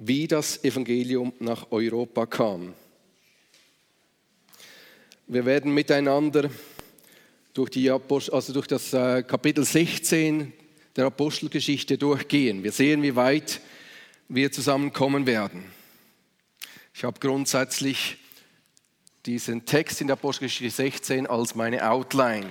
wie 0.00 0.26
das 0.26 0.64
Evangelium 0.64 1.32
nach 1.40 1.70
Europa 1.70 2.24
kam. 2.24 2.72
Wir 5.26 5.44
werden 5.44 5.74
miteinander 5.74 6.50
durch, 7.52 7.70
die 7.70 7.90
Apostel, 7.90 8.34
also 8.34 8.54
durch 8.54 8.66
das 8.66 8.94
äh, 8.94 9.22
Kapitel 9.22 9.62
16 9.62 10.54
der 10.96 11.04
Apostelgeschichte 11.04 11.98
durchgehen. 11.98 12.64
Wir 12.64 12.72
sehen, 12.72 13.02
wie 13.02 13.14
weit 13.14 13.60
wir 14.28 14.50
zusammenkommen 14.50 15.26
werden. 15.26 15.64
Ich 16.94 17.04
habe 17.04 17.20
grundsätzlich 17.20 18.16
diesen 19.26 19.66
Text 19.66 20.00
in 20.00 20.06
der 20.06 20.14
Apostelgeschichte 20.14 20.74
16 20.74 21.26
als 21.26 21.54
meine 21.54 21.88
Outline. 21.90 22.46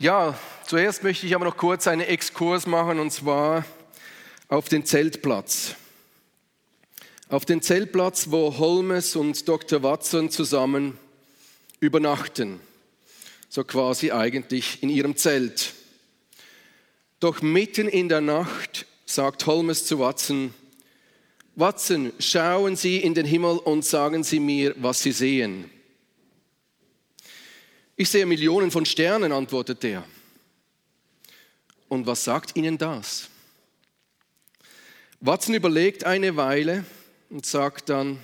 Ja, 0.00 0.38
zuerst 0.64 1.02
möchte 1.02 1.26
ich 1.26 1.34
aber 1.34 1.44
noch 1.44 1.56
kurz 1.56 1.88
einen 1.88 2.02
Exkurs 2.02 2.68
machen 2.68 3.00
und 3.00 3.10
zwar 3.10 3.64
auf 4.46 4.68
den 4.68 4.84
Zeltplatz. 4.84 5.74
Auf 7.28 7.44
den 7.44 7.62
Zeltplatz, 7.62 8.30
wo 8.30 8.56
Holmes 8.58 9.16
und 9.16 9.48
Dr. 9.48 9.82
Watson 9.82 10.30
zusammen 10.30 10.96
übernachten. 11.80 12.60
So 13.48 13.64
quasi 13.64 14.12
eigentlich 14.12 14.84
in 14.84 14.88
ihrem 14.88 15.16
Zelt. 15.16 15.74
Doch 17.18 17.42
mitten 17.42 17.88
in 17.88 18.08
der 18.08 18.20
Nacht 18.20 18.86
sagt 19.04 19.46
Holmes 19.46 19.84
zu 19.84 19.98
Watson, 19.98 20.54
Watson, 21.56 22.12
schauen 22.20 22.76
Sie 22.76 22.98
in 22.98 23.14
den 23.14 23.26
Himmel 23.26 23.58
und 23.58 23.84
sagen 23.84 24.22
Sie 24.22 24.38
mir, 24.38 24.76
was 24.78 25.02
Sie 25.02 25.10
sehen. 25.10 25.68
Ich 28.00 28.10
sehe 28.10 28.26
Millionen 28.26 28.70
von 28.70 28.86
Sternen, 28.86 29.32
antwortet 29.32 29.82
er. 29.82 30.04
Und 31.88 32.06
was 32.06 32.22
sagt 32.22 32.56
Ihnen 32.56 32.78
das? 32.78 33.28
Watson 35.18 35.56
überlegt 35.56 36.04
eine 36.04 36.36
Weile 36.36 36.84
und 37.28 37.44
sagt 37.44 37.88
dann, 37.88 38.22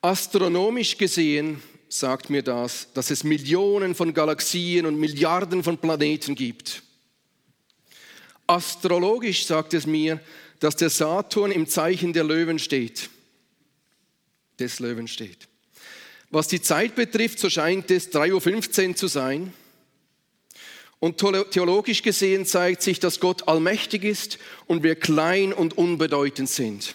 astronomisch 0.00 0.98
gesehen 0.98 1.62
sagt 1.88 2.28
mir 2.28 2.42
das, 2.42 2.88
dass 2.92 3.12
es 3.12 3.22
Millionen 3.22 3.94
von 3.94 4.12
Galaxien 4.14 4.84
und 4.84 4.98
Milliarden 4.98 5.62
von 5.62 5.78
Planeten 5.78 6.34
gibt. 6.34 6.82
Astrologisch 8.48 9.46
sagt 9.46 9.74
es 9.74 9.86
mir, 9.86 10.18
dass 10.58 10.74
der 10.74 10.90
Saturn 10.90 11.52
im 11.52 11.68
Zeichen 11.68 12.12
der 12.12 12.24
Löwen 12.24 12.58
steht, 12.58 13.10
des 14.58 14.80
Löwen 14.80 15.06
steht. 15.06 15.51
Was 16.32 16.48
die 16.48 16.62
Zeit 16.62 16.94
betrifft, 16.94 17.38
so 17.38 17.50
scheint 17.50 17.90
es 17.90 18.10
3.15 18.10 18.88
Uhr 18.88 18.96
zu 18.96 19.06
sein. 19.06 19.52
Und 20.98 21.18
theologisch 21.18 22.02
gesehen 22.02 22.46
zeigt 22.46 22.80
sich, 22.80 22.98
dass 23.00 23.20
Gott 23.20 23.48
allmächtig 23.48 24.02
ist 24.02 24.38
und 24.66 24.82
wir 24.82 24.94
klein 24.94 25.52
und 25.52 25.76
unbedeutend 25.76 26.48
sind. 26.48 26.94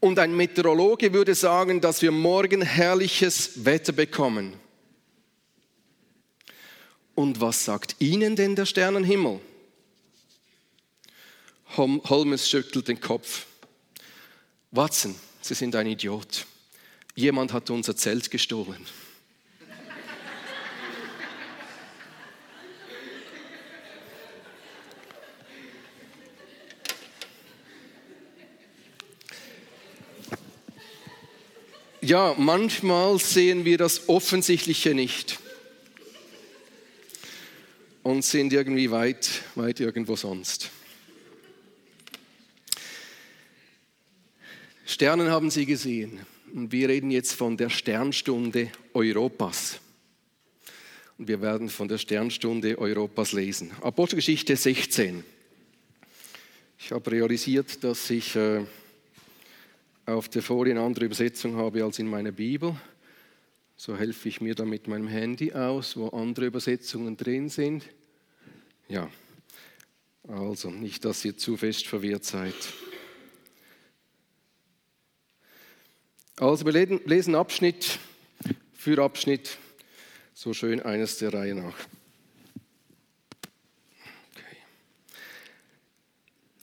Und 0.00 0.18
ein 0.18 0.34
Meteorologe 0.34 1.12
würde 1.12 1.34
sagen, 1.34 1.82
dass 1.82 2.00
wir 2.00 2.12
morgen 2.12 2.62
herrliches 2.62 3.64
Wetter 3.64 3.92
bekommen. 3.92 4.54
Und 7.14 7.40
was 7.42 7.64
sagt 7.64 7.96
Ihnen 7.98 8.36
denn 8.36 8.56
der 8.56 8.64
Sternenhimmel? 8.64 9.38
Holmes 11.76 12.48
schüttelt 12.48 12.88
den 12.88 13.00
Kopf. 13.00 13.46
Watson, 14.70 15.14
Sie 15.42 15.54
sind 15.54 15.76
ein 15.76 15.86
Idiot. 15.86 16.46
Jemand 17.14 17.52
hat 17.52 17.70
unser 17.70 17.96
Zelt 17.96 18.30
gestohlen. 18.30 18.84
Ja, 32.00 32.34
manchmal 32.36 33.18
sehen 33.18 33.64
wir 33.64 33.78
das 33.78 34.10
Offensichtliche 34.10 34.92
nicht 34.92 35.38
und 38.02 38.22
sind 38.22 38.52
irgendwie 38.52 38.90
weit, 38.90 39.42
weit 39.54 39.80
irgendwo 39.80 40.14
sonst. 40.14 40.70
Sternen 44.84 45.30
haben 45.30 45.50
Sie 45.50 45.64
gesehen. 45.64 46.26
Und 46.54 46.70
wir 46.70 46.88
reden 46.88 47.10
jetzt 47.10 47.32
von 47.32 47.56
der 47.56 47.68
Sternstunde 47.68 48.70
Europas. 48.92 49.80
Und 51.18 51.26
wir 51.26 51.40
werden 51.40 51.68
von 51.68 51.88
der 51.88 51.98
Sternstunde 51.98 52.78
Europas 52.78 53.32
lesen. 53.32 53.72
Apostelgeschichte 53.80 54.54
16. 54.54 55.24
Ich 56.78 56.92
habe 56.92 57.10
realisiert, 57.10 57.82
dass 57.82 58.08
ich 58.08 58.36
äh, 58.36 58.64
auf 60.06 60.28
der 60.28 60.42
Folie 60.42 60.74
eine 60.74 60.82
andere 60.82 61.06
Übersetzung 61.06 61.56
habe 61.56 61.82
als 61.82 61.98
in 61.98 62.06
meiner 62.06 62.30
Bibel. 62.30 62.76
So 63.76 63.96
helfe 63.96 64.28
ich 64.28 64.40
mir 64.40 64.54
dann 64.54 64.68
mit 64.68 64.86
meinem 64.86 65.08
Handy 65.08 65.52
aus, 65.52 65.96
wo 65.96 66.10
andere 66.10 66.46
Übersetzungen 66.46 67.16
drin 67.16 67.48
sind. 67.48 67.84
Ja, 68.88 69.10
also 70.28 70.70
nicht, 70.70 71.04
dass 71.04 71.24
ihr 71.24 71.36
zu 71.36 71.56
fest 71.56 71.88
verwirrt 71.88 72.24
seid. 72.24 72.54
Also 76.40 76.66
wir 76.66 76.72
lesen 76.72 77.36
Abschnitt 77.36 78.00
für 78.72 79.00
Abschnitt, 79.00 79.56
so 80.34 80.52
schön 80.52 80.82
eines 80.82 81.18
der 81.18 81.32
Reihe 81.32 81.54
nach. 81.54 81.76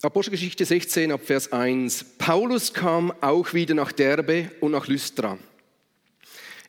Apostelgeschichte 0.02 0.66
16 0.66 1.14
ab 1.14 1.22
Vers 1.24 1.54
1. 1.54 2.18
Paulus 2.18 2.74
kam 2.74 3.14
auch 3.22 3.54
wieder 3.54 3.74
nach 3.74 3.94
Derbe 3.94 4.52
und 4.60 4.72
nach 4.72 4.88
Lystra. 4.88 5.38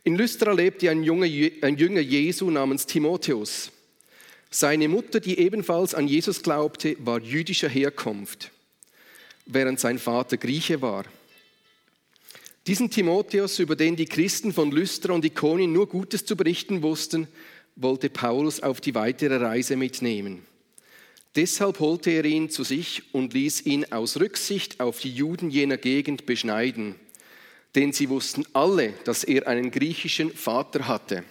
In 0.05 0.17
Lystra 0.17 0.53
lebte 0.53 0.89
ein, 0.89 1.03
Junge, 1.03 1.27
ein 1.63 1.77
Jünger 1.77 2.01
Jesu 2.01 2.51
namens 2.51 2.87
Timotheus. 2.87 3.73
Seine 4.49 4.87
Mutter, 4.87 5.19
die 5.19 5.41
ebenfalls 5.41 5.95
an 5.95 6.07
Jesus 6.07 6.43
glaubte, 6.43 6.97
war 7.01 7.19
jüdischer 7.19 7.69
Herkunft, 7.69 8.53
während 9.47 9.81
sein 9.81 9.99
Vater 9.99 10.37
Grieche 10.37 10.83
war. 10.83 11.05
Diesen 12.67 12.91
Timotheus, 12.91 13.59
über 13.59 13.75
den 13.75 13.97
die 13.97 14.07
Christen 14.07 14.53
von 14.53 14.71
Lystra 14.71 15.13
und 15.13 15.25
Ikonien 15.25 15.73
nur 15.73 15.89
Gutes 15.89 16.25
zu 16.25 16.37
berichten 16.37 16.83
wussten, 16.83 17.27
wollte 17.75 18.09
Paulus 18.09 18.61
auf 18.61 18.81
die 18.81 18.95
weitere 18.95 19.37
Reise 19.37 19.77
mitnehmen. 19.77 20.47
Deshalb 21.35 21.81
holte 21.81 22.11
er 22.11 22.25
ihn 22.25 22.51
zu 22.51 22.63
sich 22.63 23.03
und 23.13 23.33
ließ 23.33 23.63
ihn 23.63 23.91
aus 23.91 24.21
Rücksicht 24.21 24.81
auf 24.81 25.01
die 25.01 25.13
Juden 25.13 25.51
jener 25.51 25.79
Gegend 25.79 26.25
beschneiden, 26.27 26.95
denn 27.75 27.93
sie 27.93 28.11
wussten 28.11 28.45
alle, 28.53 28.93
dass 29.05 29.25
er 29.25 29.49
einen 29.49 29.71
griechischen 29.71 30.31
Vater 30.31 30.87
hatte. 30.87 31.25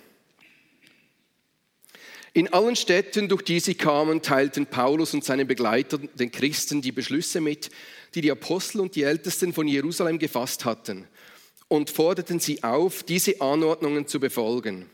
In 2.33 2.51
allen 2.51 2.75
Städten, 2.75 3.27
durch 3.27 3.41
die 3.41 3.59
sie 3.59 3.75
kamen, 3.75 4.21
teilten 4.21 4.65
Paulus 4.65 5.13
und 5.13 5.23
seine 5.23 5.45
Begleiter 5.45 5.97
den 5.97 6.31
Christen 6.31 6.81
die 6.81 6.93
Beschlüsse 6.93 7.41
mit, 7.41 7.69
die 8.15 8.21
die 8.21 8.31
Apostel 8.31 8.79
und 8.79 8.95
die 8.95 9.03
Ältesten 9.03 9.53
von 9.53 9.67
Jerusalem 9.67 10.17
gefasst 10.17 10.65
hatten, 10.65 11.07
und 11.71 11.89
forderten 11.89 12.41
sie 12.41 12.63
auf, 12.63 13.01
diese 13.01 13.39
Anordnungen 13.39 14.05
zu 14.05 14.19
befolgen. 14.19 14.89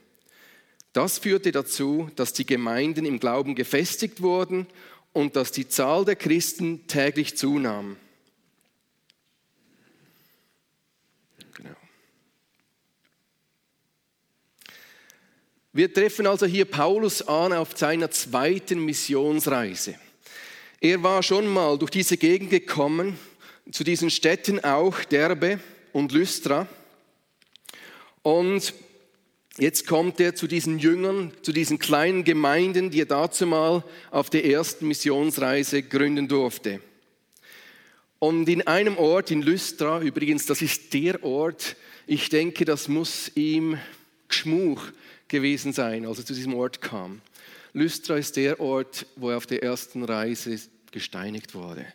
Das 0.94 1.18
führte 1.18 1.52
dazu, 1.52 2.12
dass 2.16 2.34
die 2.34 2.46
Gemeinden 2.46 3.04
im 3.04 3.20
Glauben 3.20 3.56
gefestigt 3.56 4.22
wurden 4.22 4.68
und 5.12 5.36
dass 5.36 5.52
die 5.52 5.68
Zahl 5.68 6.06
der 6.06 6.16
Christen 6.16 6.86
täglich 6.86 7.36
zunahm. 7.36 7.98
Genau. 11.56 11.76
Wir 15.74 15.92
treffen 15.92 16.28
also 16.28 16.46
hier 16.46 16.66
Paulus 16.66 17.28
an 17.28 17.54
auf 17.54 17.76
seiner 17.76 18.12
zweiten 18.12 18.86
Missionsreise. 18.86 19.96
Er 20.80 21.02
war 21.02 21.24
schon 21.24 21.48
mal 21.48 21.80
durch 21.80 21.90
diese 21.90 22.18
Gegend 22.18 22.52
gekommen, 22.52 23.18
zu 23.72 23.84
diesen 23.84 24.12
Städten 24.12 24.64
auch, 24.64 25.04
Derbe 25.06 25.60
und 25.94 26.12
Lystra. 26.12 26.68
Und 28.22 28.74
Jetzt 29.60 29.88
kommt 29.88 30.20
er 30.20 30.36
zu 30.36 30.46
diesen 30.46 30.78
Jüngern, 30.78 31.32
zu 31.42 31.52
diesen 31.52 31.80
kleinen 31.80 32.24
Gemeinden, 32.24 32.92
die 32.92 33.02
er 33.02 33.08
dazu 33.08 33.48
mal 33.48 33.84
auf 34.12 34.30
der 34.30 34.46
ersten 34.46 34.88
Missionsreise 34.88 35.82
gründen 35.82 36.28
durfte. 36.28 36.80
Und 38.20 38.48
in 38.50 38.68
einem 38.68 38.98
Ort 38.98 39.32
in 39.32 39.42
Lystra, 39.42 40.00
übrigens, 40.02 40.46
das 40.46 40.62
ist 40.62 40.94
der 40.94 41.24
Ort, 41.24 41.76
ich 42.06 42.30
denke, 42.30 42.66
das 42.66 42.88
muss 42.88 43.32
ihm 43.34 43.80
Geschmuch 44.28 44.84
gewesen 45.28 45.74
sein, 45.74 46.06
als 46.06 46.20
er 46.20 46.26
zu 46.26 46.36
diesem 46.36 46.54
Ort 46.54 46.80
kam. 46.80 47.22
Lystra 47.74 48.16
ist 48.18 48.38
der 48.38 48.60
Ort, 48.60 49.08
wo 49.16 49.32
er 49.32 49.38
auf 49.38 49.48
der 49.48 49.64
ersten 49.64 50.04
Reise 50.04 50.60
gesteinigt 50.92 51.56
wurde. 51.56 51.86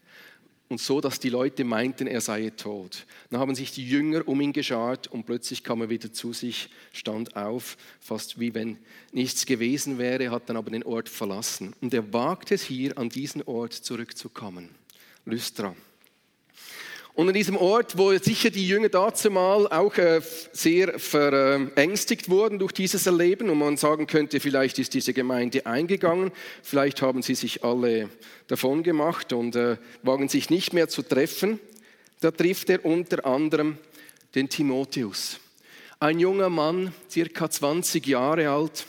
Und 0.73 0.81
so, 0.81 1.03
dass 1.03 1.21
die 1.21 1.29
Leute 1.29 1.65
meinten, 1.65 2.07
er 2.07 2.23
sei 2.23 2.51
tot. 2.51 3.07
Dann 3.31 3.39
haben 3.39 3.55
sich 3.55 3.73
die 3.73 3.87
Jünger 3.87 4.27
um 4.27 4.41
ihn 4.41 4.55
geschart 4.55 5.07
und 5.07 5.25
plötzlich 5.25 5.63
kam 5.63 5.83
er 5.83 5.91
wieder 5.91 6.13
zu 6.13 6.33
sich, 6.33 6.71
stand 6.93 7.37
auf, 7.37 7.77
fast 8.01 8.41
wie 8.41 8.55
wenn 8.55 8.79
nichts 9.13 9.45
gewesen 9.45 9.99
wäre, 9.99 10.31
hat 10.31 10.49
dann 10.49 10.57
aber 10.57 10.71
den 10.71 10.83
Ort 10.83 11.11
verlassen. 11.11 11.75
Und 11.83 11.93
er 11.93 12.13
wagt 12.13 12.51
es 12.51 12.63
hier, 12.63 12.97
an 12.97 13.11
diesen 13.11 13.43
Ort 13.43 13.75
zurückzukommen. 13.75 14.71
Lystra. 15.27 15.77
Und 17.15 17.29
an 17.29 17.35
diesem 17.35 17.59
Ort, 17.59 17.99
wo 17.99 18.17
sicher 18.17 18.49
die 18.49 18.67
Jünger 18.67 18.89
dazu 18.89 19.31
mal 19.31 19.67
auch 19.67 19.95
äh, 19.99 20.23
sehr 20.53 20.99
verängstigt 20.99 22.31
wurden 22.31 22.59
durch 22.59 22.73
dieses 22.73 23.07
Erleben 23.07 23.51
und 23.51 23.59
man 23.59 23.77
sagen 23.77 24.07
könnte, 24.07 24.41
vielleicht 24.41 24.79
ist 24.79 24.95
diese 24.95 25.13
Gemeinde 25.13 25.67
eingegangen, 25.67 26.33
vielleicht 26.63 27.03
haben 27.03 27.21
sie 27.21 27.35
sich 27.35 27.65
alle 27.65 28.09
davon 28.47 28.83
gemacht 28.83 29.35
und 29.35 29.57
äh, 29.57 29.77
wagen 30.03 30.31
sich 30.31 30.49
nicht 30.49 30.73
mehr 30.73 30.89
zu 30.89 31.03
treffen, 31.03 31.61
da 32.21 32.31
trifft 32.31 32.71
er 32.71 32.83
unter 32.83 33.27
anderem 33.27 33.77
den 34.35 34.49
Timotheus. 34.49 35.39
Ein 36.01 36.19
junger 36.19 36.49
Mann, 36.49 36.95
circa 37.11 37.51
20 37.51 38.07
Jahre 38.07 38.49
alt, 38.49 38.87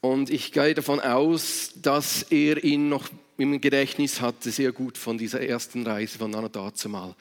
und 0.00 0.30
ich 0.30 0.50
gehe 0.50 0.74
davon 0.74 0.98
aus, 0.98 1.74
dass 1.76 2.24
er 2.24 2.64
ihn 2.64 2.88
noch 2.88 3.08
im 3.42 3.60
Gedächtnis 3.60 4.20
hatte, 4.20 4.50
sehr 4.50 4.72
gut 4.72 4.96
von 4.96 5.18
dieser 5.18 5.40
ersten 5.40 5.86
Reise 5.86 6.18
von 6.18 6.34
Anna 6.34 6.48
dazumal. 6.48 7.14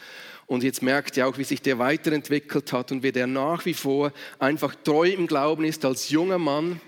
Und 0.48 0.64
jetzt 0.64 0.82
merkt 0.82 1.18
ihr 1.18 1.28
auch, 1.28 1.38
wie 1.38 1.44
sich 1.44 1.62
der 1.62 1.80
weiterentwickelt 1.80 2.74
hat 2.74 2.92
und 2.92 3.04
wie 3.04 3.12
der 3.12 3.28
nach 3.28 3.66
wie 3.66 3.74
vor 3.74 4.12
einfach 4.40 4.76
treu 4.76 5.10
im 5.10 5.28
Glauben 5.28 5.64
ist 5.64 5.86
als 5.86 6.10
junger 6.10 6.38
Mann 6.38 6.82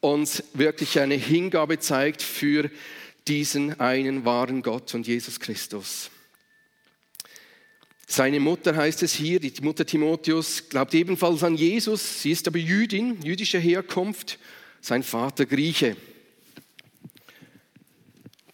und 0.00 0.44
wirklich 0.54 1.00
eine 1.00 1.14
Hingabe 1.14 1.78
zeigt 1.78 2.22
für 2.22 2.70
diesen 3.26 3.78
einen 3.80 4.24
wahren 4.24 4.62
Gott 4.62 4.94
und 4.94 5.06
Jesus 5.06 5.40
Christus. 5.40 6.10
Seine 8.06 8.40
Mutter 8.40 8.74
heißt 8.74 9.02
es 9.02 9.12
hier, 9.12 9.38
die 9.38 9.52
Mutter 9.60 9.84
Timotheus, 9.84 10.70
glaubt 10.70 10.94
ebenfalls 10.94 11.42
an 11.42 11.56
Jesus. 11.56 12.22
Sie 12.22 12.30
ist 12.30 12.48
aber 12.48 12.58
Jüdin, 12.58 13.20
jüdischer 13.22 13.58
Herkunft, 13.58 14.38
sein 14.80 15.02
Vater 15.02 15.44
Grieche. 15.44 15.94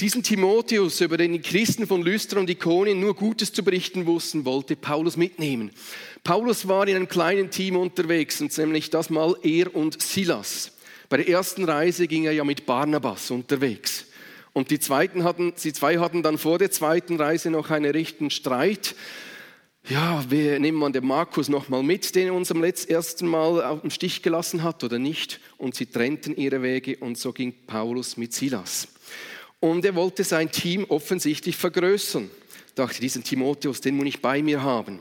Diesen 0.05 0.23
Timotheus, 0.23 1.01
über 1.01 1.17
den 1.17 1.33
die 1.33 1.39
Christen 1.39 1.87
von 1.87 2.03
Lystra 2.03 2.39
und 2.39 2.51
Ikonien 2.51 3.01
nur 3.01 3.17
Gutes 3.17 3.55
zu 3.55 3.65
berichten 3.65 4.05
wussten, 4.05 4.45
wollte 4.45 4.77
Paulus 4.77 5.17
mitnehmen. 5.17 5.71
Paulus 6.23 6.69
war 6.69 6.87
in 6.87 6.97
einem 6.97 7.09
kleinen 7.09 7.49
Team 7.49 7.75
unterwegs, 7.75 8.39
und 8.43 8.55
nämlich 8.59 8.91
das 8.91 9.09
mal 9.09 9.35
er 9.43 9.75
und 9.75 10.03
Silas. 10.03 10.73
Bei 11.09 11.17
der 11.17 11.31
ersten 11.31 11.65
Reise 11.65 12.06
ging 12.06 12.25
er 12.25 12.33
ja 12.33 12.45
mit 12.45 12.67
Barnabas 12.67 13.31
unterwegs. 13.31 14.05
Und 14.53 14.71
die, 14.71 14.79
zweiten 14.79 15.25
hatten, 15.25 15.55
die 15.65 15.73
zwei 15.73 15.97
hatten 15.97 16.23
dann 16.23 16.37
vor 16.37 16.59
der 16.59 16.71
zweiten 16.71 17.17
Reise 17.17 17.49
noch 17.49 17.71
einen 17.71 17.91
rechten 17.91 18.29
Streit. 18.29 18.95
Ja, 19.89 20.23
wir 20.29 20.59
nehmen 20.59 20.81
wir 20.81 20.91
den 20.91 21.07
Markus 21.07 21.49
nochmal 21.49 21.83
mit, 21.83 22.15
den 22.15 22.27
er 22.27 22.35
uns 22.35 22.50
am 22.50 22.62
ersten 22.62 23.27
Mal 23.27 23.65
auf 23.65 23.81
dem 23.81 23.89
Stich 23.89 24.21
gelassen 24.21 24.65
hat 24.65 24.85
oder 24.85 24.99
nicht. 24.99 25.41
Und 25.57 25.75
sie 25.75 25.87
trennten 25.87 26.37
ihre 26.37 26.61
Wege 26.61 26.99
und 26.99 27.17
so 27.17 27.33
ging 27.33 27.55
Paulus 27.67 28.19
mit 28.19 28.35
Silas. 28.35 28.89
Und 29.64 29.82
er 29.87 29.94
wollte 29.94 30.25
sein 30.25 30.52
Team 30.52 30.84
offensichtlich 30.90 31.56
vergrößern. 31.56 32.31
Ich 32.66 32.75
dachte, 32.75 33.00
diesen 33.00 33.25
Timotheus, 33.25 33.81
den 33.81 33.96
muss 33.96 34.08
ich 34.08 34.20
bei 34.20 34.43
mir 34.43 34.62
haben. 34.62 34.99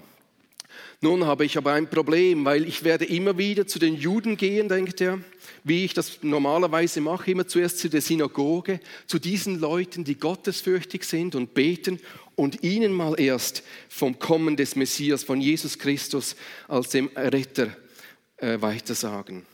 Nun 1.01 1.25
habe 1.25 1.43
ich 1.43 1.57
aber 1.57 1.73
ein 1.73 1.89
Problem, 1.89 2.45
weil 2.45 2.65
ich 2.65 2.85
werde 2.85 3.03
immer 3.03 3.37
wieder 3.37 3.67
zu 3.67 3.77
den 3.77 3.93
Juden 3.95 4.37
gehen, 4.37 4.69
denkt 4.69 5.01
er, 5.01 5.19
wie 5.65 5.83
ich 5.83 5.93
das 5.93 6.19
normalerweise 6.21 7.01
mache, 7.01 7.29
immer 7.29 7.45
zuerst 7.45 7.79
zu 7.79 7.89
der 7.89 7.99
Synagoge, 7.99 8.79
zu 9.05 9.19
diesen 9.19 9.59
Leuten, 9.59 10.05
die 10.05 10.15
gottesfürchtig 10.15 11.03
sind 11.03 11.35
und 11.35 11.53
beten 11.53 11.99
und 12.35 12.63
ihnen 12.63 12.93
mal 12.93 13.19
erst 13.19 13.63
vom 13.89 14.17
Kommen 14.17 14.55
des 14.55 14.77
Messias, 14.77 15.25
von 15.25 15.41
Jesus 15.41 15.77
Christus 15.77 16.37
als 16.69 16.87
dem 16.87 17.09
Retter 17.17 17.75
äh, 18.37 18.61
weitersagen. 18.61 19.45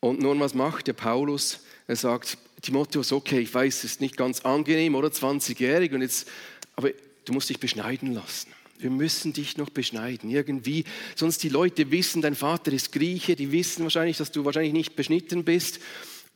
Und 0.00 0.18
nun, 0.18 0.40
was 0.40 0.52
macht 0.52 0.88
der 0.88 0.94
Paulus? 0.94 1.60
Er 1.86 1.94
sagt, 1.94 2.38
Timotheus, 2.60 3.12
okay, 3.12 3.40
ich 3.40 3.52
weiß, 3.52 3.78
es 3.78 3.84
ist 3.84 4.00
nicht 4.00 4.16
ganz 4.16 4.40
angenehm, 4.40 4.94
oder 4.94 5.08
20-jährig, 5.08 5.92
und 5.92 6.02
jetzt, 6.02 6.28
aber 6.76 6.90
du 7.24 7.32
musst 7.32 7.48
dich 7.48 7.60
beschneiden 7.60 8.12
lassen. 8.12 8.52
Wir 8.78 8.90
müssen 8.90 9.32
dich 9.32 9.58
noch 9.58 9.68
beschneiden, 9.68 10.30
irgendwie. 10.30 10.84
Sonst 11.14 11.42
die 11.42 11.50
Leute 11.50 11.90
wissen, 11.90 12.22
dein 12.22 12.34
Vater 12.34 12.72
ist 12.72 12.92
Grieche, 12.92 13.36
die 13.36 13.52
wissen 13.52 13.82
wahrscheinlich, 13.82 14.16
dass 14.16 14.32
du 14.32 14.44
wahrscheinlich 14.44 14.72
nicht 14.72 14.96
beschnitten 14.96 15.44
bist. 15.44 15.80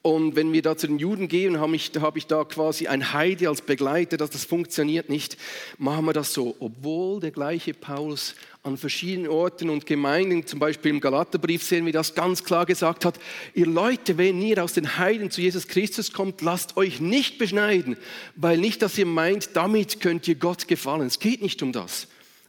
Und 0.06 0.36
wenn 0.36 0.52
wir 0.52 0.60
da 0.60 0.76
zu 0.76 0.86
den 0.86 0.98
Juden 0.98 1.28
gehen, 1.28 1.58
habe 1.58 1.74
ich, 1.74 1.90
habe 1.98 2.18
ich 2.18 2.26
da 2.26 2.44
quasi 2.44 2.88
ein 2.88 3.14
Heide 3.14 3.48
als 3.48 3.62
Begleiter, 3.62 4.18
dass 4.18 4.28
das 4.28 4.44
funktioniert 4.44 5.08
nicht, 5.08 5.38
machen 5.78 6.04
wir 6.04 6.12
das 6.12 6.34
so. 6.34 6.54
Obwohl 6.60 7.20
der 7.20 7.30
gleiche 7.30 7.72
Paulus 7.72 8.34
an 8.62 8.76
verschiedenen 8.76 9.30
Orten 9.30 9.70
und 9.70 9.86
Gemeinden, 9.86 10.46
zum 10.46 10.58
Beispiel 10.58 10.90
im 10.90 11.00
Galaterbrief 11.00 11.62
sehen 11.62 11.86
wir 11.86 11.94
das 11.94 12.14
ganz 12.14 12.44
klar 12.44 12.66
gesagt 12.66 13.06
hat, 13.06 13.18
ihr 13.54 13.64
Leute, 13.64 14.18
wenn 14.18 14.42
ihr 14.42 14.62
aus 14.62 14.74
den 14.74 14.98
Heiden 14.98 15.30
zu 15.30 15.40
Jesus 15.40 15.68
Christus 15.68 16.12
kommt, 16.12 16.42
lasst 16.42 16.76
euch 16.76 17.00
nicht 17.00 17.38
beschneiden, 17.38 17.96
weil 18.36 18.58
nicht, 18.58 18.82
dass 18.82 18.98
ihr 18.98 19.06
meint, 19.06 19.56
damit 19.56 20.00
könnt 20.00 20.28
ihr 20.28 20.34
Gott 20.34 20.68
gefallen. 20.68 21.06
Es 21.06 21.18
geht 21.18 21.40
nicht 21.40 21.62
um 21.62 21.72
das. 21.72 22.08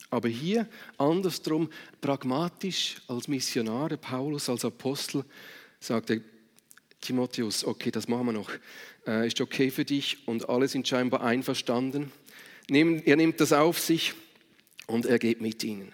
Aber 0.10 0.28
hier 0.28 0.68
andersrum, 0.98 1.70
pragmatisch 2.02 2.98
als 3.08 3.30
Missionar, 3.30 3.96
Paulus 3.96 4.50
als 4.50 4.66
Apostel, 4.66 5.24
sagt 5.80 6.10
er, 6.10 6.20
Timotheus, 7.06 7.64
okay, 7.64 7.92
das 7.92 8.08
machen 8.08 8.26
wir 8.26 8.34
noch. 8.34 8.50
Äh, 9.06 9.28
ist 9.28 9.40
okay 9.40 9.70
für 9.70 9.86
dich 9.86 10.28
und 10.28 10.50
alle 10.50 10.68
sind 10.68 10.88
scheinbar 10.88 11.22
einverstanden. 11.22 12.12
er 12.70 13.16
nimmt 13.16 13.40
das 13.40 13.54
auf 13.54 13.80
sich 13.80 14.14
und 14.88 15.06
er 15.06 15.20
geht 15.20 15.40
mit 15.40 15.64
ihnen. 15.64 15.94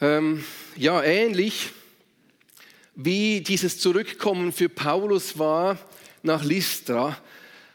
Ähm, 0.00 0.44
ja, 0.76 1.02
ähnlich 1.02 1.70
wie 2.94 3.40
dieses 3.40 3.78
Zurückkommen 3.78 4.52
für 4.52 4.68
Paulus 4.68 5.38
war 5.38 5.78
nach 6.22 6.44
Lystra, 6.44 7.18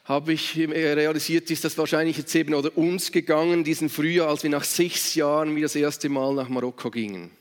habe 0.05 0.33
ich 0.33 0.57
realisiert, 0.57 1.51
ist 1.51 1.63
das 1.63 1.77
wahrscheinlich 1.77 2.17
jetzt 2.17 2.33
eben 2.35 2.53
oder 2.53 2.75
uns 2.77 3.11
gegangen, 3.11 3.63
diesen 3.63 3.89
Frühjahr, 3.89 4.29
als 4.29 4.43
wir 4.43 4.49
nach 4.49 4.63
sechs 4.63 5.15
Jahren 5.15 5.55
wie 5.55 5.61
das 5.61 5.75
erste 5.75 6.09
Mal 6.09 6.33
nach 6.33 6.49
Marokko 6.49 6.89
gingen. 6.89 7.31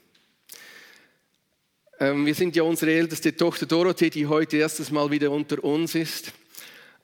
Ähm, 2.00 2.26
wir 2.26 2.34
sind 2.36 2.54
ja 2.54 2.62
unsere 2.62 2.92
älteste 2.92 3.36
Tochter 3.36 3.66
Dorothee, 3.66 4.10
die 4.10 4.28
heute 4.28 4.56
erstes 4.56 4.92
Mal 4.92 5.10
wieder 5.10 5.32
unter 5.32 5.64
uns 5.64 5.96
ist, 5.96 6.32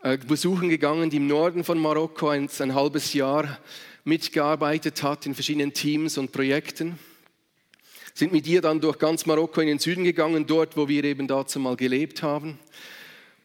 äh, 0.05 0.17
besuchen 0.17 0.69
gegangen, 0.69 1.11
die 1.11 1.17
im 1.17 1.27
Norden 1.27 1.65
von 1.65 1.81
Marokko 1.81 2.29
ein, 2.29 2.49
ein 2.61 2.75
halbes 2.77 3.13
Jahr 3.13 3.59
mitgearbeitet 4.05 5.03
hat 5.03 5.27
in 5.27 5.35
verschiedenen 5.35 5.73
Teams 5.73 6.17
und 6.17 6.31
Projekten. 6.31 6.97
Sind 8.15 8.33
mit 8.33 8.47
ihr 8.47 8.61
dann 8.61 8.81
durch 8.81 9.01
ganz 9.01 9.27
Marokko 9.27 9.63
in 9.63 9.67
den 9.67 9.79
Süden 9.81 10.05
gegangen, 10.05 10.47
dort, 10.47 10.77
wo 10.77 10.87
wir 10.87 11.03
eben 11.03 11.27
dazu 11.27 11.59
mal 11.59 11.75
gelebt 11.75 12.23
haben. 12.23 12.61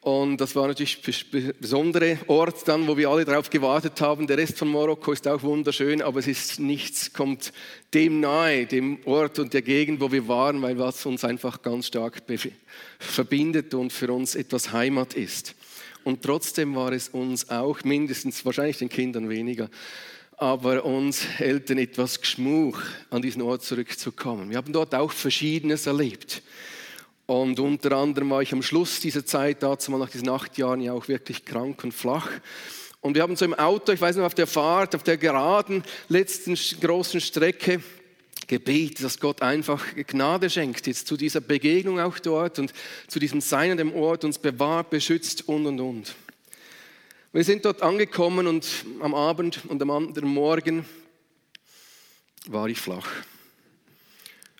Und 0.01 0.38
das 0.38 0.56
war 0.56 0.68
natürlich 0.68 0.98
ein 1.34 1.54
besonderer 1.60 2.18
Ort 2.28 2.66
dann, 2.68 2.88
wo 2.88 2.96
wir 2.96 3.10
alle 3.10 3.25
darauf 3.25 3.50
gewartet 3.50 4.00
haben. 4.00 4.28
Der 4.28 4.38
Rest 4.38 4.57
von 4.57 4.71
Marokko 4.71 5.12
ist 5.12 5.28
auch 5.28 5.44
wunderschön, 5.44 6.02
aber 6.02 6.19
es 6.19 6.28
ist 6.28 6.59
nichts, 6.59 7.12
kommt 7.12 7.52
dem 7.94 8.21
nahe, 8.21 8.66
dem 8.66 9.00
Ort 9.04 9.40
und 9.40 9.54
der 9.54 9.62
Gegend, 9.62 10.00
wo 10.00 10.09
wir 10.09 10.26
waren, 10.30 10.62
weil 10.62 10.78
was 10.78 11.06
uns 11.06 11.26
einfach 11.26 11.62
ganz 11.62 11.88
stark 11.88 12.24
verbindet 12.97 13.74
und 13.74 13.92
für 13.92 14.14
uns 14.14 14.35
etwas 14.35 14.71
Heimat 14.71 15.16
ist. 15.16 15.54
Und 16.06 16.24
trotzdem 16.24 16.76
war 16.76 16.94
es 16.94 17.09
uns 17.09 17.50
auch 17.50 17.83
mindestens, 17.83 18.45
wahrscheinlich 18.45 18.78
den 18.78 18.88
Kindern 18.88 19.28
weniger, 19.28 19.69
aber 20.38 20.85
uns 20.85 21.26
Eltern 21.40 21.78
etwas 21.78 22.21
geschmuch, 22.21 22.80
an 23.09 23.21
diesen 23.21 23.42
Ort 23.42 23.64
zurückzukommen. 23.64 24.50
Wir 24.50 24.57
haben 24.57 24.71
dort 24.71 24.95
auch 24.95 25.12
Verschiedenes 25.12 25.88
erlebt. 25.88 26.42
Und 27.30 27.59
unter 27.59 27.92
anderem 27.92 28.31
war 28.31 28.42
ich 28.42 28.54
am 28.54 28.64
Schluss 28.64 29.02
dieser 29.02 29.24
Zeit, 29.24 29.62
dazu 29.62 29.92
mal 29.92 30.00
nach 30.00 30.09
diesen 30.09 30.30
acht 30.30 30.57
Jahren, 30.57 30.81
ja 30.81 30.94
auch 30.94 31.07
wirklich 31.07 31.45
krank 31.45 31.83
und 31.83 31.94
flach. 31.94 32.28
Und 33.02 33.14
wir 33.14 33.21
haben 33.21 33.36
so 33.36 33.45
im 33.45 33.54
Auto, 33.54 33.92
ich 33.92 34.02
weiß 34.02 34.16
noch, 34.16 34.26
auf 34.26 34.33
der 34.33 34.48
Fahrt, 34.48 34.95
auf 34.95 35.04
der 35.04 35.18
geraden 35.18 35.83
letzten 36.07 36.57
großen 36.81 37.21
Strecke 37.21 37.83
gebetet, 38.48 39.04
dass 39.04 39.19
Gott 39.19 39.44
einfach 39.44 39.86
Gnade 40.07 40.50
schenkt, 40.50 40.88
jetzt 40.88 41.06
zu 41.06 41.18
dieser 41.18 41.40
Begegnung 41.40 42.00
auch 42.00 42.18
dort 42.18 42.57
und 42.57 42.74
zu 43.07 43.19
diesem 43.19 43.42
Sein 43.42 43.69
an 43.69 43.78
dem 43.78 43.94
Ort 43.94 44.26
uns 44.26 44.40
bewahrt, 44.40 44.90
beschützt 44.90 45.48
und 45.48 45.68
und 45.68 45.80
und. 45.80 46.16
Wir 47.31 47.44
sind 47.44 47.64
dort 47.64 47.83
angekommen 47.83 48.48
und 48.48 48.66
am 49.02 49.14
Abend 49.14 49.62
und 49.68 49.80
am 49.83 49.92
anderen 49.92 50.30
Morgen 50.30 50.83
war 52.48 52.68
ich 52.69 52.80
flach 52.80 53.07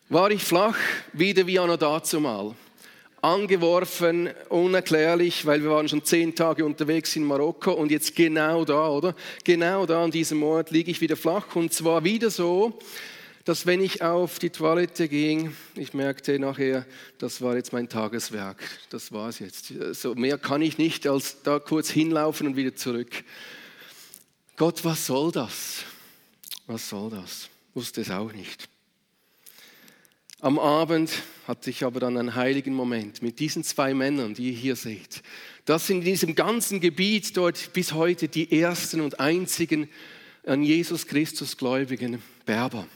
war 0.09 0.31
ich 0.31 0.43
flach, 0.43 0.75
wieder 1.13 1.45
wie 1.45 1.59
an 1.59 1.77
dazu 1.77 2.19
mal. 2.19 2.55
Angeworfen, 3.21 4.29
unerklärlich, 4.49 5.45
weil 5.45 5.61
wir 5.61 5.69
waren 5.69 5.87
schon 5.87 6.03
zehn 6.03 6.33
Tage 6.33 6.65
unterwegs 6.65 7.15
in 7.15 7.23
Marokko 7.23 7.73
und 7.73 7.91
jetzt 7.91 8.15
genau 8.15 8.65
da, 8.65 8.89
oder? 8.89 9.15
Genau 9.43 9.85
da 9.85 10.03
an 10.03 10.09
diesem 10.11 10.41
Ort 10.41 10.71
liege 10.71 10.89
ich 10.89 11.01
wieder 11.01 11.15
flach 11.15 11.55
und 11.55 11.73
zwar 11.73 12.03
wieder 12.03 12.31
so, 12.31 12.79
dass 13.45 13.65
wenn 13.65 13.81
ich 13.81 14.01
auf 14.01 14.39
die 14.39 14.49
Toilette 14.49 15.07
ging, 15.07 15.55
ich 15.75 15.93
merkte 15.93 16.39
nachher, 16.39 16.85
das 17.17 17.41
war 17.41 17.55
jetzt 17.55 17.73
mein 17.73 17.89
Tageswerk. 17.89 18.57
Das 18.89 19.11
war 19.11 19.29
es 19.29 19.39
jetzt. 19.39 19.73
So 19.93 20.15
mehr 20.15 20.37
kann 20.37 20.61
ich 20.61 20.77
nicht, 20.77 21.05
als 21.07 21.41
da 21.43 21.59
kurz 21.59 21.89
hinlaufen 21.89 22.47
und 22.47 22.55
wieder 22.55 22.75
zurück. 22.75 23.23
Gott, 24.55 24.83
was 24.85 25.05
soll 25.05 25.31
das? 25.31 25.83
Was 26.67 26.89
soll 26.89 27.09
das? 27.09 27.49
Wusste 27.73 28.01
es 28.01 28.11
auch 28.11 28.31
nicht. 28.31 28.68
Am 30.41 30.58
Abend 30.58 31.12
hatte 31.48 31.69
ich 31.69 31.84
aber 31.84 32.00
dann 32.00 32.15
einen 32.15 32.34
heiligen 32.34 32.74
Moment 32.74 33.22
mit 33.22 33.39
diesen 33.41 33.65
zwei 33.65 33.93
Männern, 33.93 34.36
die 34.36 34.51
ihr 34.51 34.58
hier 34.58 34.75
seht. 34.77 35.22
Das 35.65 35.86
sind 35.86 35.98
in 35.98 36.05
diesem 36.05 36.34
ganzen 36.34 36.79
Gebiet 36.79 37.36
dort 37.36 37.74
bis 37.74 37.91
heute 37.91 38.29
die 38.29 38.62
ersten 38.62 39.01
und 39.01 39.19
einzigen 39.19 39.89
an 40.46 40.63
Jesus 40.63 41.08
Christus 41.08 41.58
gläubigen 41.58 42.24
Berber. 42.46 42.88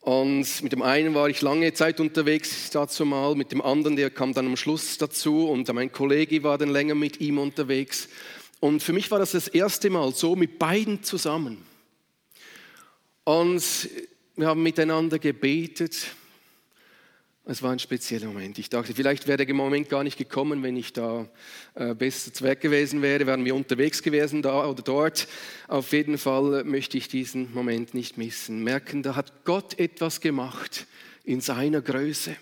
Und 0.00 0.62
mit 0.62 0.72
dem 0.72 0.80
einen 0.80 1.14
war 1.14 1.28
ich 1.28 1.42
lange 1.42 1.74
Zeit 1.74 2.00
unterwegs 2.00 2.70
dazu 2.70 3.04
mal, 3.04 3.34
mit 3.34 3.52
dem 3.52 3.60
anderen, 3.60 3.96
der 3.96 4.08
kam 4.08 4.32
dann 4.32 4.46
am 4.46 4.56
Schluss 4.56 4.96
dazu 4.96 5.50
und 5.50 5.70
mein 5.74 5.92
Kollege 5.92 6.42
war 6.44 6.56
dann 6.56 6.70
länger 6.70 6.94
mit 6.94 7.20
ihm 7.20 7.36
unterwegs. 7.36 8.08
Und 8.60 8.82
für 8.82 8.94
mich 8.94 9.10
war 9.10 9.18
das 9.18 9.32
das 9.32 9.48
erste 9.48 9.90
Mal 9.90 10.14
so 10.14 10.34
mit 10.34 10.58
beiden 10.58 11.02
zusammen. 11.02 11.58
Und 13.24 13.62
wir 14.38 14.46
haben 14.46 14.62
miteinander 14.62 15.18
gebetet. 15.18 16.14
Es 17.44 17.60
war 17.60 17.72
ein 17.72 17.80
spezieller 17.80 18.26
Moment. 18.26 18.56
Ich 18.60 18.70
dachte, 18.70 18.94
vielleicht 18.94 19.26
wäre 19.26 19.44
der 19.44 19.52
Moment 19.52 19.88
gar 19.88 20.04
nicht 20.04 20.16
gekommen, 20.16 20.62
wenn 20.62 20.76
ich 20.76 20.92
da 20.92 21.26
äh, 21.74 21.92
besser 21.94 22.30
Werk 22.42 22.60
gewesen 22.60 23.02
wäre, 23.02 23.26
wären 23.26 23.44
wir 23.44 23.56
unterwegs 23.56 24.00
gewesen 24.00 24.42
da 24.42 24.68
oder 24.68 24.82
dort. 24.82 25.26
Auf 25.66 25.90
jeden 25.90 26.18
Fall 26.18 26.62
möchte 26.62 26.96
ich 26.96 27.08
diesen 27.08 27.52
Moment 27.52 27.94
nicht 27.94 28.16
missen. 28.16 28.62
Merken, 28.62 29.02
da 29.02 29.16
hat 29.16 29.44
Gott 29.44 29.76
etwas 29.76 30.20
gemacht 30.20 30.86
in 31.24 31.40
seiner 31.40 31.80
Größe. 31.80 32.36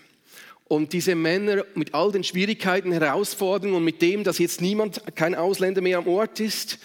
Und 0.65 0.93
diese 0.93 1.15
Männer 1.15 1.65
mit 1.73 1.95
all 1.95 2.11
den 2.11 2.23
Schwierigkeiten, 2.23 2.91
Herausforderungen 2.91 3.77
und 3.77 3.85
mit 3.85 4.03
dem, 4.03 4.23
dass 4.23 4.37
jetzt 4.37 4.61
niemand, 4.61 5.01
kein 5.15 5.33
Ausländer 5.33 5.81
mehr 5.81 5.97
am 5.97 6.07
Ort 6.07 6.39
ist, 6.41 6.77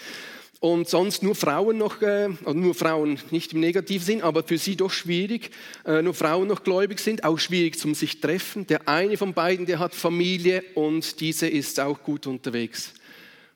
und 0.63 0.87
sonst 0.87 1.23
nur 1.23 1.35
Frauen 1.35 1.77
noch, 1.77 2.01
äh, 2.01 2.29
nur 2.53 2.73
Frauen 2.73 3.19
nicht 3.31 3.51
im 3.51 3.59
negativen 3.59 4.05
Sinn, 4.05 4.21
aber 4.21 4.43
für 4.43 4.57
sie 4.57 4.77
doch 4.77 4.91
schwierig, 4.91 5.49
äh, 5.85 6.01
nur 6.01 6.13
Frauen 6.13 6.47
noch 6.47 6.63
gläubig 6.63 7.01
sind, 7.01 7.25
auch 7.25 7.37
schwierig 7.37 7.77
zum 7.77 7.93
sich 7.93 8.21
treffen. 8.21 8.65
Der 8.67 8.87
eine 8.87 9.17
von 9.17 9.33
beiden, 9.33 9.65
der 9.65 9.79
hat 9.79 9.93
Familie 9.93 10.63
und 10.75 11.19
diese 11.19 11.49
ist 11.49 11.81
auch 11.81 12.01
gut 12.01 12.27
unterwegs 12.27 12.93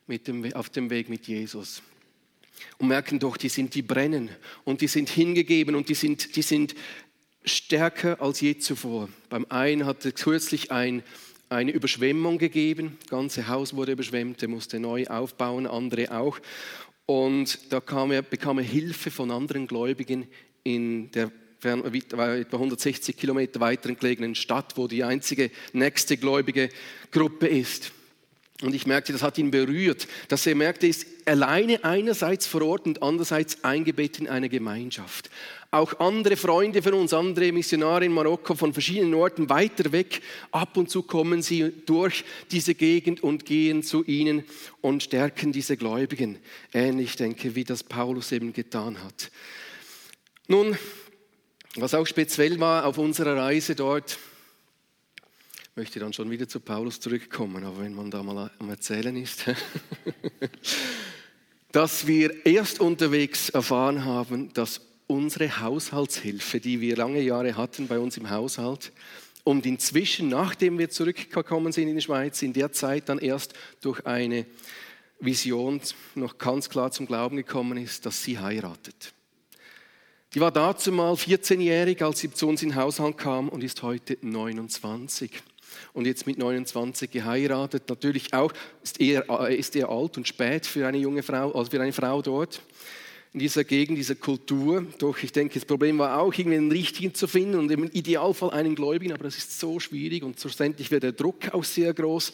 mit 0.05 0.27
dem, 0.27 0.51
auf 0.53 0.69
dem 0.69 0.89
Weg 0.89 1.07
mit 1.07 1.27
Jesus. 1.27 1.81
Und 2.77 2.89
merken 2.89 3.19
doch, 3.19 3.37
die 3.37 3.47
sind, 3.47 3.73
die 3.73 3.83
brennen 3.83 4.29
und 4.65 4.81
die 4.81 4.89
sind 4.89 5.07
hingegeben 5.07 5.75
und 5.75 5.87
die 5.87 5.95
sind, 5.95 6.35
die 6.35 6.41
sind 6.41 6.75
stärker 7.45 8.21
als 8.21 8.41
je 8.41 8.57
zuvor. 8.57 9.07
Beim 9.29 9.45
einen 9.47 9.85
hat 9.85 10.03
es 10.03 10.13
kürzlich 10.15 10.73
ein 10.73 11.03
eine 11.49 11.71
Überschwemmung 11.71 12.37
gegeben. 12.37 12.97
Das 13.01 13.09
ganze 13.09 13.47
Haus 13.47 13.73
wurde 13.73 13.93
überschwemmt, 13.93 14.41
er 14.41 14.49
musste 14.49 14.79
neu 14.79 15.05
aufbauen, 15.07 15.65
andere 15.65 16.11
auch. 16.11 16.39
Und 17.07 17.71
da 17.71 17.79
er, 18.11 18.21
bekam 18.21 18.59
er 18.59 18.65
Hilfe 18.65 19.09
von 19.09 19.31
anderen 19.31 19.65
Gläubigen 19.65 20.27
in 20.63 21.09
der 21.11 21.31
etwa 21.63 22.57
160 22.57 23.17
Kilometer 23.17 23.59
weiter 23.59 23.89
gelegenen 23.95 24.35
Stadt, 24.35 24.77
wo 24.77 24.87
die 24.87 25.03
einzige 25.03 25.49
nächste 25.73 26.17
gläubige 26.17 26.69
Gruppe 27.11 27.47
ist. 27.47 27.91
Und 28.61 28.75
ich 28.75 28.85
merkte, 28.85 29.11
das 29.11 29.23
hat 29.23 29.37
ihn 29.39 29.49
berührt, 29.49 30.07
dass 30.27 30.45
er 30.45 30.53
merkte, 30.53 30.85
er 30.87 31.16
alleine 31.27 31.83
einerseits 31.83 32.47
vor 32.47 32.61
Ort 32.61 32.85
und 32.85 33.03
andererseits 33.03 33.63
eingebettet 33.63 34.21
in 34.21 34.27
eine 34.27 34.49
Gemeinschaft. 34.49 35.29
Auch 35.69 35.99
andere 35.99 36.37
Freunde 36.37 36.81
von 36.81 36.93
uns, 36.93 37.13
andere 37.13 37.51
Missionare 37.51 38.05
in 38.05 38.13
Marokko 38.13 38.55
von 38.55 38.73
verschiedenen 38.73 39.13
Orten 39.13 39.49
weiter 39.49 39.91
weg, 39.91 40.21
ab 40.51 40.77
und 40.77 40.89
zu 40.89 41.03
kommen 41.03 41.41
sie 41.41 41.73
durch 41.85 42.23
diese 42.51 42.73
Gegend 42.73 43.21
und 43.21 43.45
gehen 43.45 43.83
zu 43.83 44.03
ihnen 44.05 44.43
und 44.81 45.03
stärken 45.03 45.51
diese 45.51 45.75
Gläubigen. 45.75 46.39
Ähnlich 46.73 47.15
denke, 47.17 47.55
wie 47.55 47.65
das 47.65 47.83
Paulus 47.83 48.31
eben 48.31 48.53
getan 48.53 49.03
hat. 49.03 49.29
Nun, 50.47 50.77
was 51.75 51.93
auch 51.93 52.07
speziell 52.07 52.59
war 52.59 52.85
auf 52.85 52.97
unserer 52.97 53.35
Reise 53.35 53.75
dort, 53.75 54.17
möchte 55.75 55.99
dann 55.99 56.11
schon 56.11 56.31
wieder 56.31 56.47
zu 56.47 56.59
Paulus 56.59 56.99
zurückkommen, 56.99 57.63
aber 57.63 57.81
wenn 57.81 57.93
man 57.93 58.09
da 58.09 58.23
mal 58.23 58.49
am 58.57 58.69
Erzählen 58.69 59.15
ist, 59.15 59.45
dass 61.71 62.07
wir 62.07 62.45
erst 62.45 62.79
unterwegs 62.79 63.49
erfahren 63.49 64.05
haben, 64.05 64.53
dass 64.53 64.81
unsere 65.07 65.61
Haushaltshilfe, 65.61 66.59
die 66.59 66.81
wir 66.81 66.95
lange 66.95 67.21
Jahre 67.21 67.55
hatten 67.55 67.87
bei 67.87 67.99
uns 67.99 68.17
im 68.17 68.29
Haushalt. 68.29 68.91
Und 69.43 69.65
inzwischen, 69.65 70.27
nachdem 70.27 70.77
wir 70.77 70.89
zurückgekommen 70.89 71.71
sind 71.71 71.87
in 71.87 71.95
die 71.95 72.01
Schweiz, 72.01 72.41
in 72.41 72.53
der 72.53 72.71
Zeit 72.73 73.07
dann 73.07 73.19
erst 73.19 73.53
durch 73.81 74.05
eine 74.05 74.45
Vision 75.19 75.81
noch 76.15 76.37
ganz 76.37 76.69
klar 76.69 76.91
zum 76.91 77.05
Glauben 77.05 77.37
gekommen 77.37 77.77
ist, 77.77 78.05
dass 78.05 78.23
sie 78.23 78.37
heiratet. 78.37 79.13
Die 80.33 80.41
war 80.41 80.51
dazu 80.51 80.91
mal 80.91 81.13
14-jährig, 81.13 82.03
als 82.03 82.19
sie 82.19 82.31
zu 82.31 82.47
uns 82.49 82.61
in 82.61 82.69
den 82.69 82.75
Haushalt 82.75 83.17
kam 83.17 83.47
und 83.47 83.63
ist 83.63 83.81
heute 83.81 84.17
29. 84.21 85.31
Und 85.97 86.05
jetzt 86.05 86.27
mit 86.27 86.37
29 86.37 87.09
geheiratet. 87.09 87.89
Natürlich 87.89 88.31
auch, 88.31 88.53
ist 88.83 89.01
eher, 89.01 89.27
ist 89.49 89.75
eher 89.75 89.89
alt 89.89 90.15
und 90.15 90.27
spät 90.27 90.67
für 90.67 90.85
eine 90.85 90.99
junge 90.99 91.23
Frau, 91.23 91.51
also 91.53 91.71
für 91.71 91.81
eine 91.81 91.91
Frau 91.91 92.21
dort 92.21 92.61
in 93.33 93.39
dieser 93.39 93.63
Gegend, 93.63 93.97
dieser 93.97 94.13
Kultur. 94.13 94.85
Doch 94.99 95.17
ich 95.23 95.31
denke, 95.31 95.55
das 95.55 95.65
Problem 95.65 95.97
war 95.97 96.19
auch, 96.19 96.31
irgendwie 96.31 96.57
einen 96.57 96.71
richtigen 96.71 97.15
zu 97.15 97.27
finden 97.27 97.57
und 97.57 97.71
im 97.71 97.85
Idealfall 97.85 98.51
einen 98.51 98.75
Gläubigen, 98.75 99.11
aber 99.11 99.23
das 99.23 99.37
ist 99.37 99.59
so 99.59 99.79
schwierig 99.79 100.21
und 100.21 100.39
schlussendlich 100.39 100.91
wird 100.91 101.01
der 101.01 101.13
Druck 101.13 101.51
auch 101.51 101.63
sehr 101.63 101.95
groß. 101.95 102.31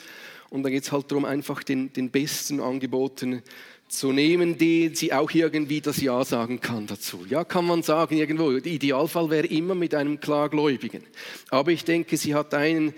Und 0.49 0.63
dann 0.63 0.73
geht 0.73 0.83
es 0.83 0.91
halt 0.91 1.09
darum, 1.09 1.23
einfach 1.23 1.63
den, 1.63 1.93
den 1.93 2.11
besten 2.11 2.59
Angeboten 2.59 3.43
zu 3.87 4.11
nehmen, 4.11 4.57
den 4.57 4.93
sie 4.93 5.13
auch 5.13 5.31
irgendwie 5.31 5.79
das 5.79 6.01
Ja 6.01 6.25
sagen 6.25 6.59
kann 6.59 6.87
dazu. 6.87 7.25
Ja, 7.29 7.45
kann 7.45 7.65
man 7.65 7.81
sagen 7.81 8.17
irgendwo. 8.17 8.51
Der 8.51 8.71
Idealfall 8.73 9.29
wäre 9.29 9.47
immer 9.47 9.73
mit 9.73 9.95
einem 9.95 10.19
Klargläubigen. 10.19 11.03
Aber 11.49 11.71
ich 11.71 11.85
denke, 11.85 12.17
sie 12.17 12.35
hat 12.35 12.53
einen, 12.53 12.93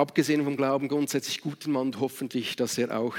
abgesehen 0.00 0.44
vom 0.44 0.56
Glauben, 0.56 0.88
grundsätzlich 0.88 1.40
guten 1.40 1.72
Mann 1.72 1.98
hoffentlich, 2.00 2.56
dass 2.56 2.78
er 2.78 2.98
auch 2.98 3.16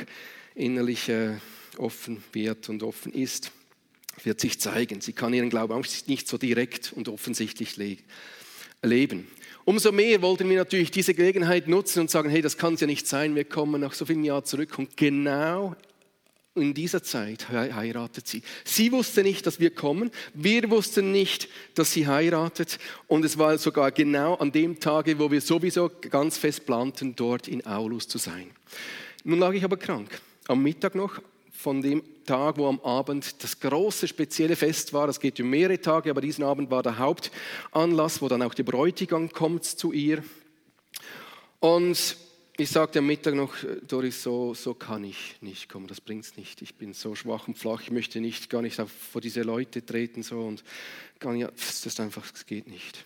innerlich 0.55 1.09
äh, 1.09 1.35
offen 1.77 2.23
wird 2.33 2.69
und 2.69 2.83
offen 2.83 3.13
ist, 3.13 3.51
wird 4.23 4.39
sich 4.39 4.59
zeigen. 4.59 5.01
Sie 5.01 5.13
kann 5.13 5.33
ihren 5.33 5.49
Glauben 5.49 5.73
auch 5.73 5.85
nicht 6.07 6.27
so 6.27 6.37
direkt 6.37 6.93
und 6.93 7.07
offensichtlich 7.07 7.77
leben. 8.83 9.27
Umso 9.63 9.91
mehr 9.91 10.21
wollten 10.21 10.49
wir 10.49 10.57
natürlich 10.57 10.91
diese 10.91 11.13
Gelegenheit 11.13 11.67
nutzen 11.67 12.01
und 12.01 12.09
sagen, 12.09 12.29
hey, 12.29 12.41
das 12.41 12.57
kann 12.57 12.73
es 12.73 12.81
ja 12.81 12.87
nicht 12.87 13.07
sein, 13.07 13.35
wir 13.35 13.45
kommen 13.45 13.79
nach 13.79 13.93
so 13.93 14.05
vielen 14.05 14.23
Jahren 14.23 14.43
zurück 14.43 14.77
und 14.79 14.97
genau 14.97 15.75
in 16.53 16.73
dieser 16.73 17.01
Zeit 17.01 17.49
heiratet 17.49 18.27
sie. 18.27 18.41
Sie 18.65 18.91
wusste 18.91 19.23
nicht, 19.23 19.47
dass 19.47 19.59
wir 19.61 19.73
kommen. 19.73 20.11
Wir 20.33 20.69
wussten 20.69 21.11
nicht, 21.11 21.47
dass 21.75 21.93
sie 21.93 22.07
heiratet. 22.07 22.77
Und 23.07 23.23
es 23.23 23.37
war 23.37 23.57
sogar 23.57 23.91
genau 23.91 24.35
an 24.35 24.51
dem 24.51 24.79
Tage, 24.79 25.17
wo 25.17 25.31
wir 25.31 25.39
sowieso 25.39 25.89
ganz 26.09 26.37
fest 26.37 26.65
planten, 26.65 27.15
dort 27.15 27.47
in 27.47 27.65
Aulus 27.65 28.07
zu 28.07 28.17
sein. 28.17 28.51
Nun 29.23 29.39
lag 29.39 29.53
ich 29.53 29.63
aber 29.63 29.77
krank. 29.77 30.19
Am 30.47 30.61
Mittag 30.61 30.95
noch, 30.95 31.21
von 31.51 31.81
dem 31.81 32.03
Tag, 32.25 32.57
wo 32.57 32.67
am 32.67 32.81
Abend 32.81 33.41
das 33.43 33.59
große 33.59 34.07
spezielle 34.07 34.55
Fest 34.55 34.93
war. 34.93 35.07
Das 35.07 35.19
geht 35.19 35.39
um 35.39 35.49
mehrere 35.49 35.79
Tage, 35.79 36.09
aber 36.09 36.19
diesen 36.19 36.43
Abend 36.43 36.69
war 36.69 36.83
der 36.83 36.97
Hauptanlass, 36.97 38.21
wo 38.21 38.27
dann 38.27 38.41
auch 38.41 38.53
der 38.53 38.63
Bräutigam 38.63 39.31
kommt 39.31 39.63
zu 39.63 39.93
ihr. 39.93 40.23
Und 41.59 42.17
ich 42.61 42.69
sagte 42.69 42.99
am 42.99 43.07
Mittag 43.07 43.33
noch, 43.33 43.55
Doris, 43.87 44.21
so, 44.21 44.53
so 44.53 44.75
kann 44.75 45.03
ich 45.03 45.35
nicht 45.41 45.67
kommen, 45.67 45.87
das 45.87 45.99
bringt 45.99 46.25
es 46.25 46.37
nicht. 46.37 46.61
Ich 46.61 46.75
bin 46.75 46.93
so 46.93 47.15
schwach 47.15 47.47
und 47.47 47.57
flach, 47.57 47.81
ich 47.81 47.91
möchte 47.91 48.21
nicht, 48.21 48.51
gar 48.51 48.61
nicht 48.61 48.79
vor 48.79 49.19
diese 49.19 49.41
Leute 49.41 49.83
treten 49.83 50.21
so 50.21 50.41
und 50.41 50.63
gar 51.19 51.33
nicht, 51.33 51.49
das 51.57 51.99
einfach, 51.99 52.29
das 52.29 52.45
geht 52.45 52.67
nicht. 52.67 53.03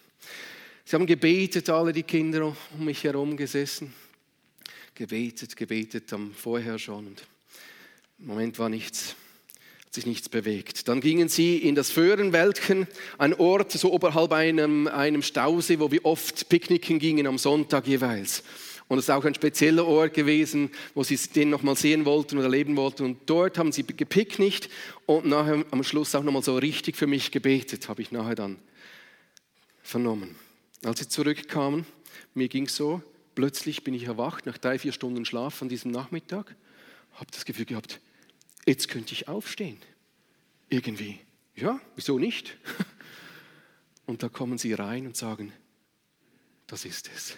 Sie 0.84 0.96
haben 0.96 1.06
gebetet, 1.06 1.70
alle 1.70 1.94
die 1.94 2.04
Kinder 2.04 2.56
um 2.78 2.86
mich 2.86 3.04
herum 3.06 3.38
gesessen, 3.38 3.94
gebetet, 4.94 5.56
gebetet 5.56 6.12
am 6.12 6.34
vorher 6.34 6.78
schon 6.78 7.08
und 7.08 7.24
im 8.20 8.28
Moment 8.28 8.60
war 8.60 8.68
nichts, 8.68 9.16
hat 9.86 9.94
sich 9.94 10.06
nichts 10.06 10.28
bewegt. 10.28 10.90
Dann 10.90 11.00
gingen 11.00 11.30
sie 11.30 11.58
in 11.58 11.76
das 11.76 11.92
Föhrenwäldchen, 11.92 12.88
ein 13.18 13.34
Ort 13.34 13.72
so 13.72 13.94
oberhalb 13.94 14.34
einem, 14.34 14.88
einem 14.88 15.22
Stausee, 15.22 15.80
wo 15.80 15.92
wir 15.92 16.04
oft 16.04 16.50
picknicken 16.50 17.00
gingen 17.00 17.26
am 17.26 17.38
Sonntag 17.38 17.88
jeweils. 17.88 18.44
Und 18.88 19.00
es 19.00 19.06
ist 19.06 19.10
auch 19.10 19.26
ein 19.26 19.34
spezieller 19.34 19.86
Ort 19.86 20.14
gewesen, 20.14 20.70
wo 20.94 21.04
sie 21.04 21.18
den 21.18 21.50
nochmal 21.50 21.76
sehen 21.76 22.06
wollten 22.06 22.38
oder 22.38 22.46
erleben 22.46 22.78
wollten. 22.78 23.04
Und 23.04 23.22
dort 23.26 23.58
haben 23.58 23.72
sie 23.72 23.84
gepicknickt 23.84 24.70
und 25.08 25.26
nachher 25.26 25.66
am 25.72 25.84
Schluss 25.84 26.14
auch 26.14 26.24
nochmal 26.24 26.44
so 26.44 26.56
richtig 26.58 26.96
für 26.96 27.08
mich 27.08 27.32
gebetet, 27.32 27.90
habe 27.90 28.02
ich 28.02 28.12
nachher 28.12 28.36
dann 28.36 28.58
vernommen. 29.82 30.36
Als 30.84 31.00
sie 31.00 31.08
zurückkamen, 31.08 31.86
mir 32.36 32.48
ging 32.48 32.68
so, 32.68 33.02
plötzlich 33.34 33.84
bin 33.84 33.96
ich 33.96 34.04
erwacht 34.04 34.46
nach 34.46 34.58
drei, 34.60 34.78
vier 34.78 34.92
Stunden 34.92 35.26
Schlaf 35.26 35.62
an 35.64 35.70
diesem 35.70 35.90
Nachmittag, 35.90 36.56
habe 37.14 37.32
das 37.32 37.46
Gefühl 37.46 37.66
gehabt, 37.66 38.00
jetzt 38.68 38.88
könnte 38.88 39.14
ich 39.14 39.28
aufstehen. 39.28 39.78
Irgendwie. 40.70 41.20
Ja, 41.56 41.80
wieso 41.96 42.20
nicht? 42.20 42.58
Und 44.06 44.22
da 44.22 44.30
kommen 44.30 44.60
sie 44.60 44.74
rein 44.74 45.08
und 45.08 45.18
sagen, 45.18 45.52
das 46.68 46.86
ist 46.86 47.10
es. 47.16 47.38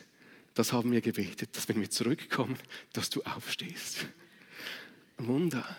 Das 0.58 0.74
haben 0.74 0.92
wir 0.92 1.02
gebetet, 1.02 1.56
dass 1.56 1.70
wenn 1.70 1.80
wir 1.80 1.92
zurückkommen, 1.92 2.58
dass 2.92 3.12
du 3.12 3.22
aufstehst. 3.22 4.08
Ein 5.18 5.28
Wunder. 5.28 5.78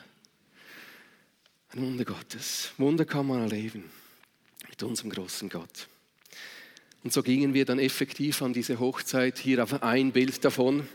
Ein 1.71 1.83
Wunder 1.83 2.05
Gottes. 2.05 2.71
Wunder 2.79 3.05
kann 3.05 3.27
man 3.27 3.41
erleben 3.41 3.91
mit 4.69 4.81
unserem 4.85 5.11
großen 5.11 5.49
Gott. 5.49 5.89
Und 7.03 7.13
so 7.13 7.25
gingen 7.25 7.55
wir 7.55 7.65
dann 7.65 7.81
effektiv 7.81 8.41
an 8.41 8.53
diese 8.53 8.79
Hochzeit. 8.79 9.39
Hier 9.39 9.65
auf 9.65 9.83
ein 9.83 10.13
Bild 10.13 10.45
davon. 10.45 10.87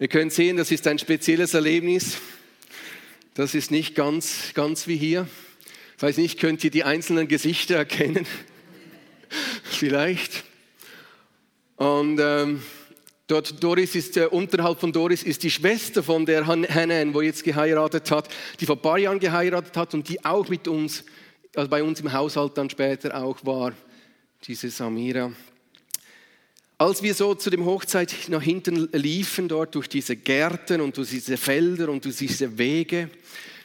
Wir 0.00 0.08
können 0.08 0.30
sehen, 0.30 0.56
das 0.56 0.72
ist 0.72 0.88
ein 0.88 0.98
spezielles 0.98 1.54
Erlebnis. 1.54 2.18
Das 3.34 3.54
ist 3.54 3.70
nicht 3.70 3.94
ganz, 3.94 4.52
ganz 4.54 4.88
wie 4.88 4.96
hier. 4.96 5.28
Ich 5.96 6.02
weiß 6.02 6.16
nicht, 6.16 6.40
könnt 6.40 6.64
ihr 6.64 6.72
die 6.72 6.82
einzelnen 6.82 7.28
Gesichter 7.28 7.76
erkennen? 7.76 8.26
Vielleicht. 9.62 10.42
Und 11.76 12.18
ähm, 12.20 12.64
dort 13.28 13.62
Doris 13.62 13.94
ist, 13.94 14.16
äh, 14.16 14.26
unterhalb 14.26 14.80
von 14.80 14.92
Doris 14.92 15.22
ist 15.22 15.44
die 15.44 15.50
Schwester 15.50 16.02
von 16.02 16.26
der 16.26 16.46
Hanan, 16.46 17.14
wo 17.14 17.20
jetzt 17.20 17.44
geheiratet 17.44 18.10
hat, 18.10 18.28
die 18.58 18.66
vor 18.66 18.76
ein 18.76 18.82
paar 18.82 18.98
Jahren 18.98 19.20
geheiratet 19.20 19.76
hat 19.76 19.94
und 19.94 20.08
die 20.08 20.24
auch 20.24 20.48
mit 20.48 20.66
uns, 20.66 21.04
also 21.54 21.70
bei 21.70 21.82
uns 21.82 22.00
im 22.00 22.12
Haushalt 22.12 22.58
dann 22.58 22.68
später 22.68 23.22
auch 23.22 23.38
war, 23.44 23.72
diese 24.44 24.70
Samira. 24.70 25.30
Als 26.78 27.02
wir 27.02 27.12
so 27.12 27.34
zu 27.34 27.50
dem 27.50 27.64
Hochzeit 27.64 28.14
nach 28.28 28.42
hinten 28.42 28.88
liefen, 28.92 29.48
dort 29.48 29.74
durch 29.74 29.88
diese 29.88 30.16
Gärten 30.16 30.80
und 30.80 30.96
durch 30.96 31.10
diese 31.10 31.36
Felder 31.36 31.88
und 31.88 32.04
durch 32.04 32.16
diese 32.16 32.56
Wege 32.56 33.10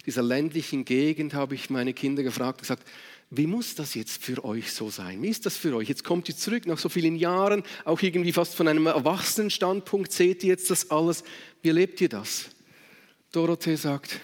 dieser 0.06 0.24
ländlichen 0.24 0.84
Gegend, 0.84 1.34
habe 1.34 1.56
ich 1.56 1.70
meine 1.70 1.94
Kinder 1.94 2.24
gefragt 2.24 2.60
und 2.60 2.62
gesagt, 2.64 2.88
wie 3.36 3.48
muss 3.48 3.76
das 3.76 3.96
jetzt 3.96 4.24
für 4.24 4.46
euch 4.46 4.72
so 4.72 4.90
sein? 4.90 5.22
Wie 5.22 5.30
ist 5.30 5.46
das 5.46 5.58
für 5.58 5.76
euch? 5.76 5.90
Jetzt 5.90 6.04
kommt 6.04 6.30
ihr 6.30 6.38
zurück 6.38 6.68
nach 6.68 6.78
so 6.78 6.88
vielen 6.88 7.16
Jahren, 7.16 7.64
auch 7.84 8.02
irgendwie 8.02 8.32
fast 8.32 8.54
von 8.54 8.68
einem 8.68 8.86
Erwachsenenstandpunkt, 8.86 10.12
seht 10.12 10.44
ihr 10.44 10.50
jetzt 10.50 10.70
das 10.70 10.92
alles? 10.92 11.24
Wie 11.62 11.70
erlebt 11.70 12.00
ihr 12.02 12.10
das? 12.10 12.46
Dorothee 13.32 13.76
sagt, 13.76 14.20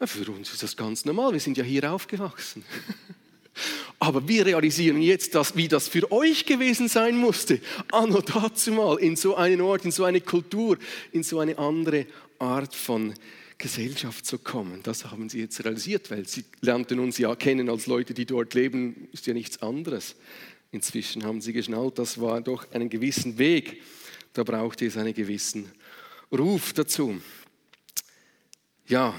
für 0.00 0.30
uns 0.30 0.52
ist 0.52 0.62
das 0.62 0.76
ganz 0.76 1.04
normal, 1.04 1.32
wir 1.32 1.40
sind 1.40 1.56
ja 1.56 1.64
hier 1.64 1.92
aufgewachsen. 1.92 2.64
Aber 3.98 4.26
wir 4.26 4.46
realisieren 4.46 5.02
jetzt, 5.02 5.34
dass, 5.34 5.56
wie 5.56 5.68
das 5.68 5.88
für 5.88 6.10
euch 6.10 6.46
gewesen 6.46 6.88
sein 6.88 7.16
musste, 7.16 7.60
anno 7.90 8.20
dazu 8.20 8.72
mal, 8.72 8.98
in 8.98 9.16
so 9.16 9.36
einen 9.36 9.60
Ort, 9.60 9.84
in 9.84 9.90
so 9.90 10.04
eine 10.04 10.20
Kultur, 10.20 10.78
in 11.12 11.22
so 11.22 11.40
eine 11.40 11.58
andere 11.58 12.06
Art 12.38 12.74
von 12.74 13.14
Gesellschaft 13.62 14.26
zu 14.26 14.38
kommen. 14.38 14.82
Das 14.82 15.04
haben 15.04 15.28
sie 15.28 15.38
jetzt 15.38 15.64
realisiert, 15.64 16.10
weil 16.10 16.26
sie 16.26 16.44
lernten 16.60 16.98
uns 16.98 17.16
ja 17.16 17.36
kennen 17.36 17.70
als 17.70 17.86
Leute, 17.86 18.12
die 18.12 18.26
dort 18.26 18.54
leben, 18.54 19.08
ist 19.12 19.26
ja 19.28 19.34
nichts 19.34 19.62
anderes. 19.62 20.16
Inzwischen 20.72 21.22
haben 21.22 21.40
sie 21.40 21.52
geschnallt, 21.52 21.96
das 21.98 22.20
war 22.20 22.40
doch 22.40 22.70
einen 22.72 22.88
gewissen 22.88 23.38
Weg. 23.38 23.80
Da 24.32 24.42
brauchte 24.42 24.84
es 24.84 24.96
einen 24.96 25.14
gewissen 25.14 25.70
Ruf 26.32 26.72
dazu. 26.72 27.20
Ja, 28.88 29.14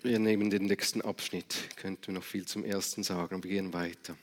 Wir 0.00 0.18
nehmen 0.20 0.48
den 0.48 0.66
nächsten 0.66 1.02
Abschnitt, 1.02 1.56
könnten 1.76 2.06
wir 2.06 2.14
noch 2.14 2.22
viel 2.22 2.46
zum 2.46 2.64
ersten 2.64 3.02
sagen 3.02 3.34
und 3.34 3.44
wir 3.44 3.50
gehen 3.50 3.72
weiter. 3.72 4.16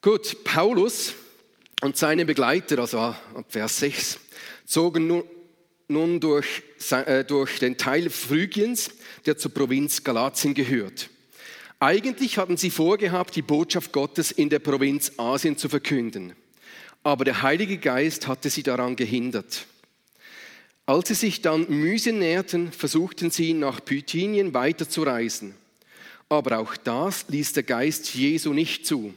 Gut, 0.00 0.42
Paulus 0.42 1.14
und 1.80 1.96
seine 1.96 2.24
Begleiter, 2.24 2.78
also 2.78 2.98
ab 2.98 3.46
Vers 3.48 3.78
6, 3.78 4.18
zogen 4.66 5.22
nun 5.88 6.20
durch, 6.20 6.62
äh, 6.90 7.24
durch 7.24 7.58
den 7.58 7.76
Teil 7.76 8.10
Phrygiens, 8.10 8.90
der 9.26 9.38
zur 9.38 9.52
Provinz 9.52 10.04
Galatien 10.04 10.54
gehört. 10.54 11.08
Eigentlich 11.80 12.38
hatten 12.38 12.56
sie 12.56 12.70
vorgehabt, 12.70 13.36
die 13.36 13.42
Botschaft 13.42 13.92
Gottes 13.92 14.32
in 14.32 14.50
der 14.50 14.58
Provinz 14.58 15.12
Asien 15.16 15.56
zu 15.56 15.68
verkünden. 15.68 16.34
Aber 17.04 17.24
der 17.24 17.42
Heilige 17.42 17.78
Geist 17.78 18.26
hatte 18.26 18.50
sie 18.50 18.64
daran 18.64 18.96
gehindert. 18.96 19.66
Als 20.86 21.08
sie 21.08 21.14
sich 21.14 21.42
dann 21.42 21.66
Mysien 21.68 22.18
näherten, 22.18 22.72
versuchten 22.72 23.30
sie 23.30 23.52
nach 23.54 23.80
Bithynien 23.80 24.54
weiterzureisen. 24.54 25.54
Aber 26.28 26.58
auch 26.58 26.76
das 26.76 27.26
ließ 27.28 27.52
der 27.52 27.62
Geist 27.62 28.14
Jesu 28.14 28.52
nicht 28.52 28.84
zu. 28.84 29.14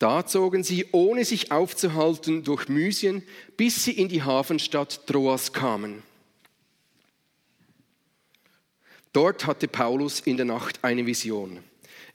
Da 0.00 0.24
zogen 0.26 0.64
sie, 0.64 0.86
ohne 0.92 1.26
sich 1.26 1.52
aufzuhalten, 1.52 2.42
durch 2.42 2.70
Mysien, 2.70 3.22
bis 3.58 3.84
sie 3.84 3.92
in 3.92 4.08
die 4.08 4.22
Hafenstadt 4.22 5.06
Troas 5.06 5.52
kamen. 5.52 6.02
Dort 9.12 9.46
hatte 9.46 9.68
Paulus 9.68 10.20
in 10.20 10.38
der 10.38 10.46
Nacht 10.46 10.82
eine 10.82 11.04
Vision. 11.04 11.58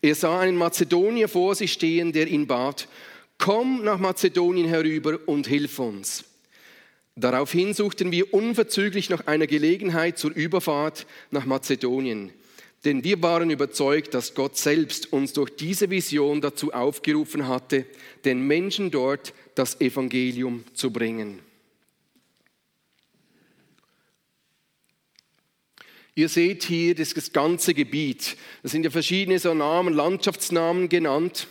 Er 0.02 0.16
sah 0.16 0.40
einen 0.40 0.58
Mazedonier 0.58 1.30
vor 1.30 1.54
sich 1.54 1.74
stehen, 1.74 2.12
der 2.12 2.28
ihn 2.28 2.48
bat, 2.48 2.88
komm 3.38 3.84
nach 3.84 4.00
Mazedonien 4.00 4.68
herüber 4.68 5.20
und 5.28 5.46
hilf 5.46 5.78
uns. 5.78 6.24
Daraufhin 7.16 7.76
suchten 7.76 8.12
wir 8.12 8.34
unverzüglich 8.34 9.12
nach 9.12 9.28
einer 9.28 9.46
Gelegenheit 9.46 10.18
zur 10.18 10.32
Überfahrt 10.32 11.06
nach 11.30 11.46
Mazedonien. 11.46 12.34
Denn 12.86 13.04
wir 13.04 13.22
waren 13.24 13.50
überzeugt, 13.50 14.14
dass 14.14 14.36
Gott 14.36 14.58
selbst 14.58 15.12
uns 15.12 15.34
durch 15.34 15.56
diese 15.56 15.90
Vision 15.90 16.40
dazu 16.40 16.72
aufgerufen 16.72 17.48
hatte, 17.48 17.86
den 18.24 18.46
Menschen 18.46 18.92
dort 18.92 19.34
das 19.56 19.82
Evangelium 19.82 20.64
zu 20.76 20.92
bringen. 20.92 21.40
Ihr 26.14 26.30
seht 26.30 26.64
hier 26.64 26.96
das 26.96 27.34
ganze 27.34 27.74
Gebiet. 27.74 28.38
Das 28.64 28.72
sind 28.72 28.86
ja 28.86 28.92
verschiedene 28.92 29.40
so 29.40 29.54
Namen, 29.54 29.94
Landschaftsnamen 29.94 30.88
genannt, 30.88 31.48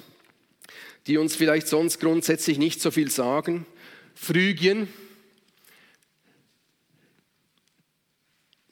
die 1.07 1.19
uns 1.19 1.37
vielleicht 1.37 1.67
sonst 1.67 1.99
grundsätzlich 1.99 2.59
nicht 2.59 2.81
so 2.81 2.91
viel 2.91 3.11
sagen. 3.11 3.67
Phrygien, 4.15 4.89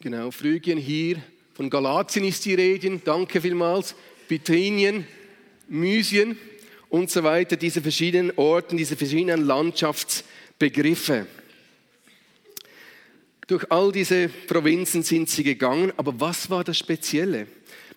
Genau, 0.02 0.32
Phrygien 0.32 0.78
hier. 0.78 1.22
Von 1.62 1.70
Galatien 1.70 2.24
ist 2.24 2.44
die 2.44 2.54
Rede. 2.54 2.98
Danke 3.04 3.40
vielmals. 3.40 3.94
Bithynien, 4.26 5.06
Mysien 5.68 6.36
und 6.88 7.08
so 7.08 7.22
weiter. 7.22 7.54
Diese 7.56 7.80
verschiedenen 7.80 8.32
Orten, 8.34 8.76
diese 8.76 8.96
verschiedenen 8.96 9.44
Landschaftsbegriffe. 9.44 11.28
Durch 13.46 13.70
all 13.70 13.92
diese 13.92 14.28
Provinzen 14.28 15.04
sind 15.04 15.30
sie 15.30 15.44
gegangen. 15.44 15.92
Aber 15.96 16.18
was 16.18 16.50
war 16.50 16.64
das 16.64 16.78
Spezielle? 16.78 17.46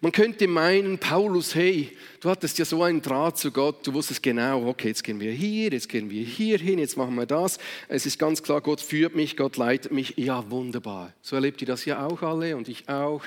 Man 0.02 0.12
könnte 0.12 0.48
meinen, 0.48 0.98
Paulus, 1.00 1.56
hey, 1.56 1.96
du 2.20 2.30
hattest 2.30 2.58
ja 2.58 2.66
so 2.66 2.84
einen 2.84 3.02
Draht 3.02 3.38
zu 3.38 3.52
Gott, 3.52 3.88
du 3.88 3.94
wusstest 3.94 4.22
genau, 4.22 4.68
okay, 4.68 4.90
jetzt 4.90 5.04
gehen 5.04 5.20
wir 5.20 5.32
hier, 5.32 5.72
jetzt 5.72 5.88
gehen 5.88 6.10
wir 6.10 6.24
hier 6.24 6.58
hin, 6.58 6.80
jetzt 6.80 6.98
machen 6.98 7.16
wir 7.16 7.26
das. 7.26 7.58
Es 7.88 8.06
ist 8.06 8.20
ganz 8.20 8.44
klar, 8.44 8.62
Gott 8.62 8.82
führt 8.82 9.16
mich, 9.16 9.38
Gott 9.38 9.58
leitet 9.58 9.92
mich. 9.92 10.14
Ja, 10.18 10.50
wunderbar. 10.50 11.14
So 11.22 11.36
erlebt 11.36 11.62
ihr 11.62 11.68
das 11.68 11.86
ja 11.86 12.06
auch 12.06 12.22
alle 12.22 12.58
und 12.58 12.68
ich 12.68 12.90
auch, 12.90 13.24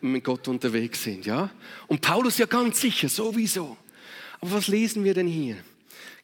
mit 0.00 0.24
Gott 0.24 0.48
unterwegs 0.48 1.04
sind, 1.04 1.26
ja? 1.26 1.50
Und 1.86 2.00
Paulus 2.00 2.38
ja 2.38 2.46
ganz 2.46 2.80
sicher, 2.80 3.08
sowieso. 3.08 3.76
Aber 4.40 4.52
was 4.52 4.68
lesen 4.68 5.04
wir 5.04 5.14
denn 5.14 5.28
hier? 5.28 5.56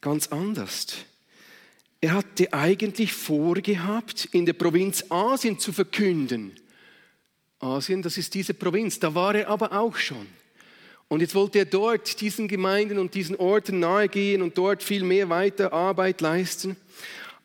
Ganz 0.00 0.26
anders. 0.28 0.88
Er 2.00 2.14
hatte 2.14 2.52
eigentlich 2.52 3.12
vorgehabt, 3.12 4.28
in 4.32 4.46
der 4.46 4.52
Provinz 4.52 5.04
Asien 5.08 5.58
zu 5.58 5.72
verkünden 5.72 6.52
Asien, 7.60 8.02
das 8.02 8.18
ist 8.18 8.34
diese 8.34 8.54
Provinz. 8.54 8.98
Da 8.98 9.14
war 9.14 9.34
er 9.34 9.48
aber 9.48 9.72
auch 9.72 9.96
schon. 9.96 10.26
Und 11.08 11.20
jetzt 11.20 11.34
wollte 11.34 11.58
er 11.58 11.64
dort 11.64 12.20
diesen 12.20 12.48
Gemeinden 12.48 12.98
und 12.98 13.14
diesen 13.14 13.36
Orten 13.36 13.80
nahegehen 13.80 14.42
und 14.42 14.58
dort 14.58 14.82
viel 14.82 15.02
mehr 15.02 15.28
weiter 15.30 15.72
Arbeit 15.72 16.20
leisten. 16.20 16.76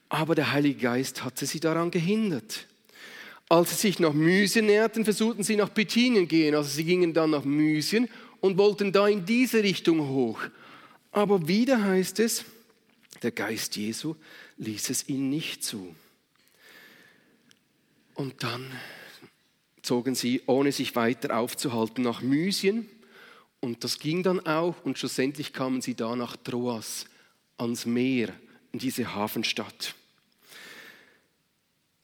Aber 0.10 0.36
der 0.36 0.52
Heilige 0.52 0.82
Geist 0.82 1.24
hatte 1.24 1.46
sie 1.46 1.60
daran 1.60 1.90
gehindert. 1.90 2.68
Als 3.50 3.70
sie 3.70 3.88
sich 3.88 4.00
nach 4.00 4.14
Mysien 4.14 4.66
näherten, 4.66 5.06
versuchten 5.06 5.44
sie 5.44 5.56
nach 5.56 5.70
Bithynien 5.70 6.28
gehen. 6.28 6.56
Also 6.56 6.70
sie 6.70 6.84
gingen 6.84 7.14
dann 7.14 7.32
nach 7.32 7.46
Mysien 7.46 8.10
und 8.42 8.58
wollten 8.58 8.92
da 8.92 9.08
in 9.08 9.26
diese 9.26 9.64
Richtung 9.64 10.08
hoch. 10.08 10.42
Aber 11.12 11.48
wieder 11.48 11.82
heißt 11.82 12.20
es, 12.20 12.44
der 13.22 13.32
Geist 13.32 13.78
Jesu 13.78 14.16
ließ 14.58 14.90
es 14.90 15.08
ihnen 15.08 15.30
nicht 15.30 15.64
zu. 15.64 15.96
Und 18.16 18.44
dann 18.44 18.70
zogen 19.84 20.16
sie, 20.16 20.42
ohne 20.48 20.72
sich 20.72 20.96
weiter 20.96 21.38
aufzuhalten, 21.38 22.04
nach 22.04 22.22
Mysien. 22.22 22.90
Und 23.60 23.84
das 23.84 24.00
ging 24.00 24.24
dann 24.24 24.40
auch. 24.46 24.84
Und 24.84 24.98
schlussendlich 24.98 25.54
kamen 25.54 25.82
sie 25.82 25.94
da 25.94 26.16
nach 26.16 26.36
Troas, 26.38 27.06
ans 27.58 27.86
Meer, 27.86 28.34
in 28.72 28.80
diese 28.80 29.14
Hafenstadt. 29.14 29.94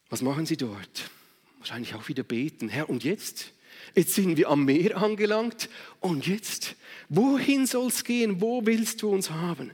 Was 0.10 0.22
machen 0.22 0.46
sie 0.46 0.58
dort? 0.58 1.10
Wahrscheinlich 1.58 1.96
auch 1.96 2.08
wieder 2.08 2.24
beten. 2.24 2.70
Herr, 2.70 2.90
und 2.90 3.04
jetzt? 3.04 3.52
Jetzt 3.96 4.14
sind 4.14 4.38
wir 4.38 4.50
am 4.50 4.66
Meer 4.66 4.98
angelangt. 4.98 5.70
Und 6.00 6.28
jetzt? 6.28 6.76
Wohin 7.10 7.66
soll 7.66 7.88
es 7.88 8.04
gehen? 8.04 8.42
Wo 8.42 8.66
willst 8.66 9.02
du 9.02 9.10
uns 9.10 9.30
haben? 9.32 9.72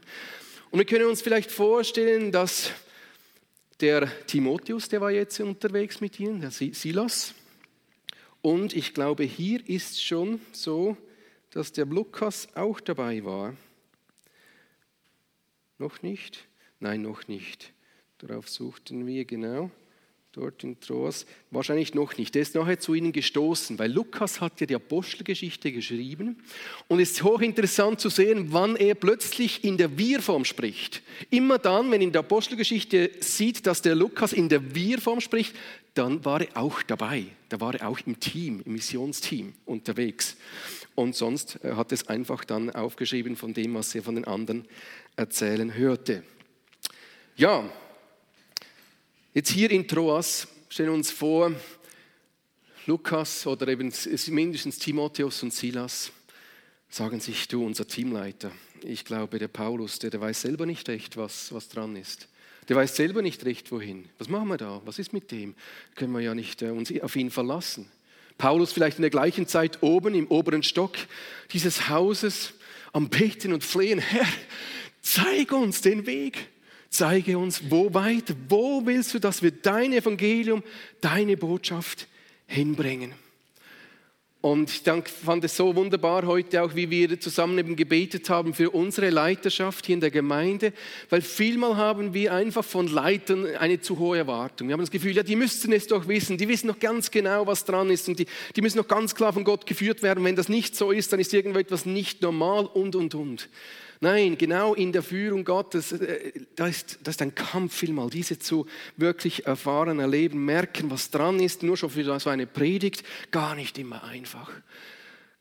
Und 0.70 0.78
wir 0.78 0.86
können 0.86 1.06
uns 1.06 1.22
vielleicht 1.22 1.50
vorstellen, 1.50 2.32
dass 2.32 2.70
der 3.80 4.26
Timotheus, 4.26 4.88
der 4.88 5.00
war 5.00 5.10
jetzt 5.10 5.38
unterwegs 5.40 6.00
mit 6.00 6.18
ihnen, 6.18 6.40
der 6.40 6.50
Silas, 6.50 7.34
Und 8.46 8.76
ich 8.76 8.94
glaube, 8.94 9.24
hier 9.24 9.68
ist 9.68 10.00
schon 10.00 10.40
so, 10.52 10.96
dass 11.50 11.72
der 11.72 11.84
Lukas 11.84 12.46
auch 12.54 12.78
dabei 12.78 13.24
war. 13.24 13.56
Noch 15.78 16.00
nicht? 16.02 16.46
Nein, 16.78 17.02
noch 17.02 17.26
nicht. 17.26 17.72
Darauf 18.18 18.48
suchten 18.48 19.04
wir 19.04 19.24
genau 19.24 19.72
dort 20.36 20.62
in 20.62 20.78
Troas? 20.78 21.26
Wahrscheinlich 21.50 21.94
noch 21.94 22.16
nicht. 22.16 22.36
Er 22.36 22.42
ist 22.42 22.54
nachher 22.54 22.78
zu 22.78 22.94
ihnen 22.94 23.12
gestoßen, 23.12 23.78
weil 23.78 23.90
Lukas 23.90 24.40
hat 24.40 24.60
ja 24.60 24.66
die 24.66 24.74
Apostelgeschichte 24.74 25.72
geschrieben 25.72 26.36
und 26.88 27.00
es 27.00 27.12
ist 27.12 27.22
hochinteressant 27.22 27.98
zu 27.98 28.10
sehen, 28.10 28.48
wann 28.50 28.76
er 28.76 28.94
plötzlich 28.94 29.64
in 29.64 29.78
der 29.78 29.96
Wir-Form 29.96 30.44
spricht. 30.44 31.02
Immer 31.30 31.58
dann, 31.58 31.90
wenn 31.90 32.02
in 32.02 32.12
der 32.12 32.20
Apostelgeschichte 32.20 33.10
sieht, 33.20 33.66
dass 33.66 33.82
der 33.82 33.94
Lukas 33.94 34.32
in 34.32 34.48
der 34.48 34.74
Wir-Form 34.74 35.20
spricht, 35.20 35.54
dann 35.94 36.24
war 36.24 36.42
er 36.42 36.56
auch 36.56 36.82
dabei. 36.82 37.24
Da 37.48 37.60
war 37.60 37.74
er 37.74 37.88
auch 37.88 37.98
im 38.04 38.20
Team, 38.20 38.62
im 38.66 38.74
Missionsteam 38.74 39.54
unterwegs. 39.64 40.36
Und 40.94 41.14
sonst 41.16 41.58
äh, 41.64 41.72
hat 41.72 41.92
es 41.92 42.08
einfach 42.08 42.44
dann 42.44 42.70
aufgeschrieben 42.70 43.36
von 43.36 43.54
dem, 43.54 43.74
was 43.74 43.94
er 43.94 44.02
von 44.02 44.14
den 44.14 44.26
anderen 44.26 44.66
erzählen 45.16 45.74
hörte. 45.74 46.22
Ja, 47.36 47.64
Jetzt 49.36 49.50
hier 49.50 49.70
in 49.70 49.86
Troas 49.86 50.48
stellen 50.70 50.88
wir 50.88 50.94
uns 50.94 51.10
vor, 51.10 51.52
Lukas 52.86 53.46
oder 53.46 53.68
eben 53.68 53.92
mindestens 54.28 54.78
Timotheus 54.78 55.42
und 55.42 55.52
Silas 55.52 56.10
sagen 56.88 57.20
sich, 57.20 57.46
du, 57.46 57.62
unser 57.62 57.86
Teamleiter, 57.86 58.50
ich 58.82 59.04
glaube, 59.04 59.38
der 59.38 59.48
Paulus, 59.48 59.98
der, 59.98 60.08
der 60.08 60.22
weiß 60.22 60.40
selber 60.40 60.64
nicht 60.64 60.88
recht, 60.88 61.18
was, 61.18 61.52
was 61.52 61.68
dran 61.68 61.96
ist. 61.96 62.28
Der 62.70 62.76
weiß 62.76 62.96
selber 62.96 63.20
nicht 63.20 63.44
recht, 63.44 63.70
wohin. 63.72 64.08
Was 64.16 64.30
machen 64.30 64.48
wir 64.48 64.56
da? 64.56 64.80
Was 64.86 64.98
ist 64.98 65.12
mit 65.12 65.30
dem? 65.30 65.54
Können 65.96 66.14
wir 66.14 66.20
ja 66.20 66.34
nicht 66.34 66.62
äh, 66.62 66.70
uns 66.70 66.90
auf 67.02 67.14
ihn 67.14 67.30
verlassen. 67.30 67.90
Paulus 68.38 68.72
vielleicht 68.72 68.96
in 68.96 69.02
der 69.02 69.10
gleichen 69.10 69.46
Zeit 69.46 69.82
oben 69.82 70.14
im 70.14 70.28
oberen 70.28 70.62
Stock 70.62 70.96
dieses 71.52 71.90
Hauses 71.90 72.54
am 72.94 73.10
Beten 73.10 73.52
und 73.52 73.64
Flehen, 73.64 73.98
Herr, 73.98 74.26
zeig 75.02 75.52
uns 75.52 75.82
den 75.82 76.06
Weg. 76.06 76.48
Zeige 76.90 77.38
uns, 77.38 77.70
wo 77.70 77.92
weiter, 77.92 78.34
wo 78.48 78.84
willst 78.84 79.14
du, 79.14 79.18
dass 79.18 79.42
wir 79.42 79.50
dein 79.50 79.92
Evangelium, 79.92 80.62
deine 81.00 81.36
Botschaft 81.36 82.08
hinbringen. 82.46 83.12
Und 84.46 84.70
ich 84.70 84.82
fand 85.24 85.42
es 85.42 85.56
so 85.56 85.74
wunderbar 85.74 86.24
heute 86.24 86.62
auch, 86.62 86.76
wie 86.76 86.88
wir 86.88 87.18
zusammen 87.18 87.58
eben 87.58 87.74
gebetet 87.74 88.30
haben 88.30 88.54
für 88.54 88.70
unsere 88.70 89.10
Leiterschaft 89.10 89.86
hier 89.86 89.94
in 89.94 90.00
der 90.00 90.12
Gemeinde, 90.12 90.72
weil 91.10 91.20
vielmal 91.20 91.76
haben 91.76 92.14
wir 92.14 92.32
einfach 92.32 92.64
von 92.64 92.86
Leitern 92.86 93.44
eine 93.56 93.80
zu 93.80 93.98
hohe 93.98 94.18
Erwartung. 94.18 94.68
Wir 94.68 94.74
haben 94.74 94.82
das 94.82 94.92
Gefühl, 94.92 95.16
ja, 95.16 95.24
die 95.24 95.34
müssten 95.34 95.72
es 95.72 95.88
doch 95.88 96.06
wissen, 96.06 96.38
die 96.38 96.46
wissen 96.46 96.68
noch 96.68 96.78
ganz 96.78 97.10
genau, 97.10 97.48
was 97.48 97.64
dran 97.64 97.90
ist 97.90 98.08
und 98.08 98.20
die, 98.20 98.26
die 98.54 98.62
müssen 98.62 98.78
noch 98.78 98.86
ganz 98.86 99.16
klar 99.16 99.32
von 99.32 99.42
Gott 99.42 99.66
geführt 99.66 100.04
werden. 100.04 100.22
Wenn 100.22 100.36
das 100.36 100.48
nicht 100.48 100.76
so 100.76 100.92
ist, 100.92 101.12
dann 101.12 101.18
ist 101.18 101.34
irgendetwas 101.34 101.84
nicht 101.84 102.22
normal 102.22 102.66
und, 102.66 102.94
und, 102.94 103.16
und. 103.16 103.48
Nein, 104.00 104.36
genau 104.36 104.74
in 104.74 104.92
der 104.92 105.02
Führung 105.02 105.44
Gottes, 105.44 105.92
äh, 105.92 106.32
da 106.54 106.66
ist, 106.66 106.98
das 107.02 107.14
ist 107.14 107.22
ein 107.22 107.34
Kampf 107.34 107.74
vielmal, 107.74 108.10
diese 108.10 108.38
zu 108.38 108.66
wirklich 108.96 109.46
erfahren, 109.46 109.98
erleben, 109.98 110.44
merken, 110.44 110.90
was 110.90 111.10
dran 111.10 111.40
ist, 111.40 111.62
nur 111.62 111.76
schon 111.76 111.90
für 111.90 112.18
so 112.18 112.30
eine 112.30 112.46
Predigt, 112.46 113.04
gar 113.30 113.54
nicht 113.54 113.78
immer 113.78 114.04
einfach. 114.04 114.50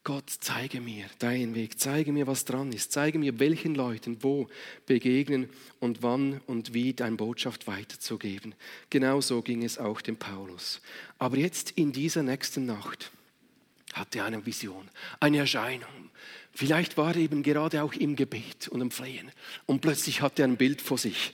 Gott, 0.06 0.30
zeige 0.40 0.82
mir 0.82 1.06
deinen 1.18 1.56
Weg, 1.56 1.80
zeige 1.80 2.12
mir, 2.12 2.28
was 2.28 2.46
dran 2.46 2.72
ist, 2.72 2.92
zeige 2.92 3.18
mir, 3.18 3.40
welchen 3.40 3.74
Leuten 3.74 4.22
wo 4.22 4.48
begegnen 4.86 5.50
und 5.80 6.04
wann 6.04 6.42
und 6.46 6.76
wie 6.76 6.94
deine 6.94 7.16
Botschaft 7.16 7.66
weiterzugeben. 7.66 8.54
Genauso 8.92 9.42
ging 9.42 9.64
es 9.64 9.80
auch 9.80 10.02
dem 10.02 10.16
Paulus. 10.16 10.80
Aber 11.18 11.38
jetzt 11.38 11.72
in 11.72 11.92
dieser 11.92 12.22
nächsten 12.22 12.68
Nacht 12.68 13.12
hatte 13.94 14.20
er 14.20 14.26
eine 14.26 14.46
Vision, 14.46 14.88
eine 15.20 15.40
Erscheinung 15.40 16.05
Vielleicht 16.56 16.96
war 16.96 17.14
er 17.14 17.18
eben 17.18 17.44
gerade 17.44 17.84
auch 17.84 17.94
im 17.94 18.16
Gebet 18.16 18.70
und 18.70 18.80
im 18.80 18.90
Flehen 18.90 19.30
und 19.66 19.82
plötzlich 19.82 20.22
hatte 20.22 20.42
er 20.42 20.48
ein 20.48 20.56
Bild 20.56 20.82
vor 20.82 20.98
sich. 20.98 21.34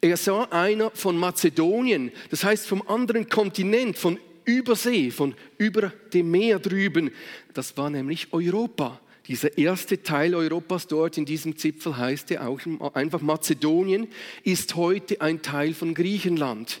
Er 0.00 0.16
sah 0.16 0.44
einer 0.44 0.92
von 0.92 1.16
Mazedonien, 1.16 2.12
das 2.30 2.44
heißt 2.44 2.68
vom 2.68 2.86
anderen 2.86 3.28
Kontinent, 3.28 3.98
von 3.98 4.18
Übersee, 4.44 5.10
von 5.10 5.34
über 5.58 5.92
dem 6.14 6.30
Meer 6.30 6.60
drüben. 6.60 7.10
Das 7.52 7.76
war 7.76 7.90
nämlich 7.90 8.32
Europa. 8.32 9.00
Dieser 9.26 9.58
erste 9.58 10.02
Teil 10.02 10.36
Europas 10.36 10.86
dort 10.86 11.18
in 11.18 11.24
diesem 11.24 11.56
Zipfel 11.56 11.96
heißt 11.96 12.30
ja 12.30 12.46
auch 12.46 12.60
einfach 12.94 13.20
Mazedonien, 13.20 14.06
ist 14.44 14.76
heute 14.76 15.20
ein 15.20 15.42
Teil 15.42 15.74
von 15.74 15.94
Griechenland. 15.94 16.80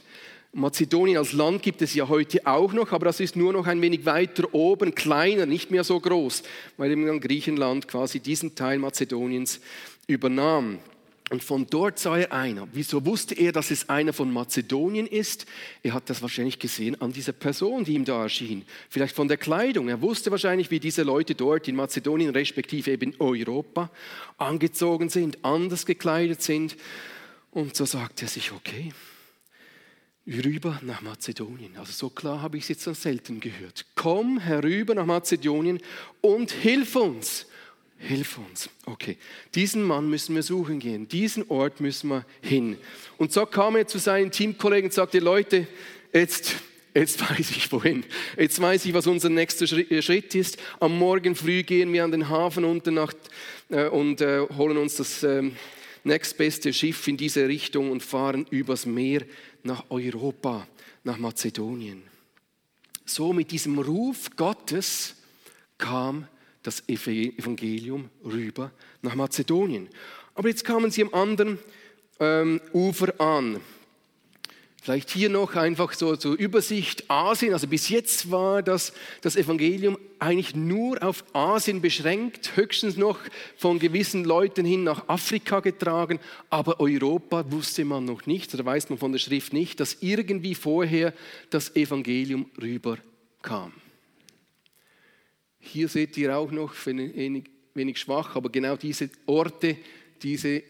Mazedonien 0.52 1.16
als 1.16 1.32
Land 1.32 1.62
gibt 1.62 1.80
es 1.80 1.94
ja 1.94 2.08
heute 2.08 2.44
auch 2.44 2.72
noch, 2.72 2.90
aber 2.90 3.04
das 3.04 3.20
ist 3.20 3.36
nur 3.36 3.52
noch 3.52 3.68
ein 3.68 3.80
wenig 3.80 4.04
weiter 4.04 4.52
oben, 4.52 4.96
kleiner, 4.96 5.46
nicht 5.46 5.70
mehr 5.70 5.84
so 5.84 6.00
groß, 6.00 6.42
weil 6.76 6.90
eben 6.90 7.20
Griechenland 7.20 7.86
quasi 7.86 8.18
diesen 8.18 8.56
Teil 8.56 8.78
Mazedoniens 8.78 9.60
übernahm. 10.08 10.80
Und 11.30 11.44
von 11.44 11.68
dort 11.70 12.00
sah 12.00 12.18
er 12.18 12.32
einer. 12.32 12.66
Wieso 12.72 13.06
wusste 13.06 13.36
er, 13.36 13.52
dass 13.52 13.70
es 13.70 13.88
einer 13.88 14.12
von 14.12 14.32
Mazedonien 14.32 15.06
ist? 15.06 15.46
Er 15.84 15.94
hat 15.94 16.10
das 16.10 16.22
wahrscheinlich 16.22 16.58
gesehen 16.58 17.00
an 17.00 17.12
dieser 17.12 17.30
Person, 17.30 17.84
die 17.84 17.94
ihm 17.94 18.04
da 18.04 18.24
erschien. 18.24 18.64
Vielleicht 18.88 19.14
von 19.14 19.28
der 19.28 19.36
Kleidung. 19.36 19.88
Er 19.88 20.02
wusste 20.02 20.32
wahrscheinlich, 20.32 20.72
wie 20.72 20.80
diese 20.80 21.04
Leute 21.04 21.36
dort 21.36 21.68
in 21.68 21.76
Mazedonien, 21.76 22.30
respektive 22.30 22.90
eben 22.90 23.14
Europa, 23.20 23.90
angezogen 24.38 25.08
sind, 25.08 25.38
anders 25.44 25.86
gekleidet 25.86 26.42
sind. 26.42 26.76
Und 27.52 27.76
so 27.76 27.84
sagte 27.84 28.24
er 28.24 28.28
sich, 28.28 28.50
okay, 28.50 28.92
rüber 30.30 30.80
nach 30.82 31.02
Mazedonien. 31.02 31.76
Also 31.76 31.92
so 31.92 32.10
klar 32.10 32.40
habe 32.40 32.56
ich 32.56 32.64
es 32.64 32.68
jetzt 32.68 32.86
noch 32.86 32.94
selten 32.94 33.40
gehört. 33.40 33.86
Komm 33.94 34.38
herüber 34.38 34.94
nach 34.94 35.06
Mazedonien 35.06 35.80
und 36.20 36.50
hilf 36.52 36.96
uns. 36.96 37.46
Hilf 37.98 38.38
uns. 38.38 38.70
Okay, 38.86 39.18
diesen 39.54 39.82
Mann 39.82 40.08
müssen 40.08 40.34
wir 40.34 40.42
suchen 40.42 40.78
gehen. 40.78 41.06
Diesen 41.06 41.44
Ort 41.50 41.80
müssen 41.80 42.08
wir 42.08 42.24
hin. 42.40 42.78
Und 43.18 43.32
so 43.32 43.44
kam 43.44 43.76
er 43.76 43.86
zu 43.86 43.98
seinen 43.98 44.30
Teamkollegen 44.30 44.86
und 44.86 44.94
sagte, 44.94 45.18
Leute, 45.18 45.66
jetzt 46.12 46.56
Jetzt 46.92 47.20
weiß 47.20 47.52
ich 47.52 47.70
wohin. 47.70 48.04
Jetzt 48.36 48.60
weiß 48.60 48.84
ich, 48.84 48.94
was 48.94 49.06
unser 49.06 49.28
nächster 49.28 49.64
äh, 49.76 50.02
Schritt 50.02 50.34
ist. 50.34 50.58
Am 50.80 50.98
Morgen 50.98 51.36
früh 51.36 51.62
gehen 51.62 51.92
wir 51.92 52.02
an 52.02 52.10
den 52.10 52.28
Hafen 52.28 52.64
unter 52.64 52.90
Nacht 52.90 53.16
äh, 53.68 53.86
und 53.86 54.20
äh, 54.20 54.40
holen 54.56 54.76
uns 54.76 54.96
das 54.96 55.22
ähm, 55.22 55.54
nächstbeste 56.02 56.72
Schiff 56.72 57.06
in 57.06 57.16
diese 57.16 57.46
Richtung 57.46 57.92
und 57.92 58.02
fahren 58.02 58.46
übers 58.50 58.86
Meer 58.86 59.22
nach 59.62 59.84
Europa, 59.90 60.66
nach 61.04 61.18
Mazedonien. 61.18 62.02
So 63.04 63.32
mit 63.32 63.50
diesem 63.50 63.78
Ruf 63.78 64.30
Gottes 64.36 65.16
kam 65.78 66.28
das 66.62 66.88
Evangelium 66.88 68.10
rüber 68.24 68.70
nach 69.02 69.14
Mazedonien. 69.14 69.88
Aber 70.34 70.48
jetzt 70.48 70.64
kamen 70.64 70.90
sie 70.90 71.02
am 71.02 71.14
anderen 71.14 71.58
ähm, 72.20 72.60
Ufer 72.72 73.18
an. 73.20 73.60
Vielleicht 74.82 75.10
hier 75.10 75.28
noch 75.28 75.56
einfach 75.56 75.92
so 75.92 76.16
zur 76.16 76.38
Übersicht 76.38 77.10
Asien. 77.10 77.52
Also 77.52 77.66
bis 77.66 77.90
jetzt 77.90 78.30
war 78.30 78.62
das, 78.62 78.94
das 79.20 79.36
Evangelium 79.36 79.98
eigentlich 80.18 80.54
nur 80.54 81.02
auf 81.02 81.22
Asien 81.34 81.82
beschränkt, 81.82 82.56
höchstens 82.56 82.96
noch 82.96 83.18
von 83.56 83.78
gewissen 83.78 84.24
Leuten 84.24 84.64
hin 84.64 84.82
nach 84.84 85.06
Afrika 85.06 85.60
getragen, 85.60 86.18
aber 86.48 86.80
Europa 86.80 87.50
wusste 87.52 87.84
man 87.84 88.06
noch 88.06 88.24
nicht, 88.24 88.54
oder 88.54 88.64
weiß 88.64 88.88
man 88.88 88.98
von 88.98 89.12
der 89.12 89.18
Schrift 89.18 89.52
nicht, 89.52 89.80
dass 89.80 89.98
irgendwie 90.00 90.54
vorher 90.54 91.12
das 91.50 91.76
Evangelium 91.76 92.50
rüberkam. 92.60 93.72
Hier 95.58 95.88
seht 95.88 96.16
ihr 96.16 96.34
auch 96.34 96.50
noch, 96.50 96.74
wenig, 96.86 97.44
wenig 97.74 97.98
schwach, 97.98 98.34
aber 98.34 98.48
genau 98.48 98.76
diese 98.76 99.10
Orte, 99.26 99.76
diese, 100.22 100.62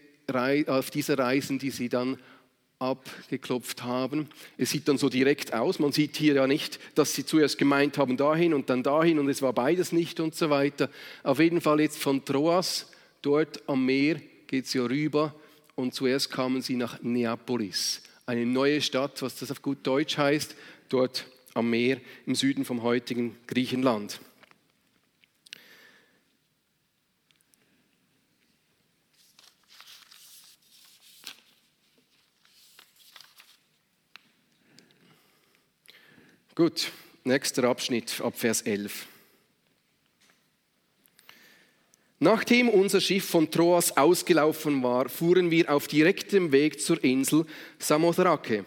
auf 0.67 0.91
diese 0.91 1.17
Reisen, 1.17 1.59
die 1.59 1.71
sie 1.71 1.87
dann 1.87 2.17
abgeklopft 2.81 3.83
haben. 3.83 4.27
Es 4.57 4.71
sieht 4.71 4.87
dann 4.87 4.97
so 4.97 5.07
direkt 5.07 5.53
aus. 5.53 5.79
Man 5.79 5.91
sieht 5.91 6.17
hier 6.17 6.33
ja 6.33 6.47
nicht, 6.47 6.79
dass 6.95 7.13
sie 7.13 7.25
zuerst 7.25 7.57
gemeint 7.57 7.97
haben 7.97 8.17
dahin 8.17 8.53
und 8.53 8.69
dann 8.69 8.83
dahin 8.83 9.19
und 9.19 9.29
es 9.29 9.41
war 9.41 9.53
beides 9.53 9.91
nicht 9.91 10.19
und 10.19 10.35
so 10.35 10.49
weiter. 10.49 10.89
Auf 11.23 11.39
jeden 11.39 11.61
Fall 11.61 11.79
jetzt 11.79 11.99
von 11.99 12.25
Troas, 12.25 12.87
dort 13.21 13.61
am 13.67 13.85
Meer 13.85 14.19
geht 14.47 14.65
es 14.65 14.73
ja 14.73 14.83
rüber 14.83 15.33
und 15.75 15.93
zuerst 15.93 16.31
kamen 16.31 16.61
sie 16.61 16.75
nach 16.75 17.01
Neapolis, 17.01 18.01
eine 18.25 18.45
neue 18.45 18.81
Stadt, 18.81 19.21
was 19.21 19.35
das 19.35 19.51
auf 19.51 19.61
gut 19.61 19.79
Deutsch 19.83 20.17
heißt, 20.17 20.55
dort 20.89 21.25
am 21.53 21.69
Meer 21.69 21.97
im 22.25 22.35
Süden 22.35 22.65
vom 22.65 22.81
heutigen 22.81 23.37
Griechenland. 23.47 24.19
Gut, 36.53 36.91
nächster 37.23 37.63
Abschnitt 37.63 38.19
ab 38.19 38.37
Vers 38.37 38.63
11. 38.63 39.07
Nachdem 42.19 42.67
unser 42.67 42.99
Schiff 42.99 43.23
von 43.23 43.49
Troas 43.49 43.95
ausgelaufen 43.95 44.83
war, 44.83 45.07
fuhren 45.07 45.49
wir 45.49 45.73
auf 45.73 45.87
direktem 45.87 46.51
Weg 46.51 46.81
zur 46.81 47.01
Insel 47.05 47.45
Samothrake. 47.79 48.65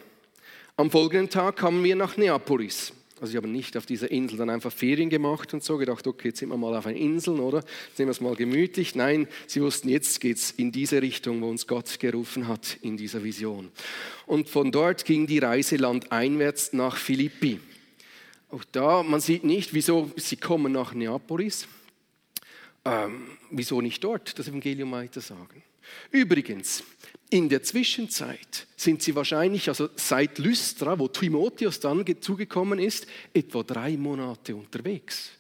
Am 0.77 0.91
folgenden 0.91 1.29
Tag 1.29 1.57
kamen 1.57 1.85
wir 1.85 1.95
nach 1.95 2.17
Neapolis. 2.17 2.95
Also 3.21 3.33
sie 3.33 3.37
haben 3.37 3.53
nicht 3.53 3.77
auf 3.77 3.85
dieser 3.85 4.11
Insel 4.11 4.39
dann 4.39 4.49
einfach 4.49 4.73
Ferien 4.73 5.11
gemacht 5.11 5.53
und 5.53 5.63
so, 5.63 5.77
gedacht, 5.77 6.07
okay, 6.07 6.29
jetzt 6.29 6.39
sind 6.39 6.49
wir 6.49 6.57
mal 6.57 6.75
auf 6.75 6.87
einer 6.87 6.97
Insel, 6.97 7.39
oder? 7.39 7.59
Jetzt 7.59 7.99
nehmen 7.99 8.09
wir 8.09 8.13
es 8.13 8.21
mal 8.23 8.35
gemütlich. 8.35 8.95
Nein, 8.95 9.29
sie 9.47 9.61
wussten, 9.61 9.91
jetzt 9.91 10.23
geht 10.23 10.39
es 10.39 10.51
in 10.53 10.73
diese 10.73 11.03
Richtung, 11.03 11.43
wo 11.43 11.51
uns 11.51 11.67
Gott 11.67 12.01
gerufen 12.01 12.49
hat, 12.49 12.79
in 12.81 12.97
dieser 12.97 13.23
Vision. 13.23 13.71
Und 14.25 14.49
von 14.49 14.73
dort 14.73 15.05
ging 15.05 15.27
die 15.27 15.39
Reise 15.39 15.77
landeinwärts 15.77 16.73
nach 16.73 16.97
Philippi. 16.97 17.61
Auch 18.55 18.65
da, 18.71 19.03
man 19.03 19.21
sieht 19.21 19.43
nicht, 19.43 19.75
wieso 19.75 20.13
sie 20.15 20.37
kommen 20.37 20.73
nach 20.73 20.95
Neapolis. 20.95 21.67
Ähm, 22.85 23.27
wieso 23.51 23.81
nicht 23.81 24.05
dort 24.05 24.39
das 24.39 24.47
Evangelium 24.47 24.93
weiter 24.93 25.21
sagen? 25.21 25.61
Übrigens, 26.13 26.85
in 27.31 27.49
der 27.49 27.65
Zwischenzeit 27.65 28.69
sind 28.77 29.03
sie 29.03 29.17
wahrscheinlich, 29.17 29.69
also 29.69 29.89
seit 29.97 30.39
Lystra, 30.39 30.97
wo 30.97 31.09
Timotheus 31.09 31.81
dann 31.81 32.05
zugekommen 32.21 32.79
ist, 32.79 33.09
etwa 33.33 33.65
drei 33.65 33.97
Monate 33.97 34.55
unterwegs. 34.55 35.31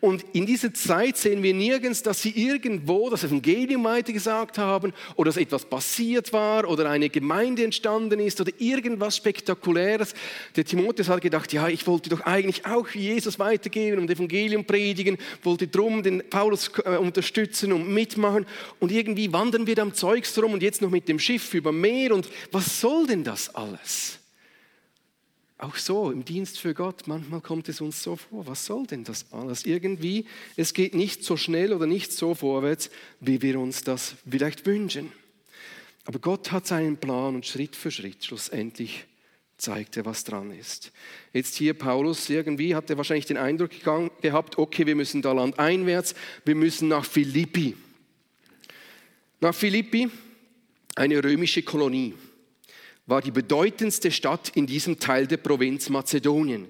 Und 0.00 0.24
in 0.32 0.46
dieser 0.46 0.72
Zeit 0.72 1.18
sehen 1.18 1.42
wir 1.42 1.52
nirgends, 1.52 2.02
dass 2.02 2.22
sie 2.22 2.30
irgendwo 2.30 3.10
das 3.10 3.22
Evangelium 3.22 3.84
weitergesagt 3.84 4.56
haben 4.56 4.94
oder 5.14 5.28
dass 5.28 5.36
etwas 5.36 5.66
passiert 5.66 6.32
war 6.32 6.66
oder 6.66 6.88
eine 6.88 7.10
Gemeinde 7.10 7.64
entstanden 7.64 8.18
ist 8.18 8.40
oder 8.40 8.50
irgendwas 8.58 9.16
Spektakuläres. 9.16 10.14
Der 10.56 10.64
Timotheus 10.64 11.10
hat 11.10 11.20
gedacht, 11.20 11.52
ja, 11.52 11.68
ich 11.68 11.86
wollte 11.86 12.08
doch 12.08 12.22
eigentlich 12.22 12.64
auch 12.64 12.88
Jesus 12.88 13.38
weitergeben 13.38 14.00
und 14.00 14.10
Evangelium 14.10 14.64
predigen, 14.64 15.18
wollte 15.42 15.68
drum 15.68 16.02
den 16.02 16.22
Paulus 16.30 16.70
äh, 16.84 16.96
unterstützen 16.96 17.72
und 17.72 17.92
mitmachen. 17.92 18.46
Und 18.78 18.92
irgendwie 18.92 19.30
wandern 19.32 19.66
wir 19.66 19.74
da 19.74 19.82
am 19.82 19.92
Zeugs 19.92 20.36
rum 20.38 20.54
und 20.54 20.62
jetzt 20.62 20.80
noch 20.80 20.90
mit 20.90 21.08
dem 21.08 21.18
Schiff 21.18 21.52
über 21.52 21.72
Meer. 21.72 22.14
Und 22.14 22.26
was 22.52 22.80
soll 22.80 23.06
denn 23.06 23.22
das 23.22 23.54
alles? 23.54 24.19
Auch 25.60 25.76
so 25.76 26.10
im 26.10 26.24
Dienst 26.24 26.58
für 26.58 26.72
Gott, 26.72 27.06
manchmal 27.06 27.42
kommt 27.42 27.68
es 27.68 27.82
uns 27.82 28.02
so 28.02 28.16
vor, 28.16 28.46
was 28.46 28.64
soll 28.64 28.86
denn 28.86 29.04
das 29.04 29.30
alles? 29.30 29.66
Irgendwie, 29.66 30.24
es 30.56 30.72
geht 30.72 30.94
nicht 30.94 31.22
so 31.22 31.36
schnell 31.36 31.74
oder 31.74 31.86
nicht 31.86 32.12
so 32.12 32.34
vorwärts, 32.34 32.88
wie 33.20 33.42
wir 33.42 33.60
uns 33.60 33.84
das 33.84 34.14
vielleicht 34.28 34.64
wünschen. 34.64 35.12
Aber 36.06 36.18
Gott 36.18 36.50
hat 36.50 36.66
seinen 36.66 36.96
Plan 36.96 37.34
und 37.34 37.44
Schritt 37.44 37.76
für 37.76 37.90
Schritt 37.90 38.24
schlussendlich 38.24 39.04
zeigt 39.58 39.98
er, 39.98 40.06
was 40.06 40.24
dran 40.24 40.50
ist. 40.50 40.92
Jetzt 41.34 41.56
hier 41.56 41.74
Paulus, 41.74 42.30
irgendwie 42.30 42.74
hat 42.74 42.88
er 42.88 42.96
wahrscheinlich 42.96 43.26
den 43.26 43.36
Eindruck 43.36 43.72
gehabt, 44.22 44.56
okay, 44.56 44.86
wir 44.86 44.96
müssen 44.96 45.20
da 45.20 45.32
landeinwärts, 45.32 46.14
wir 46.46 46.54
müssen 46.54 46.88
nach 46.88 47.04
Philippi. 47.04 47.76
Nach 49.40 49.54
Philippi, 49.54 50.08
eine 50.94 51.22
römische 51.22 51.62
Kolonie 51.62 52.14
war 53.10 53.20
die 53.20 53.32
bedeutendste 53.32 54.12
Stadt 54.12 54.52
in 54.54 54.66
diesem 54.66 55.00
Teil 55.00 55.26
der 55.26 55.38
Provinz 55.38 55.88
Mazedonien. 55.88 56.68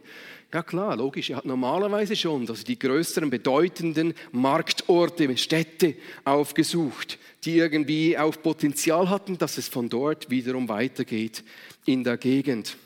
Ja 0.53 0.63
klar, 0.63 0.97
logisch, 0.97 1.31
er 1.31 1.37
hat 1.37 1.45
normalerweise 1.45 2.17
schon 2.17 2.49
also 2.49 2.65
die 2.65 2.79
größeren, 2.79 3.31
bedeutenden 3.31 4.15
Marktorte, 4.33 5.37
Städte 5.37 5.95
aufgesucht, 6.25 7.19
die 7.45 7.59
irgendwie 7.59 8.19
auch 8.19 8.35
Potenzial 8.43 9.11
hatten, 9.11 9.39
dass 9.39 9.59
es 9.59 9.69
von 9.69 9.89
dort 9.89 10.31
wiederum 10.31 10.69
weitergeht 10.69 11.45
in 11.85 12.03
der 12.03 12.17
Gegend. 12.17 12.77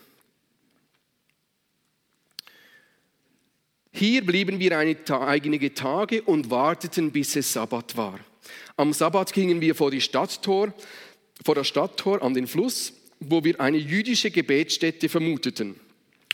Hier 3.93 4.27
blieben 4.27 4.59
wir 4.59 4.77
einige 4.77 5.73
Tage 5.73 6.23
und 6.23 6.51
warteten, 6.51 7.13
bis 7.13 7.37
es 7.37 7.53
Sabbat 7.53 7.97
war. 7.97 8.19
Am 8.77 8.93
Sabbat 8.93 9.33
gingen 9.33 9.61
wir 9.61 9.77
vor, 9.77 9.93
die 9.93 10.01
Stadttor, 10.01 10.75
vor 11.45 11.55
das 11.55 11.69
Stadttor 11.69 12.21
an 12.21 12.35
den 12.35 12.49
Fluss 12.49 12.93
wo 13.21 13.45
wir 13.45 13.61
eine 13.61 13.79
jüdische 13.79 14.31
Gebetsstätte 14.31 15.09
vermuteten 15.09 15.79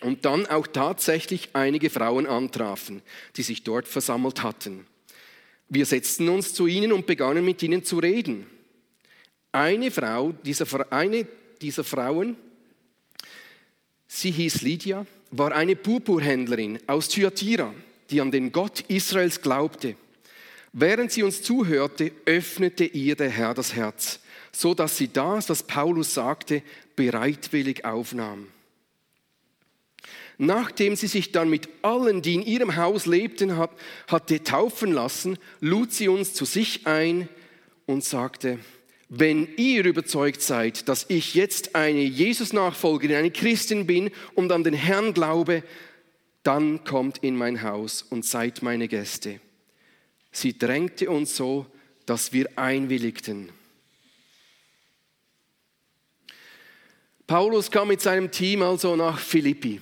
und 0.01 0.25
dann 0.25 0.47
auch 0.47 0.67
tatsächlich 0.67 1.51
einige 1.53 1.91
Frauen 1.91 2.27
antrafen, 2.27 3.03
die 3.37 3.43
sich 3.43 3.63
dort 3.63 3.87
versammelt 3.87 4.43
hatten. 4.43 4.87
Wir 5.69 5.87
setzten 5.87 6.29
uns 6.29 6.55
zu 6.55 6.67
ihnen 6.67 6.93
und 6.93 7.07
begannen 7.07 7.45
mit 7.45 7.63
ihnen 7.63 7.85
zu 7.85 7.99
reden. 7.99 8.47
Eine 9.53 9.91
Frau, 9.91 10.33
dieser, 10.45 10.93
eine 10.93 11.27
dieser 11.61 11.85
Frauen, 11.85 12.37
sie 14.07 14.31
hieß 14.31 14.63
Lydia, 14.63 15.07
war 15.31 15.53
eine 15.53 15.77
Purpurhändlerin 15.77 16.79
aus 16.87 17.09
Thyatira, 17.09 17.73
die 18.11 18.21
an 18.21 18.31
den 18.31 18.51
Gott 18.51 18.81
Israels 18.89 19.41
glaubte. 19.41 19.97
Während 20.73 21.13
sie 21.13 21.23
uns 21.23 21.43
zuhörte, 21.43 22.13
öffnete 22.27 22.85
ihr 22.85 23.17
der 23.17 23.31
Herr 23.31 23.55
das 23.55 23.75
Herz 23.75 24.21
so 24.53 24.75
dass 24.75 24.97
sie 24.97 25.09
das, 25.09 25.49
was 25.49 25.63
Paulus 25.63 26.15
sagte, 26.15 26.63
bereitwillig 26.97 27.85
aufnahm. 27.85 28.49
Nachdem 30.39 30.97
sie 30.97 31.07
sich 31.07 31.33
dann 31.33 31.51
mit 31.51 31.69
allen, 31.83 32.23
die 32.23 32.35
in 32.35 32.43
ihrem 32.43 32.77
Haus 32.77 33.05
lebten, 33.05 33.59
hat, 33.59 33.71
hatte 34.09 34.43
taufen 34.43 34.91
lassen, 34.91 35.39
lud 35.61 35.93
sie 35.93 36.09
uns 36.09 36.33
zu 36.33 36.47
sich 36.47 36.87
ein 36.87 37.29
und 37.85 38.05
sagte, 38.05 38.59
wenn 39.11 39.49
ihr 39.57 39.85
überzeugt 39.85 40.41
seid, 40.41 40.89
dass 40.89 41.05
ich 41.09 41.35
jetzt 41.35 41.75
eine 41.75 42.01
Jesus-Nachfolgerin, 42.01 43.17
eine 43.17 43.31
Christin 43.33 43.87
bin 43.87 44.11
und 44.35 44.51
an 44.53 44.65
den 44.65 44.73
Herrn 44.73 45.13
glaube, 45.13 45.63
dann 46.43 46.85
kommt 46.85 47.19
in 47.19 47.37
mein 47.37 47.63
Haus 47.63 48.03
und 48.03 48.25
seid 48.25 48.63
meine 48.63 48.89
Gäste. 48.89 49.41
Sie 50.33 50.57
drängte 50.57 51.11
uns 51.11 51.37
so, 51.37 51.67
dass 52.07 52.33
wir 52.33 52.49
einwilligten. 52.57 53.51
Paulus 57.31 57.71
kam 57.71 57.87
mit 57.87 58.01
seinem 58.01 58.33
Team 58.33 58.61
also 58.61 58.97
nach 58.97 59.17
Philippi. 59.17 59.81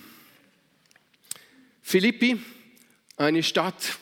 Philippi, 1.81 2.39
eine 3.17 3.43
Stadt. 3.43 3.97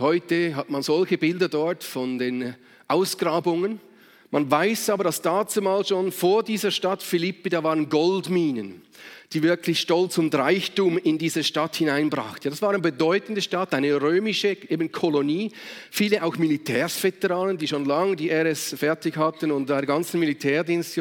Heute 0.00 0.56
hat 0.56 0.68
man 0.68 0.82
solche 0.82 1.16
Bilder 1.16 1.48
dort 1.48 1.84
von 1.84 2.18
den 2.18 2.56
Ausgrabungen. 2.88 3.80
Man 4.32 4.50
weiß 4.50 4.90
aber, 4.90 5.04
dass 5.04 5.22
dazumal 5.22 5.86
schon 5.86 6.10
vor 6.10 6.42
dieser 6.42 6.72
Stadt 6.72 7.02
Philippi, 7.02 7.48
da 7.48 7.62
waren 7.62 7.88
Goldminen 7.88 8.82
die 9.32 9.42
wirklich 9.42 9.80
Stolz 9.80 10.18
und 10.18 10.34
Reichtum 10.34 10.98
in 10.98 11.18
diese 11.18 11.42
Stadt 11.42 11.76
hineinbrachte. 11.76 12.50
Das 12.50 12.60
war 12.60 12.70
eine 12.70 12.80
bedeutende 12.80 13.40
Stadt, 13.40 13.72
eine 13.74 14.00
römische 14.00 14.56
eben 14.68 14.92
Kolonie. 14.92 15.52
Viele 15.90 16.22
auch 16.22 16.36
Militärsveteranen, 16.36 17.56
die 17.56 17.68
schon 17.68 17.84
lange 17.84 18.16
die 18.16 18.30
RS 18.30 18.74
fertig 18.78 19.16
hatten 19.16 19.50
und 19.50 19.68
der 19.68 19.86
ganze 19.86 20.18
Militärdienst, 20.18 20.98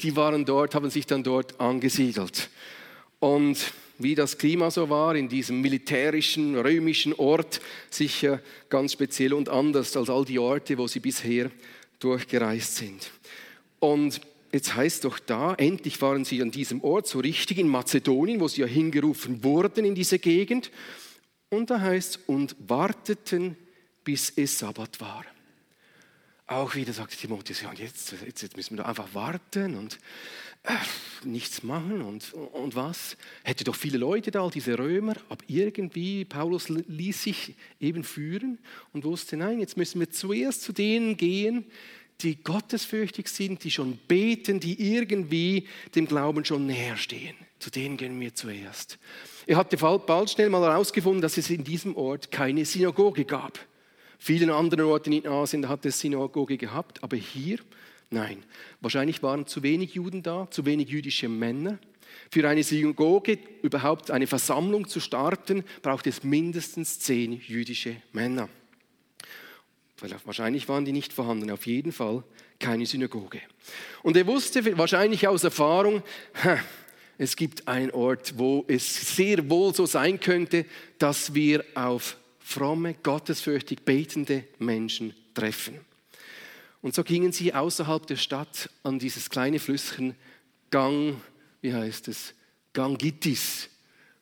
die 0.00 0.16
waren 0.16 0.44
dort, 0.44 0.74
haben 0.74 0.90
sich 0.90 1.06
dann 1.06 1.22
dort 1.22 1.58
angesiedelt. 1.58 2.50
Und 3.18 3.72
wie 3.98 4.14
das 4.14 4.36
Klima 4.36 4.70
so 4.70 4.90
war 4.90 5.14
in 5.14 5.28
diesem 5.28 5.60
militärischen, 5.60 6.56
römischen 6.56 7.14
Ort, 7.14 7.60
sicher 7.88 8.40
ganz 8.68 8.92
speziell 8.92 9.32
und 9.32 9.48
anders 9.48 9.96
als 9.96 10.10
all 10.10 10.24
die 10.24 10.38
Orte, 10.38 10.76
wo 10.76 10.86
sie 10.86 11.00
bisher 11.00 11.50
durchgereist 12.04 12.76
sind. 12.76 13.10
Und 13.80 14.20
Jetzt 14.54 14.76
heißt 14.76 15.04
doch 15.04 15.18
da, 15.18 15.54
endlich 15.54 16.00
waren 16.00 16.24
sie 16.24 16.40
an 16.40 16.52
diesem 16.52 16.80
Ort, 16.84 17.08
so 17.08 17.18
richtig 17.18 17.58
in 17.58 17.66
Mazedonien, 17.66 18.38
wo 18.38 18.46
sie 18.46 18.60
ja 18.60 18.68
hingerufen 18.68 19.42
wurden 19.42 19.84
in 19.84 19.96
diese 19.96 20.20
Gegend. 20.20 20.70
Und 21.50 21.70
da 21.70 21.80
heißt 21.80 22.10
es, 22.14 22.20
und 22.28 22.54
warteten, 22.60 23.56
bis 24.04 24.32
es 24.36 24.60
Sabbat 24.60 25.00
war. 25.00 25.24
Auch 26.46 26.76
wieder 26.76 26.92
sagt 26.92 27.18
Timotheus, 27.18 27.62
ja, 27.62 27.72
jetzt, 27.72 28.14
jetzt, 28.24 28.42
jetzt 28.42 28.56
müssen 28.56 28.76
wir 28.76 28.84
da 28.84 28.88
einfach 28.88 29.12
warten 29.12 29.74
und 29.74 29.98
nichts 31.24 31.62
machen 31.62 32.02
und, 32.02 32.32
und 32.32 32.74
was. 32.74 33.16
Hätte 33.42 33.64
doch 33.64 33.74
viele 33.74 33.98
Leute 33.98 34.30
da, 34.30 34.42
all 34.42 34.50
diese 34.50 34.78
Römer, 34.78 35.14
aber 35.28 35.44
irgendwie, 35.46 36.24
Paulus 36.24 36.68
ließ 36.68 37.22
sich 37.22 37.54
eben 37.80 38.04
führen 38.04 38.58
und 38.92 39.04
wusste, 39.04 39.36
nein, 39.36 39.60
jetzt 39.60 39.76
müssen 39.76 40.00
wir 40.00 40.10
zuerst 40.10 40.62
zu 40.62 40.72
denen 40.72 41.16
gehen, 41.16 41.66
die 42.20 42.42
gottesfürchtig 42.42 43.28
sind, 43.28 43.64
die 43.64 43.70
schon 43.70 43.98
beten, 44.08 44.60
die 44.60 44.94
irgendwie 44.94 45.66
dem 45.94 46.06
Glauben 46.06 46.44
schon 46.44 46.66
näher 46.66 46.96
stehen. 46.96 47.34
Zu 47.58 47.70
denen 47.70 47.96
gehen 47.96 48.18
wir 48.20 48.34
zuerst. 48.34 48.98
Er 49.46 49.56
hatte 49.56 49.76
bald 49.76 50.30
schnell 50.30 50.48
mal 50.48 50.62
herausgefunden, 50.62 51.22
dass 51.22 51.36
es 51.36 51.50
in 51.50 51.64
diesem 51.64 51.96
Ort 51.96 52.30
keine 52.30 52.64
Synagoge 52.64 53.24
gab. 53.24 53.58
Vielen 54.18 54.50
anderen 54.50 54.84
Orten 54.84 55.12
in 55.12 55.26
Asien 55.26 55.68
hat 55.68 55.84
es 55.84 56.00
Synagoge 56.00 56.56
gehabt, 56.56 57.02
aber 57.02 57.16
hier 57.16 57.58
nein. 58.10 58.42
Wahrscheinlich 58.80 59.22
waren 59.22 59.46
zu 59.46 59.62
wenig 59.62 59.94
Juden 59.94 60.22
da, 60.22 60.48
zu 60.50 60.64
wenig 60.66 60.88
jüdische 60.88 61.28
Männer. 61.28 61.78
Für 62.30 62.48
eine 62.48 62.62
Synagoge, 62.62 63.38
überhaupt 63.62 64.10
eine 64.10 64.26
Versammlung 64.26 64.88
zu 64.88 65.00
starten, 65.00 65.64
braucht 65.82 66.06
es 66.06 66.22
mindestens 66.22 67.00
zehn 67.00 67.32
jüdische 67.32 67.96
Männer. 68.12 68.48
Wahrscheinlich 70.24 70.68
waren 70.68 70.84
die 70.84 70.92
nicht 70.92 71.12
vorhanden, 71.12 71.50
auf 71.50 71.66
jeden 71.66 71.92
Fall 71.92 72.24
keine 72.58 72.86
Synagoge. 72.86 73.40
Und 74.02 74.16
er 74.16 74.26
wusste 74.26 74.76
wahrscheinlich 74.76 75.26
aus 75.28 75.44
Erfahrung, 75.44 76.02
es 77.18 77.36
gibt 77.36 77.68
einen 77.68 77.90
Ort, 77.92 78.34
wo 78.36 78.64
es 78.66 79.16
sehr 79.16 79.48
wohl 79.48 79.74
so 79.74 79.86
sein 79.86 80.18
könnte, 80.18 80.66
dass 80.98 81.34
wir 81.34 81.64
auf 81.74 82.16
fromme, 82.40 82.94
gottesfürchtig 83.02 83.82
betende 83.82 84.44
Menschen 84.58 85.14
treffen. 85.32 85.78
Und 86.84 86.94
so 86.94 87.02
gingen 87.02 87.32
sie 87.32 87.54
außerhalb 87.54 88.06
der 88.06 88.16
Stadt 88.16 88.68
an 88.82 88.98
dieses 88.98 89.30
kleine 89.30 89.58
Flüsschen 89.58 90.14
Gang, 90.68 91.16
wie 91.62 91.72
heißt 91.72 92.08
es, 92.08 92.34
Gangitis 92.74 93.70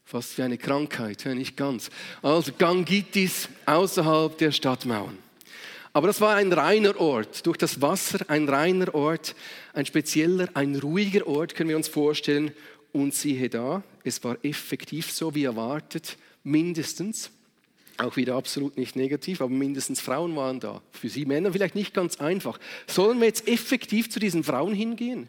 Fast 0.04 0.38
wie 0.38 0.42
eine 0.42 0.58
Krankheit, 0.58 1.26
nicht 1.26 1.56
ganz. 1.56 1.90
Also 2.22 2.52
Gangitis 2.56 3.48
außerhalb 3.66 4.38
der 4.38 4.52
Stadtmauern. 4.52 5.18
Aber 5.92 6.06
das 6.06 6.20
war 6.20 6.36
ein 6.36 6.52
reiner 6.52 7.00
Ort, 7.00 7.44
durch 7.46 7.56
das 7.56 7.80
Wasser 7.82 8.20
ein 8.28 8.48
reiner 8.48 8.94
Ort, 8.94 9.34
ein 9.72 9.84
spezieller, 9.84 10.48
ein 10.54 10.76
ruhiger 10.76 11.26
Ort, 11.26 11.56
können 11.56 11.70
wir 11.70 11.76
uns 11.76 11.88
vorstellen. 11.88 12.52
Und 12.92 13.12
siehe 13.12 13.48
da, 13.48 13.82
es 14.04 14.22
war 14.22 14.36
effektiv 14.44 15.10
so 15.10 15.34
wie 15.34 15.44
erwartet, 15.44 16.16
mindestens, 16.44 17.32
auch 18.02 18.16
wieder 18.16 18.34
absolut 18.34 18.76
nicht 18.76 18.96
negativ, 18.96 19.40
aber 19.40 19.50
mindestens 19.50 20.00
Frauen 20.00 20.34
waren 20.36 20.60
da. 20.60 20.82
Für 20.90 21.08
sie 21.08 21.24
Männer 21.24 21.52
vielleicht 21.52 21.74
nicht 21.74 21.94
ganz 21.94 22.16
einfach. 22.20 22.58
Sollen 22.86 23.20
wir 23.20 23.26
jetzt 23.26 23.48
effektiv 23.48 24.10
zu 24.10 24.20
diesen 24.20 24.44
Frauen 24.44 24.74
hingehen 24.74 25.28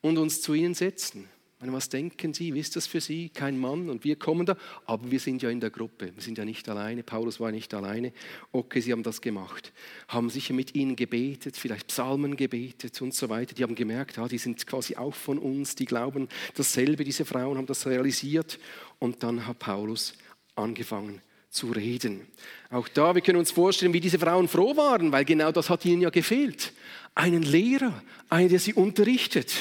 und 0.00 0.18
uns 0.18 0.42
zu 0.42 0.54
ihnen 0.54 0.74
setzen? 0.74 1.28
Was 1.64 1.88
denken 1.88 2.34
Sie? 2.34 2.52
Wie 2.54 2.58
ist 2.58 2.74
das 2.74 2.88
für 2.88 3.00
Sie? 3.00 3.28
Kein 3.28 3.56
Mann 3.56 3.88
und 3.88 4.02
wir 4.02 4.16
kommen 4.16 4.46
da, 4.46 4.56
aber 4.84 5.12
wir 5.12 5.20
sind 5.20 5.42
ja 5.42 5.48
in 5.48 5.60
der 5.60 5.70
Gruppe. 5.70 6.10
Wir 6.12 6.22
sind 6.22 6.36
ja 6.36 6.44
nicht 6.44 6.68
alleine. 6.68 7.04
Paulus 7.04 7.38
war 7.38 7.52
nicht 7.52 7.72
alleine. 7.72 8.12
Okay, 8.50 8.80
Sie 8.80 8.90
haben 8.90 9.04
das 9.04 9.20
gemacht. 9.20 9.72
Haben 10.08 10.28
sicher 10.28 10.54
mit 10.54 10.74
ihnen 10.74 10.96
gebetet, 10.96 11.56
vielleicht 11.56 11.86
Psalmen 11.86 12.36
gebetet 12.36 13.00
und 13.00 13.14
so 13.14 13.28
weiter. 13.28 13.54
Die 13.54 13.62
haben 13.62 13.76
gemerkt, 13.76 14.18
ah, 14.18 14.26
die 14.26 14.38
sind 14.38 14.66
quasi 14.66 14.96
auch 14.96 15.14
von 15.14 15.38
uns, 15.38 15.76
die 15.76 15.84
glauben 15.84 16.28
dasselbe. 16.56 17.04
Diese 17.04 17.24
Frauen 17.24 17.56
haben 17.56 17.66
das 17.66 17.86
realisiert. 17.86 18.58
Und 18.98 19.22
dann 19.22 19.46
hat 19.46 19.60
Paulus 19.60 20.14
angefangen 20.56 21.22
zu 21.52 21.70
reden. 21.70 22.26
Auch 22.70 22.88
da, 22.88 23.14
wir 23.14 23.22
können 23.22 23.38
uns 23.38 23.50
vorstellen, 23.50 23.92
wie 23.92 24.00
diese 24.00 24.18
Frauen 24.18 24.48
froh 24.48 24.74
waren, 24.76 25.12
weil 25.12 25.24
genau 25.24 25.52
das 25.52 25.68
hat 25.70 25.84
ihnen 25.84 26.02
ja 26.02 26.10
gefehlt. 26.10 26.72
Einen 27.14 27.42
Lehrer, 27.42 28.02
einen, 28.30 28.48
der 28.48 28.58
sie 28.58 28.72
unterrichtet. 28.72 29.52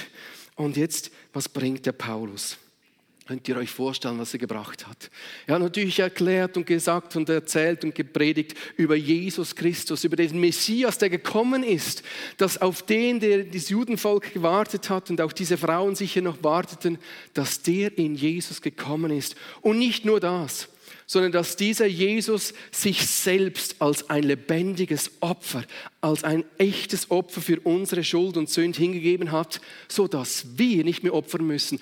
Und 0.56 0.78
jetzt, 0.78 1.12
was 1.34 1.50
bringt 1.50 1.86
der 1.86 1.92
Paulus? 1.92 2.58
Könnt 3.28 3.48
ihr 3.48 3.58
euch 3.58 3.70
vorstellen, 3.70 4.20
was 4.20 4.34
er 4.34 4.40
gebracht 4.40 4.88
hat? 4.88 5.10
Er 5.46 5.56
hat 5.56 5.62
natürlich 5.62 6.00
erklärt 6.00 6.58
und 6.58 6.66
gesagt 6.66 7.16
und 7.16 7.30
erzählt 7.30 7.84
und 7.84 7.94
gepredigt 7.94 8.56
über 8.78 8.96
Jesus 8.96 9.56
Christus, 9.56 10.04
über 10.04 10.16
den 10.16 10.40
Messias, 10.40 10.98
der 10.98 11.10
gekommen 11.10 11.64
ist, 11.64 12.04
dass 12.38 12.60
auf 12.60 12.84
den, 12.84 13.20
der 13.20 13.44
das 13.44 13.70
Judenvolk 13.70 14.34
gewartet 14.34 14.90
hat 14.90 15.10
und 15.10 15.22
auch 15.22 15.34
diese 15.34 15.58
Frauen 15.58 15.96
sicher 15.96 16.22
noch 16.22 16.44
warteten, 16.44 16.98
dass 17.34 17.62
der 17.62 17.98
in 17.98 18.16
Jesus 18.16 18.62
gekommen 18.62 19.12
ist. 19.12 19.36
Und 19.62 19.78
nicht 19.78 20.04
nur 20.04 20.20
das, 20.20 20.68
sondern 21.12 21.34
dass 21.34 21.58
dieser 21.58 21.88
Jesus 21.88 22.54
sich 22.72 23.06
selbst 23.06 23.82
als 23.82 24.10
ein 24.10 24.24
lebendiges 24.24 25.12
Opfer, 25.20 25.66
als 26.00 26.24
ein 26.24 26.46
echtes 26.58 27.12
Opfer 27.12 27.42
für 27.42 27.60
unsere 27.60 28.02
Schuld 28.02 28.38
und 28.38 28.50
Sünde 28.50 28.80
hingegeben 28.80 29.34
hat, 29.34 29.60
so 29.90 30.08
dass 30.08 30.58
wir 30.58 30.86
nicht 30.86 31.04
mehr 31.04 31.14
opfern 31.14 31.46
müssen, 31.46 31.82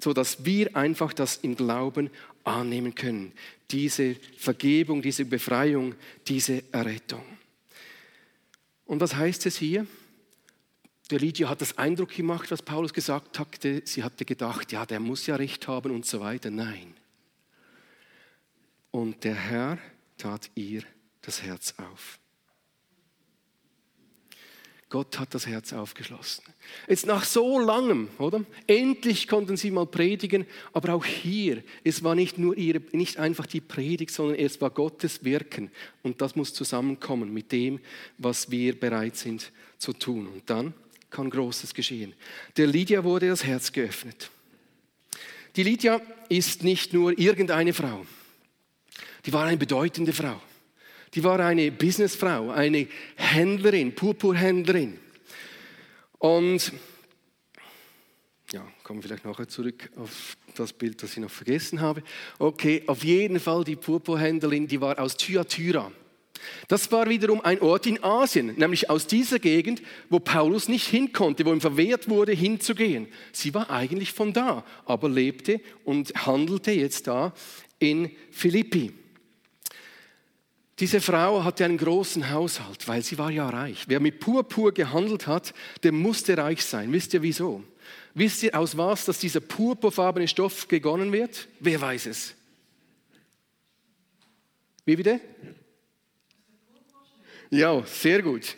so 0.00 0.14
dass 0.14 0.42
wir 0.46 0.74
einfach 0.74 1.12
das 1.12 1.36
im 1.42 1.54
Glauben 1.54 2.08
annehmen 2.42 2.94
können. 2.94 3.32
Diese 3.70 4.16
Vergebung, 4.38 5.02
diese 5.02 5.26
Befreiung, 5.26 5.94
diese 6.26 6.64
Errettung. 6.72 7.24
Und 8.86 9.02
was 9.02 9.16
heißt 9.16 9.44
es 9.44 9.58
hier? 9.58 9.86
Der 11.10 11.18
Lydia 11.18 11.50
hat 11.50 11.60
das 11.60 11.76
Eindruck 11.76 12.16
gemacht, 12.16 12.50
was 12.50 12.62
Paulus 12.62 12.94
gesagt 12.94 13.38
hatte. 13.38 13.82
Sie 13.84 14.02
hatte 14.02 14.24
gedacht, 14.24 14.72
ja, 14.72 14.86
der 14.86 14.98
muss 14.98 15.26
ja 15.26 15.36
recht 15.36 15.68
haben 15.68 15.90
und 15.90 16.06
so 16.06 16.20
weiter. 16.20 16.50
Nein. 16.50 16.94
Und 18.90 19.24
der 19.24 19.34
Herr 19.34 19.78
tat 20.16 20.50
ihr 20.54 20.82
das 21.22 21.42
Herz 21.42 21.74
auf. 21.78 22.18
Gott 24.88 25.20
hat 25.20 25.34
das 25.34 25.46
Herz 25.46 25.72
aufgeschlossen. 25.72 26.42
Jetzt 26.88 27.06
nach 27.06 27.24
so 27.24 27.60
langem, 27.60 28.08
oder? 28.18 28.44
Endlich 28.66 29.28
konnten 29.28 29.56
sie 29.56 29.70
mal 29.70 29.86
predigen, 29.86 30.46
aber 30.72 30.94
auch 30.94 31.04
hier, 31.04 31.62
es 31.84 32.02
war 32.02 32.16
nicht 32.16 32.38
nur 32.38 32.56
ihre, 32.56 32.82
nicht 32.90 33.16
einfach 33.18 33.46
die 33.46 33.60
Predigt, 33.60 34.10
sondern 34.10 34.40
es 34.40 34.60
war 34.60 34.70
Gottes 34.70 35.24
Wirken. 35.24 35.70
Und 36.02 36.20
das 36.20 36.34
muss 36.34 36.52
zusammenkommen 36.52 37.32
mit 37.32 37.52
dem, 37.52 37.78
was 38.18 38.50
wir 38.50 38.78
bereit 38.78 39.16
sind 39.16 39.52
zu 39.78 39.92
tun. 39.92 40.26
Und 40.26 40.50
dann 40.50 40.74
kann 41.08 41.30
Großes 41.30 41.72
geschehen. 41.72 42.12
Der 42.56 42.66
Lydia 42.66 43.04
wurde 43.04 43.28
das 43.28 43.44
Herz 43.44 43.70
geöffnet. 43.70 44.28
Die 45.54 45.62
Lydia 45.62 46.00
ist 46.28 46.64
nicht 46.64 46.92
nur 46.92 47.16
irgendeine 47.16 47.72
Frau 47.72 48.04
die 49.26 49.32
war 49.32 49.46
eine 49.46 49.56
bedeutende 49.56 50.12
Frau. 50.12 50.40
Die 51.14 51.24
war 51.24 51.40
eine 51.40 51.72
Businessfrau, 51.72 52.50
eine 52.50 52.86
Händlerin, 53.16 53.94
Purpurhändlerin. 53.94 54.98
Und 56.18 56.72
ja, 58.52 58.66
kommen 58.82 59.02
wir 59.02 59.08
vielleicht 59.08 59.24
nachher 59.24 59.48
zurück 59.48 59.90
auf 59.96 60.36
das 60.54 60.72
Bild, 60.72 61.02
das 61.02 61.12
ich 61.12 61.18
noch 61.18 61.30
vergessen 61.30 61.80
habe. 61.80 62.02
Okay, 62.38 62.82
auf 62.86 63.04
jeden 63.04 63.40
Fall 63.40 63.64
die 63.64 63.76
Purpurhändlerin, 63.76 64.66
die 64.66 64.80
war 64.80 64.98
aus 64.98 65.16
Thyatira. 65.16 65.90
Das 66.68 66.90
war 66.90 67.08
wiederum 67.08 67.40
ein 67.42 67.60
Ort 67.60 67.86
in 67.86 68.02
Asien, 68.02 68.54
nämlich 68.56 68.88
aus 68.88 69.06
dieser 69.06 69.38
Gegend, 69.38 69.82
wo 70.08 70.20
Paulus 70.20 70.68
nicht 70.68 70.86
hin 70.86 71.12
konnte, 71.12 71.44
wo 71.44 71.52
ihm 71.52 71.60
verwehrt 71.60 72.08
wurde, 72.08 72.32
hinzugehen. 72.32 73.08
Sie 73.32 73.52
war 73.52 73.70
eigentlich 73.70 74.12
von 74.12 74.32
da, 74.32 74.64
aber 74.86 75.08
lebte 75.08 75.60
und 75.84 76.14
handelte 76.26 76.72
jetzt 76.72 77.06
da 77.06 77.34
in 77.80 78.10
Philippi. 78.30 78.92
Diese 80.78 81.00
Frau 81.00 81.44
hatte 81.44 81.64
einen 81.64 81.76
großen 81.76 82.30
Haushalt, 82.30 82.88
weil 82.88 83.02
sie 83.02 83.18
war 83.18 83.30
ja 83.30 83.48
reich. 83.50 83.84
Wer 83.86 84.00
mit 84.00 84.18
Purpur 84.18 84.72
gehandelt 84.72 85.26
hat, 85.26 85.52
der 85.82 85.92
musste 85.92 86.38
reich 86.38 86.64
sein. 86.64 86.90
Wisst 86.92 87.12
ihr 87.12 87.20
wieso? 87.20 87.62
Wisst 88.14 88.42
ihr 88.42 88.58
aus 88.58 88.76
was, 88.76 89.04
dass 89.04 89.18
dieser 89.18 89.40
purpurfarbene 89.40 90.26
Stoff 90.26 90.68
gegonnen 90.68 91.12
wird? 91.12 91.48
Wer 91.58 91.80
weiß 91.80 92.06
es? 92.06 92.34
Wie 94.86 94.96
bitte? 94.96 95.20
Ja, 97.50 97.84
sehr 97.84 98.22
gut. 98.22 98.56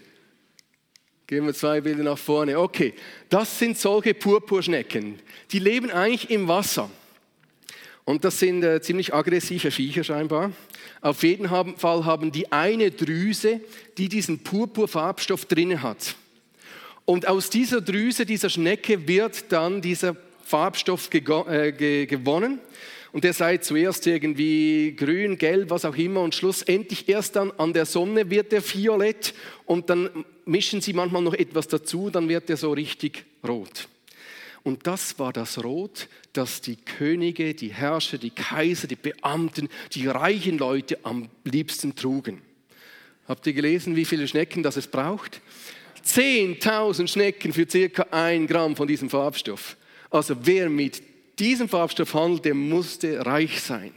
Gehen 1.27 1.47
wir 1.47 1.55
zwei 1.55 1.81
Bilder 1.81 2.05
nach 2.05 2.19
vorne. 2.19 2.59
Okay, 2.59 2.95
das 3.29 3.59
sind 3.59 3.79
solche 3.79 4.15
Purpurschnecken. 4.15 5.19
Die 5.51 5.59
leben 5.59 5.91
eigentlich 5.91 6.31
im 6.31 6.47
Wasser. 6.47 6.91
Und 8.05 8.25
das 8.25 8.39
sind 8.39 8.65
äh, 8.65 8.81
ziemlich 8.81 9.15
aggressive 9.15 9.71
Viecher 9.71 10.03
scheinbar. 10.03 10.53
Auf 11.01 11.23
jeden 11.23 11.49
Fall 11.49 12.05
haben 12.05 12.33
die 12.33 12.51
eine 12.51 12.91
Drüse, 12.91 13.61
die 13.97 14.09
diesen 14.09 14.41
Purpurfarbstoff 14.41 15.45
drin 15.45 15.83
hat. 15.83 16.17
Und 17.05 17.29
aus 17.29 17.51
dieser 17.51 17.81
Drüse, 17.81 18.27
dieser 18.27 18.51
Schnecke, 18.51 19.07
wird 19.07 19.51
dann 19.51 19.81
dieser 19.81 20.17
Farbstoff 20.45 21.13
äh, 21.13 22.07
gewonnen. 22.07 22.61
Und 23.13 23.25
der 23.25 23.35
sei 23.35 23.59
zuerst 23.59 24.07
irgendwie 24.07 24.97
grün, 24.97 25.37
gelb, 25.37 25.71
was 25.71 25.85
auch 25.85 25.97
immer. 25.97 26.23
Und 26.23 26.35
schlussendlich 26.35 27.09
erst 27.09 27.37
dann 27.37 27.53
an 27.53 27.73
der 27.73 27.87
Sonne 27.87 28.31
wird 28.31 28.53
der 28.53 28.63
violett. 28.63 29.35
Und 29.67 29.91
dann 29.91 30.25
mischen 30.45 30.81
sie 30.81 30.93
manchmal 30.93 31.23
noch 31.23 31.35
etwas 31.35 31.69
dazu, 31.69 32.11
dann 32.11 32.29
wird 32.29 32.49
er 32.51 32.57
so 32.57 32.73
richtig 32.73 33.25
rot. 33.47 33.89
Und 34.65 34.87
das 34.87 35.19
war 35.19 35.33
das 35.33 35.63
Rot, 35.63 36.09
das 36.33 36.61
die 36.61 36.77
Könige, 36.77 37.55
die 37.55 37.73
Herrscher, 37.73 38.19
die 38.19 38.31
Kaiser, 38.31 38.87
die 38.87 38.97
Beamten, 38.97 39.69
die 39.93 40.07
reichen 40.07 40.59
Leute 40.59 40.99
am 41.03 41.29
liebsten 41.45 41.97
trugen. 41.97 42.41
Habt 43.27 43.47
ihr 43.47 43.53
gelesen, 43.53 43.97
wie 43.97 44.05
viele 44.05 44.29
Schnecken 44.29 44.63
das 44.63 44.77
es 44.77 44.87
braucht? 44.87 45.41
10.000 46.05 47.09
Schnecken 47.09 47.53
für 47.53 47.69
circa 47.69 48.07
ein 48.11 48.47
Gramm 48.47 48.77
von 48.77 48.89
diesem 48.89 49.11
Farbstoff. 49.11 49.77
Also 50.11 50.37
wer 50.43 50.69
mit 50.69 51.03
diesem 51.39 51.69
Farbstoff 51.69 52.15
handelt, 52.15 52.45
der 52.45 52.55
musste 52.55 53.25
reich 53.25 53.61
sein. 53.61 53.93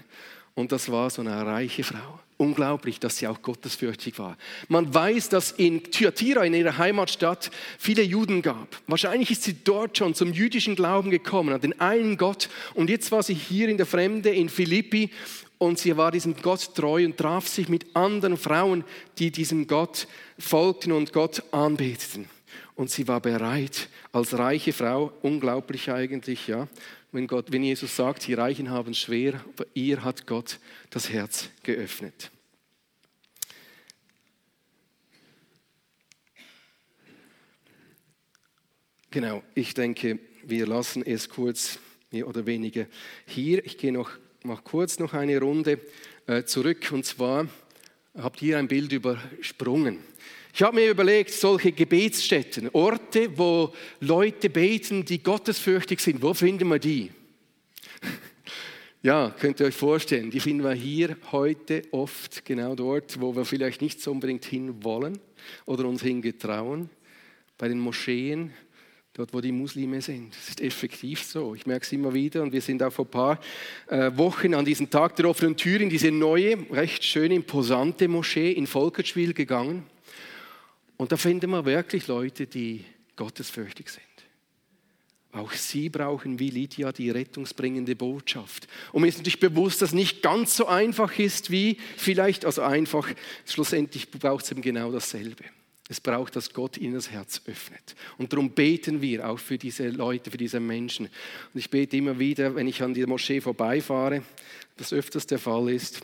Und 0.53 0.71
das 0.71 0.89
war 0.89 1.09
so 1.09 1.21
eine 1.21 1.45
reiche 1.45 1.83
Frau. 1.83 2.19
Unglaublich, 2.37 2.99
dass 2.99 3.17
sie 3.17 3.27
auch 3.27 3.41
gottesfürchtig 3.41 4.19
war. 4.19 4.37
Man 4.67 4.93
weiß, 4.93 5.29
dass 5.29 5.51
in 5.51 5.83
Thyatira, 5.83 6.43
in 6.43 6.53
ihrer 6.53 6.77
Heimatstadt, 6.77 7.49
viele 7.79 8.01
Juden 8.03 8.41
gab. 8.41 8.81
Wahrscheinlich 8.87 9.31
ist 9.31 9.43
sie 9.43 9.55
dort 9.63 9.97
schon 9.97 10.13
zum 10.15 10.33
jüdischen 10.33 10.75
Glauben 10.75 11.11
gekommen, 11.11 11.53
an 11.53 11.61
den 11.61 11.79
einen 11.79 12.17
Gott. 12.17 12.49
Und 12.73 12.89
jetzt 12.89 13.11
war 13.13 13.23
sie 13.23 13.33
hier 13.33 13.69
in 13.69 13.77
der 13.77 13.85
Fremde, 13.85 14.31
in 14.31 14.49
Philippi, 14.49 15.11
und 15.57 15.79
sie 15.79 15.95
war 15.95 16.11
diesem 16.11 16.35
Gott 16.41 16.75
treu 16.75 17.05
und 17.05 17.17
traf 17.17 17.47
sich 17.47 17.69
mit 17.69 17.95
anderen 17.95 18.35
Frauen, 18.35 18.83
die 19.17 19.31
diesem 19.31 19.67
Gott 19.67 20.07
folgten 20.37 20.91
und 20.91 21.13
Gott 21.13 21.41
anbeteten. 21.51 22.27
Und 22.75 22.89
sie 22.89 23.07
war 23.07 23.21
bereit, 23.21 23.87
als 24.11 24.37
reiche 24.37 24.73
Frau, 24.73 25.13
unglaublich 25.21 25.89
eigentlich, 25.89 26.47
ja, 26.47 26.67
wenn, 27.15 27.27
Gott, 27.27 27.51
wenn 27.53 27.63
Jesus 27.63 27.95
sagt, 27.95 28.27
die 28.27 28.33
Reichen 28.33 28.69
haben 28.69 28.93
schwer, 28.93 29.35
aber 29.53 29.65
ihr 29.73 30.03
hat 30.03 30.27
Gott 30.27 30.59
das 30.89 31.09
Herz 31.09 31.49
geöffnet. 31.63 32.29
Genau, 39.11 39.43
ich 39.53 39.73
denke, 39.73 40.19
wir 40.43 40.67
lassen 40.67 41.03
es 41.05 41.29
kurz 41.29 41.79
mehr 42.11 42.27
oder 42.27 42.45
weniger 42.45 42.85
hier. 43.25 43.65
Ich 43.65 43.77
gehe 43.77 43.93
noch 43.93 44.11
mal 44.43 44.57
kurz 44.57 44.99
noch 44.99 45.13
eine 45.13 45.39
Runde 45.39 45.79
äh, 46.27 46.43
zurück 46.43 46.91
und 46.91 47.05
zwar 47.05 47.47
habt 48.17 48.41
ihr 48.41 48.57
ein 48.57 48.67
Bild 48.67 48.91
übersprungen. 48.91 49.99
Ich 50.57 50.61
habe 50.61 50.77
mir 50.77 50.89
überlegt, 50.89 51.31
solche 51.31 51.73
Gebetsstätten, 51.73 52.69
Orte, 52.71 53.37
wo 53.37 53.73
Leute 53.99 54.49
beten, 54.49 55.03
die 55.03 55.21
gottesfürchtig 55.21 55.99
sind, 55.99 56.21
wo 56.21 56.33
finden 56.33 56.69
wir 56.69 56.79
die? 56.79 57.11
Ja, 59.01 59.35
könnt 59.37 59.59
ihr 59.59 59.67
euch 59.67 59.75
vorstellen, 59.75 60.31
die 60.31 60.39
finden 60.39 60.63
wir 60.63 60.71
hier 60.71 61.15
heute 61.31 61.83
oft 61.91 62.43
genau 62.43 62.73
dort, 62.73 63.21
wo 63.21 63.35
wir 63.35 63.45
vielleicht 63.45 63.83
nicht 63.83 64.01
so 64.01 64.09
unbedingt 64.09 64.45
hin 64.45 64.83
wollen 64.83 65.19
oder 65.67 65.85
uns 65.85 66.01
hingetrauen, 66.01 66.89
bei 67.55 67.67
den 67.67 67.79
Moscheen, 67.79 68.51
dort 69.13 69.31
wo 69.31 69.41
die 69.41 69.51
Muslime 69.51 70.01
sind. 70.01 70.33
Das 70.33 70.49
ist 70.49 70.61
effektiv 70.61 71.21
so. 71.21 71.53
Ich 71.53 71.67
merke 71.67 71.85
es 71.85 71.91
immer 71.91 72.15
wieder 72.15 72.41
und 72.41 72.51
wir 72.51 72.61
sind 72.61 72.81
auch 72.81 72.91
vor 72.91 73.05
ein 73.05 73.11
paar 73.11 73.39
äh, 73.89 74.09
Wochen 74.17 74.55
an 74.55 74.65
diesen 74.65 74.89
Tag 74.89 75.17
der 75.17 75.29
offenen 75.29 75.55
Tür 75.55 75.81
in 75.81 75.89
diese 75.89 76.09
neue, 76.09 76.57
recht 76.71 77.03
schöne, 77.03 77.35
imposante 77.35 78.07
Moschee 78.07 78.53
in 78.53 78.65
Volkertschwil 78.65 79.33
gegangen. 79.33 79.83
Und 80.97 81.11
da 81.11 81.17
finden 81.17 81.49
wir 81.51 81.65
wirklich 81.65 82.07
Leute, 82.07 82.47
die 82.47 82.85
gottesfürchtig 83.15 83.89
sind. 83.89 84.03
Auch 85.31 85.51
sie 85.51 85.89
brauchen 85.89 86.39
wie 86.39 86.49
Lydia 86.49 86.93
die 86.93 87.09
rettungsbringende 87.09 87.95
Botschaft. 87.97 88.67
Und 88.93 89.01
mir 89.01 89.09
ist 89.09 89.17
natürlich 89.17 89.41
bewusst, 89.41 89.81
dass 89.81 89.89
es 89.89 89.95
nicht 89.95 90.21
ganz 90.21 90.55
so 90.55 90.67
einfach 90.67 91.19
ist 91.19 91.51
wie 91.51 91.77
vielleicht, 91.97 92.45
also 92.45 92.61
einfach, 92.61 93.09
schlussendlich 93.45 94.09
braucht 94.09 94.45
es 94.45 94.51
eben 94.51 94.61
genau 94.61 94.93
dasselbe. 94.93 95.43
Es 95.89 95.99
braucht, 95.99 96.37
dass 96.37 96.53
Gott 96.53 96.77
ihnen 96.77 96.95
das 96.95 97.11
Herz 97.11 97.41
öffnet. 97.47 97.95
Und 98.17 98.31
darum 98.31 98.51
beten 98.51 99.01
wir 99.01 99.29
auch 99.29 99.37
für 99.37 99.57
diese 99.57 99.89
Leute, 99.89 100.31
für 100.31 100.37
diese 100.37 100.61
Menschen. 100.61 101.07
Und 101.07 101.59
ich 101.59 101.69
bete 101.69 101.97
immer 101.97 102.17
wieder, 102.17 102.55
wenn 102.55 102.67
ich 102.67 102.81
an 102.81 102.93
die 102.93 103.05
Moschee 103.05 103.41
vorbeifahre, 103.41 104.23
was 104.77 104.93
öfters 104.93 105.27
der 105.27 105.37
Fall 105.37 105.69
ist, 105.69 106.01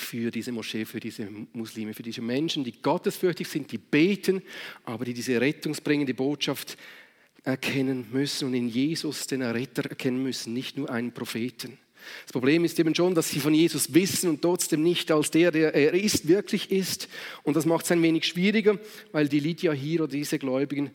für 0.00 0.30
diese 0.30 0.52
Moschee, 0.52 0.84
für 0.84 1.00
diese 1.00 1.28
Muslime, 1.52 1.94
für 1.94 2.02
diese 2.02 2.22
Menschen, 2.22 2.64
die 2.64 2.80
gottesfürchtig 2.80 3.48
sind, 3.48 3.72
die 3.72 3.78
beten, 3.78 4.42
aber 4.84 5.04
die 5.04 5.14
diese 5.14 5.40
rettungsbringende 5.40 6.14
Botschaft 6.14 6.76
erkennen 7.44 8.06
müssen 8.12 8.48
und 8.48 8.54
in 8.54 8.68
Jesus 8.68 9.26
den 9.26 9.40
Erretter 9.40 9.88
erkennen 9.88 10.22
müssen, 10.22 10.52
nicht 10.52 10.76
nur 10.76 10.90
einen 10.90 11.12
Propheten. 11.12 11.78
Das 12.24 12.32
Problem 12.32 12.64
ist 12.64 12.78
eben 12.78 12.94
schon, 12.94 13.14
dass 13.14 13.30
sie 13.30 13.40
von 13.40 13.54
Jesus 13.54 13.92
wissen 13.92 14.30
und 14.30 14.42
trotzdem 14.42 14.82
nicht 14.82 15.10
als 15.10 15.30
der, 15.30 15.50
der 15.50 15.74
er 15.74 15.94
ist, 15.94 16.28
wirklich 16.28 16.70
ist. 16.70 17.08
Und 17.42 17.56
das 17.56 17.66
macht 17.66 17.84
es 17.84 17.90
ein 17.90 18.02
wenig 18.02 18.24
schwieriger, 18.26 18.78
weil 19.12 19.28
die 19.28 19.40
Lydia 19.40 19.72
hier 19.72 20.02
oder 20.02 20.12
diese 20.12 20.38
Gläubigen 20.38 20.90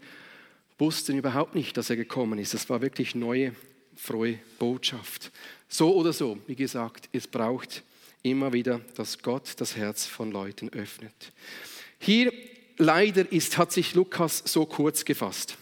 wussten 0.77 1.17
überhaupt 1.17 1.55
nicht, 1.55 1.77
dass 1.77 1.89
er 1.89 1.95
gekommen 1.95 2.39
ist. 2.39 2.53
Das 2.53 2.69
war 2.69 2.81
wirklich 2.81 3.15
neue, 3.15 3.53
frohe 3.95 4.39
Botschaft. 4.59 5.31
So 5.67 5.95
oder 5.95 6.13
so, 6.13 6.37
wie 6.47 6.55
gesagt, 6.55 7.09
es 7.11 7.27
braucht 7.27 7.83
immer 8.23 8.53
wieder, 8.53 8.79
dass 8.95 9.19
Gott 9.19 9.53
das 9.57 9.75
Herz 9.75 10.05
von 10.05 10.31
Leuten 10.31 10.69
öffnet. 10.69 11.33
Hier 11.99 12.33
leider 12.77 13.31
ist, 13.31 13.57
hat 13.57 13.71
sich 13.71 13.93
Lukas 13.93 14.41
so 14.45 14.65
kurz 14.65 15.05
gefasst 15.05 15.57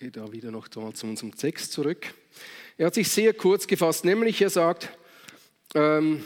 gehe 0.00 0.10
da 0.10 0.32
wieder 0.32 0.50
noch 0.50 0.66
mal 0.76 0.94
zu 0.94 1.06
unserem 1.06 1.36
Text 1.36 1.72
zurück. 1.72 2.14
Er 2.78 2.86
hat 2.86 2.94
sich 2.94 3.10
sehr 3.10 3.34
kurz 3.34 3.66
gefasst, 3.66 4.06
nämlich 4.06 4.40
er 4.40 4.48
sagt, 4.48 4.88
ähm, 5.74 6.24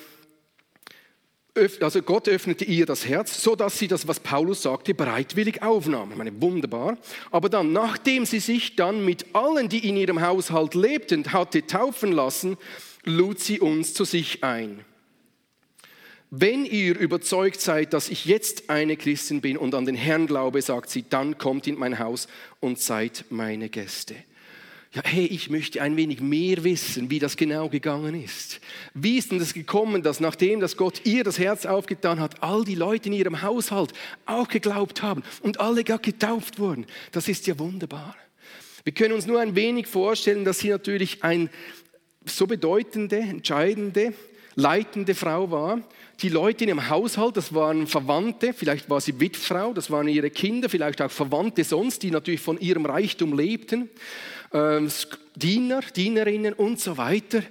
also 1.81 2.01
Gott 2.03 2.29
öffnete 2.29 2.65
ihr 2.65 2.87
das 2.87 3.05
Herz, 3.05 3.43
so 3.43 3.57
dass 3.57 3.77
sie 3.77 3.89
das, 3.89 4.07
was 4.07 4.21
Paulus 4.21 4.63
sagte, 4.63 4.95
bereitwillig 4.95 5.61
aufnahm. 5.61 6.13
Ich 6.13 6.17
meine, 6.17 6.41
wunderbar. 6.41 6.99
Aber 7.33 7.49
dann, 7.49 7.73
nachdem 7.73 8.27
sie 8.27 8.39
sich 8.39 8.77
dann 8.77 9.05
mit 9.05 9.35
allen, 9.35 9.69
die 9.69 9.89
in 9.89 9.97
ihrem 9.97 10.21
Haushalt 10.21 10.75
lebten, 10.75 11.33
hatte 11.33 11.67
taufen 11.67 12.13
lassen, 12.13 12.57
lud 13.05 13.41
sie 13.41 13.61
uns 13.61 13.95
zu 13.95 14.05
sich 14.05 14.45
ein. 14.45 14.85
Wenn 16.31 16.65
ihr 16.65 16.99
überzeugt 16.99 17.61
seid, 17.61 17.93
dass 17.93 18.09
ich 18.09 18.25
jetzt 18.25 18.69
eine 18.69 18.97
Christin 18.97 19.41
bin 19.41 19.57
und 19.57 19.75
an 19.75 19.87
den 19.87 19.95
Herrn 19.95 20.27
glaube, 20.27 20.61
sagt 20.63 20.91
sie, 20.91 21.05
dann 21.09 21.39
kommt 21.39 21.69
in 21.69 21.79
mein 21.79 22.01
Haus 22.01 22.27
und 22.59 22.81
seid 22.81 23.27
meine 23.31 23.69
Gäste. 23.69 24.17
Ja, 24.95 25.03
hey, 25.05 25.27
ich 25.27 25.51
möchte 25.51 25.83
ein 25.83 25.97
wenig 25.97 26.21
mehr 26.21 26.63
wissen, 26.63 27.11
wie 27.11 27.19
das 27.19 27.37
genau 27.37 27.69
gegangen 27.69 28.21
ist. 28.21 28.61
Wie 28.95 29.19
ist 29.19 29.33
denn 29.33 29.41
das 29.41 29.53
gekommen, 29.53 30.05
dass 30.05 30.21
nachdem 30.21 30.61
dass 30.61 30.77
Gott 30.77 31.03
ihr 31.05 31.25
das 31.25 31.39
Herz 31.39 31.67
aufgetan 31.67 32.21
hat, 32.21 32.43
all 32.45 32.65
die 32.65 32.77
Leute 32.77 33.09
in 33.09 33.13
ihrem 33.13 33.43
Haushalt 33.43 33.93
auch 34.25 34.49
geglaubt 34.49 35.03
haben 35.03 35.25
und 35.43 35.59
alle 35.59 35.83
gar 35.83 35.99
getauft 35.99 36.61
wurden? 36.61 36.87
Das 37.11 37.29
ist 37.29 37.47
ja 37.49 37.59
wunderbar. 37.59 38.17
Wir 38.85 38.93
können 38.93 39.15
uns 39.15 39.27
nur 39.27 39.41
ein 39.41 39.57
wenig 39.57 39.89
vorstellen, 39.89 40.45
dass 40.45 40.61
sie 40.61 40.69
natürlich 40.69 41.25
ein 41.25 41.51
so 42.25 42.47
bedeutende, 42.47 43.19
entscheidende, 43.19 44.15
leitende 44.55 45.15
Frau 45.15 45.51
war, 45.51 45.81
die 46.21 46.29
Leute 46.29 46.65
in 46.65 46.69
ihrem 46.69 46.89
Haushalt, 46.89 47.37
das 47.37 47.53
waren 47.55 47.87
Verwandte, 47.87 48.53
vielleicht 48.53 48.89
war 48.89 49.01
sie 49.01 49.19
Witfrau, 49.19 49.73
das 49.73 49.91
waren 49.91 50.09
ihre 50.09 50.31
Kinder, 50.31 50.69
vielleicht 50.69 51.03
auch 51.03 51.11
Verwandte 51.11 51.65
sonst, 51.65 52.03
die 52.03 52.11
natürlich 52.11 52.41
von 52.41 52.59
ihrem 52.59 52.87
Reichtum 52.87 53.37
lebten, 53.37 53.91
ähm, 54.53 54.89
Diener, 55.35 55.81
Dienerinnen 55.81 56.55
und 56.55 56.81
so 56.81 56.97
weiter. 56.97 57.43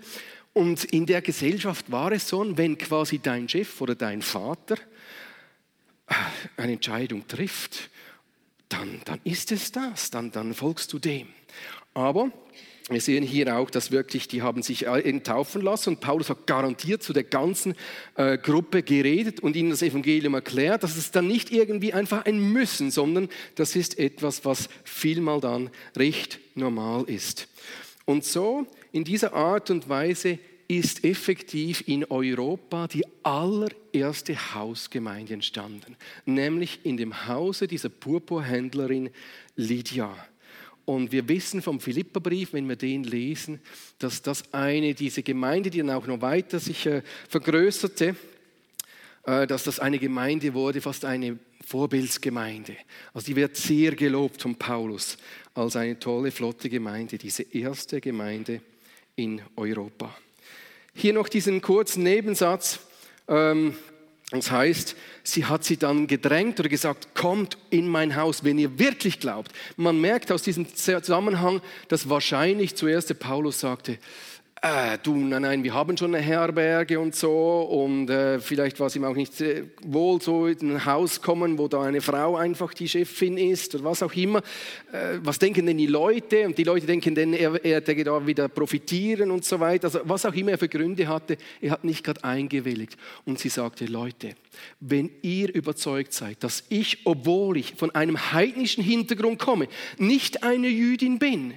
Und 0.54 0.86
in 0.86 1.06
der 1.06 1.22
Gesellschaft 1.22 1.92
war 1.92 2.12
es 2.12 2.30
so, 2.30 2.46
wenn 2.58 2.78
quasi 2.78 3.20
dein 3.20 3.50
Chef 3.50 3.82
oder 3.82 3.96
dein 3.96 4.22
Vater 4.22 4.76
äh, 6.08 6.14
eine 6.56 6.74
Entscheidung 6.74 7.28
trifft, 7.28 7.90
dann, 8.70 9.02
dann 9.06 9.20
ist 9.24 9.52
es 9.52 9.72
das, 9.72 10.10
dann, 10.10 10.32
dann 10.32 10.54
folgst 10.54 10.94
du 10.94 11.00
dem. 11.00 11.28
Aber 11.94 12.32
wir 12.90 13.00
sehen 13.00 13.24
hier 13.24 13.56
auch, 13.58 13.70
dass 13.70 13.92
wirklich, 13.92 14.28
die 14.28 14.42
haben 14.42 14.62
sich 14.62 14.86
taufen 15.24 15.62
lassen 15.62 15.90
und 15.90 16.00
Paulus 16.02 16.30
hat 16.30 16.46
garantiert 16.48 17.02
zu 17.02 17.14
der 17.14 17.24
ganzen 17.24 17.76
äh, 18.16 18.38
Gruppe 18.38 18.84
geredet 18.84 19.40
und 19.40 19.56
ihnen 19.56 19.70
das 19.70 19.82
Evangelium 19.82 20.34
erklärt. 20.34 20.84
Das 20.84 20.98
ist 20.98 21.16
dann 21.16 21.28
nicht 21.28 21.52
irgendwie 21.52 21.94
einfach 21.94 22.26
ein 22.26 22.40
Müssen, 22.52 22.92
sondern 22.92 23.30
das 23.56 23.78
ist 23.78 23.98
etwas, 24.00 24.44
was 24.44 24.68
vielmal 24.84 25.40
dann 25.40 25.70
recht 25.96 26.40
normal 26.56 27.06
ist. 27.08 27.48
Und 28.06 28.26
so, 28.26 28.68
in 28.92 29.06
dieser 29.06 29.34
Art 29.34 29.70
und 29.70 29.88
Weise 29.88 30.40
ist 30.68 31.06
effektiv 31.06 31.84
in 31.88 32.04
Europa 32.06 32.88
die 32.88 33.06
allererste 33.24 34.56
Hausgemeinde 34.56 35.36
entstanden, 35.36 35.96
nämlich 36.26 36.82
in 36.84 36.98
dem 36.98 37.28
Hause 37.28 37.68
dieser 37.68 37.90
Purpurhändlerin 37.90 39.10
Lydia. 39.56 40.16
Und 40.86 41.12
wir 41.12 41.28
wissen 41.30 41.62
vom 41.62 41.80
Philipperbrief, 41.80 42.54
wenn 42.54 42.68
wir 42.68 42.76
den 42.76 43.04
lesen, 43.04 43.62
dass 44.00 44.22
das 44.22 44.54
eine, 44.54 44.94
diese 44.94 45.24
Gemeinde, 45.24 45.70
die 45.70 45.78
dann 45.78 45.92
auch 45.92 46.08
noch 46.08 46.22
weiter 46.22 46.60
sich 46.60 46.86
äh, 46.86 47.02
vergrößerte, 47.30 48.16
äh, 49.26 49.48
dass 49.48 49.64
das 49.64 49.80
eine 49.80 50.00
Gemeinde 50.00 50.54
wurde, 50.54 50.82
fast 50.82 51.06
eine 51.06 51.40
Vorbildsgemeinde. 51.66 52.76
Also 53.14 53.28
die 53.28 53.36
wird 53.38 53.56
sehr 53.56 53.96
gelobt 53.96 54.42
von 54.42 54.56
Paulus 54.56 55.18
als 55.54 55.78
eine 55.78 55.98
tolle, 55.98 56.32
flotte 56.32 56.70
Gemeinde, 56.70 57.18
diese 57.18 57.44
erste 57.44 58.02
Gemeinde 58.02 58.62
in 59.16 59.42
Europa. 59.56 60.14
Hier 60.94 61.14
noch 61.14 61.30
diesen 61.30 61.62
kurzen 61.62 62.04
Nebensatz. 62.04 62.80
Ähm, 63.28 63.76
das 64.34 64.50
heißt, 64.50 64.96
sie 65.24 65.46
hat 65.46 65.64
sie 65.64 65.78
dann 65.78 66.08
gedrängt 66.08 66.60
oder 66.60 66.68
gesagt, 66.68 67.14
kommt 67.14 67.58
in 67.70 67.88
mein 67.88 68.16
Haus, 68.16 68.44
wenn 68.44 68.58
ihr 68.58 68.80
wirklich 68.80 69.20
glaubt. 69.20 69.52
Man 69.78 70.02
merkt 70.02 70.32
aus 70.32 70.42
diesem 70.42 70.74
Zusammenhang, 70.76 71.62
dass 71.88 72.10
wahrscheinlich 72.10 72.76
zuerst 72.76 73.10
der 73.10 73.16
Paulus 73.16 73.60
sagte, 73.60 74.00
äh, 74.64 74.98
du, 75.04 75.14
nein, 75.18 75.42
nein, 75.42 75.64
wir 75.66 75.74
haben 75.74 75.98
schon 75.98 76.16
eine 76.16 76.24
Herberge 76.24 76.98
und 76.98 77.14
so 77.14 77.64
und 77.64 78.10
äh, 78.10 78.40
vielleicht 78.40 78.80
war 78.80 78.88
es 78.88 78.96
ihm 78.96 79.04
auch 79.04 79.16
nicht 79.16 79.42
äh, 79.42 79.66
wohl, 79.84 80.22
so 80.22 80.48
in 80.48 80.72
ein 80.72 80.86
Haus 80.86 81.22
kommen, 81.22 81.58
wo 81.58 81.68
da 81.68 81.82
eine 81.82 82.00
Frau 82.00 82.38
einfach 82.38 82.74
die 82.74 82.88
Chefin 82.88 83.38
ist 83.38 83.76
oder 83.76 83.84
was 83.84 84.02
auch 84.02 84.14
immer. 84.14 84.40
Äh, 84.94 85.20
was 85.22 85.38
denken 85.38 85.66
denn 85.66 85.78
die 85.78 85.88
Leute? 85.88 86.46
Und 86.46 86.58
die 86.58 86.64
Leute 86.64 86.86
denken 86.86 87.14
denn, 87.14 87.34
er, 87.34 87.64
er 87.66 87.76
hätte 87.76 88.02
da 88.06 88.26
wieder 88.26 88.48
profitieren 88.48 89.32
und 89.32 89.44
so 89.44 89.60
weiter. 89.60 89.88
Also 89.88 90.00
was 90.06 90.26
auch 90.26 90.34
immer 90.34 90.52
er 90.52 90.58
für 90.58 90.70
Gründe 90.70 91.10
hatte, 91.10 91.36
er 91.60 91.72
hat 91.72 91.84
nicht 91.84 92.02
gerade 92.02 92.24
eingewilligt. 92.24 92.96
Und 93.26 93.40
sie 93.40 93.50
sagte, 93.50 93.84
Leute, 93.84 94.30
wenn 94.80 95.12
ihr 95.24 95.54
überzeugt 95.54 96.14
seid, 96.14 96.42
dass 96.42 96.64
ich, 96.70 97.00
obwohl 97.04 97.58
ich 97.58 97.74
von 97.76 97.92
einem 97.92 98.32
heidnischen 98.32 98.82
Hintergrund 98.82 99.40
komme, 99.40 99.68
nicht 99.98 100.44
eine 100.44 100.70
Jüdin 100.70 101.20
bin, 101.20 101.56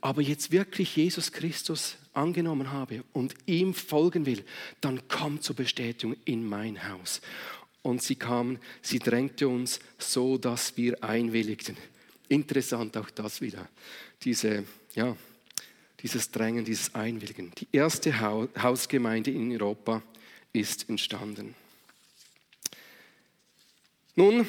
aber 0.00 0.22
jetzt 0.22 0.50
wirklich 0.50 0.96
Jesus 0.96 1.32
Christus 1.32 1.96
angenommen 2.12 2.72
habe 2.72 3.04
und 3.12 3.34
ihm 3.46 3.74
folgen 3.74 4.26
will, 4.26 4.44
dann 4.80 5.00
komm 5.08 5.40
zur 5.40 5.56
Bestätigung 5.56 6.16
in 6.24 6.44
mein 6.44 6.88
Haus. 6.88 7.20
Und 7.82 8.02
sie 8.02 8.16
kamen, 8.16 8.58
sie 8.82 8.98
drängte 8.98 9.48
uns 9.48 9.80
so, 9.98 10.36
dass 10.38 10.76
wir 10.76 11.02
einwilligten. 11.02 11.76
Interessant 12.28 12.96
auch 12.96 13.10
das 13.10 13.40
wieder, 13.40 13.68
diese, 14.22 14.64
ja, 14.94 15.16
dieses 16.02 16.30
Drängen, 16.30 16.64
dieses 16.64 16.94
Einwilligen. 16.94 17.52
Die 17.58 17.68
erste 17.72 18.20
Hausgemeinde 18.20 19.30
in 19.30 19.52
Europa 19.52 20.02
ist 20.52 20.88
entstanden. 20.88 21.54
Nun, 24.16 24.46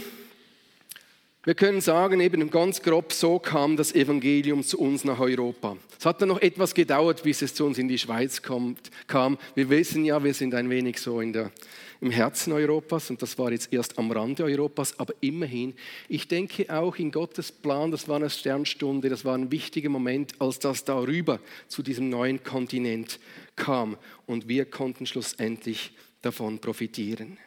Wir 1.44 1.56
können 1.56 1.82
sagen, 1.82 2.20
eben 2.20 2.52
ganz 2.52 2.84
grob, 2.84 3.12
so 3.12 3.40
kam 3.40 3.76
das 3.76 3.96
Evangelium 3.96 4.64
zu 4.64 4.78
uns 4.78 5.04
nach 5.04 5.20
Europa. 5.20 5.76
Es 5.98 6.06
hat 6.06 6.22
dann 6.22 6.30
noch 6.30 6.40
etwas 6.40 6.76
gedauert, 6.76 7.24
bis 7.24 7.42
es 7.42 7.56
zu 7.56 7.66
uns 7.66 7.80
in 7.80 7.88
die 7.88 7.98
Schweiz 7.98 8.44
kommt, 8.44 8.92
kam. 9.08 9.40
Wir 9.56 9.68
wissen 9.72 10.06
ja, 10.06 10.24
wir 10.24 10.36
sind 10.36 10.54
ein 10.54 10.70
wenig 10.70 11.00
so 11.00 11.20
in 11.20 11.34
der, 11.34 11.52
im 12.00 12.12
Herzen 12.12 12.54
Europas 12.54 13.10
und 13.10 13.24
das 13.24 13.40
war 13.40 13.52
jetzt 13.52 13.74
erst 13.74 13.98
am 13.98 14.12
Rande 14.12 14.44
Europas, 14.44 15.00
aber 15.00 15.16
immerhin, 15.20 15.74
ich 16.08 16.28
denke 16.28 16.72
auch 16.72 16.98
in 16.98 17.10
Gottes 17.10 17.52
Plan, 17.52 17.90
das 17.90 18.08
war 18.08 18.18
eine 18.18 18.30
Sternstunde, 18.30 19.10
das 19.10 19.26
war 19.26 19.36
ein 19.36 19.50
wichtiger 19.50 19.90
Moment, 19.90 20.34
als 20.38 20.60
das 20.60 20.86
darüber 20.86 21.40
zu 21.68 21.82
diesem 21.82 22.10
neuen 22.10 22.44
Kontinent 22.44 23.20
kam 23.56 23.98
und 24.28 24.48
wir 24.48 24.66
konnten 24.66 25.08
schlussendlich 25.08 25.92
davon 26.22 26.60
profitieren. 26.60 27.40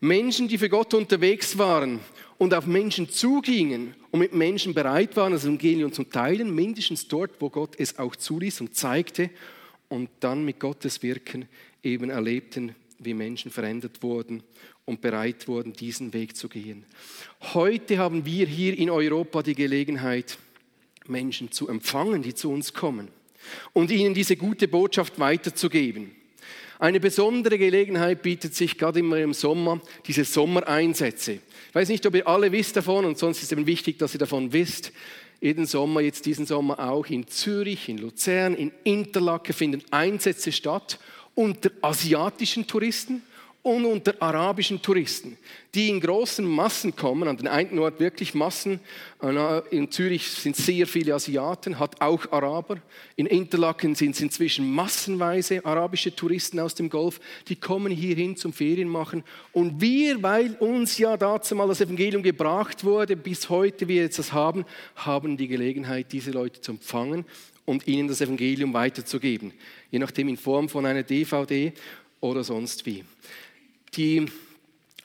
Menschen, 0.00 0.48
die 0.48 0.56
für 0.56 0.70
Gott 0.70 0.94
unterwegs 0.94 1.58
waren 1.58 2.00
und 2.38 2.54
auf 2.54 2.66
Menschen 2.66 3.10
zugingen 3.10 3.94
und 4.10 4.20
mit 4.20 4.32
Menschen 4.32 4.72
bereit 4.72 5.14
waren, 5.16 5.32
das 5.32 5.44
Evangelium 5.44 5.92
zu 5.92 6.04
teilen, 6.04 6.54
mindestens 6.54 7.06
dort, 7.06 7.32
wo 7.38 7.50
Gott 7.50 7.74
es 7.78 7.98
auch 7.98 8.16
zuließ 8.16 8.62
und 8.62 8.74
zeigte 8.74 9.28
und 9.90 10.08
dann 10.20 10.44
mit 10.44 10.58
Gottes 10.58 11.02
Wirken 11.02 11.46
eben 11.82 12.08
erlebten, 12.08 12.74
wie 12.98 13.12
Menschen 13.12 13.50
verändert 13.50 14.02
wurden 14.02 14.42
und 14.86 15.02
bereit 15.02 15.46
wurden, 15.48 15.74
diesen 15.74 16.14
Weg 16.14 16.34
zu 16.34 16.48
gehen. 16.48 16.84
Heute 17.52 17.98
haben 17.98 18.24
wir 18.24 18.46
hier 18.46 18.78
in 18.78 18.88
Europa 18.88 19.42
die 19.42 19.54
Gelegenheit, 19.54 20.38
Menschen 21.06 21.52
zu 21.52 21.68
empfangen, 21.68 22.22
die 22.22 22.34
zu 22.34 22.50
uns 22.50 22.72
kommen 22.72 23.08
und 23.74 23.90
ihnen 23.90 24.14
diese 24.14 24.36
gute 24.36 24.66
Botschaft 24.66 25.18
weiterzugeben. 25.18 26.12
Eine 26.80 26.98
besondere 26.98 27.58
Gelegenheit 27.58 28.22
bietet 28.22 28.54
sich 28.54 28.78
gerade 28.78 29.00
immer 29.00 29.18
im 29.18 29.34
Sommer, 29.34 29.82
diese 30.06 30.24
Sommereinsätze. 30.24 31.32
Ich 31.68 31.74
weiß 31.74 31.90
nicht, 31.90 32.06
ob 32.06 32.14
ihr 32.14 32.26
alle 32.26 32.50
wisst 32.52 32.74
davon 32.74 33.04
und 33.04 33.18
sonst 33.18 33.36
ist 33.36 33.44
es 33.44 33.52
eben 33.52 33.66
wichtig, 33.66 33.98
dass 33.98 34.14
ihr 34.14 34.18
davon 34.18 34.54
wisst. 34.54 34.90
Jeden 35.42 35.66
Sommer, 35.66 36.00
jetzt 36.00 36.24
diesen 36.24 36.46
Sommer 36.46 36.78
auch 36.78 37.04
in 37.08 37.28
Zürich, 37.28 37.90
in 37.90 37.98
Luzern, 37.98 38.54
in 38.54 38.72
Interlaken 38.82 39.52
finden 39.52 39.82
Einsätze 39.90 40.52
statt 40.52 40.98
unter 41.34 41.70
asiatischen 41.82 42.66
Touristen 42.66 43.24
und 43.62 43.84
unter 43.84 44.14
arabischen 44.20 44.80
Touristen, 44.80 45.36
die 45.74 45.90
in 45.90 46.00
großen 46.00 46.44
Massen 46.44 46.96
kommen, 46.96 47.28
an 47.28 47.36
den 47.36 47.46
einen 47.46 47.78
Ort 47.78 48.00
wirklich 48.00 48.32
Massen. 48.34 48.80
Äh, 49.22 49.68
in 49.68 49.90
Zürich 49.90 50.26
sind 50.28 50.56
sehr 50.56 50.86
viele 50.86 51.14
Asiaten, 51.14 51.78
hat 51.78 52.00
auch 52.00 52.32
Araber. 52.32 52.78
In 53.16 53.26
Interlaken 53.26 53.94
sind 53.94 54.14
es 54.14 54.22
inzwischen 54.22 54.72
massenweise 54.72 55.64
arabische 55.64 56.14
Touristen 56.14 56.58
aus 56.58 56.74
dem 56.74 56.88
Golf, 56.88 57.20
die 57.48 57.56
kommen 57.56 57.92
hierhin 57.92 58.34
zum 58.34 58.54
Ferienmachen. 58.54 59.24
Und 59.52 59.80
wir, 59.80 60.22
weil 60.22 60.54
uns 60.54 60.96
ja 60.96 61.18
dazu 61.18 61.54
mal 61.54 61.68
das 61.68 61.82
Evangelium 61.82 62.22
gebracht 62.22 62.82
wurde, 62.82 63.14
bis 63.14 63.50
heute 63.50 63.88
wir 63.88 64.02
jetzt 64.02 64.18
das 64.18 64.32
haben, 64.32 64.64
haben 64.96 65.36
die 65.36 65.48
Gelegenheit, 65.48 66.12
diese 66.12 66.30
Leute 66.30 66.62
zu 66.62 66.72
empfangen 66.72 67.26
und 67.66 67.86
ihnen 67.86 68.08
das 68.08 68.22
Evangelium 68.22 68.72
weiterzugeben. 68.72 69.52
Je 69.90 69.98
nachdem 69.98 70.28
in 70.28 70.38
Form 70.38 70.70
von 70.70 70.86
einer 70.86 71.02
DVD 71.02 71.74
oder 72.20 72.42
sonst 72.42 72.86
wie 72.86 73.04
die 73.96 74.26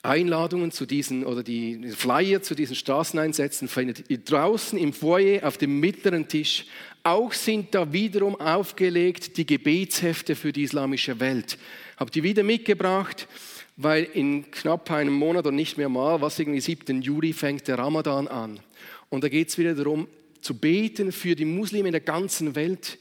Einladungen 0.02 0.70
zu 0.70 0.86
diesen 0.86 1.24
oder 1.24 1.42
die 1.42 1.90
Flyer 1.90 2.40
zu 2.40 2.54
diesen 2.54 2.76
Straßeneinsätzen 2.76 3.68
findet 3.68 4.08
ihr 4.08 4.18
draußen 4.18 4.78
im 4.78 4.92
Foyer 4.92 5.46
auf 5.46 5.58
dem 5.58 5.80
mittleren 5.80 6.28
Tisch. 6.28 6.66
Auch 7.02 7.32
sind 7.32 7.74
da 7.74 7.92
wiederum 7.92 8.40
aufgelegt 8.40 9.36
die 9.36 9.46
Gebetshefte 9.46 10.36
für 10.36 10.52
die 10.52 10.62
islamische 10.62 11.20
Welt. 11.20 11.58
Habt 11.96 12.14
ihr 12.16 12.22
wieder 12.22 12.42
mitgebracht, 12.42 13.28
weil 13.76 14.04
in 14.04 14.50
knapp 14.50 14.90
einem 14.90 15.14
Monat 15.14 15.46
und 15.46 15.56
nicht 15.56 15.76
mehr 15.76 15.88
mal, 15.88 16.20
was 16.20 16.38
irgendwie 16.38 16.60
7. 16.60 17.02
Juli 17.02 17.32
fängt 17.32 17.68
der 17.68 17.78
Ramadan 17.78 18.28
an. 18.28 18.60
Und 19.08 19.24
da 19.24 19.28
geht 19.28 19.48
es 19.48 19.58
wieder 19.58 19.74
darum, 19.74 20.08
zu 20.40 20.58
beten 20.58 21.12
für 21.12 21.34
die 21.34 21.44
Muslime 21.44 21.88
in 21.88 21.92
der 21.92 22.00
ganzen 22.00 22.54
Welt, 22.54 22.98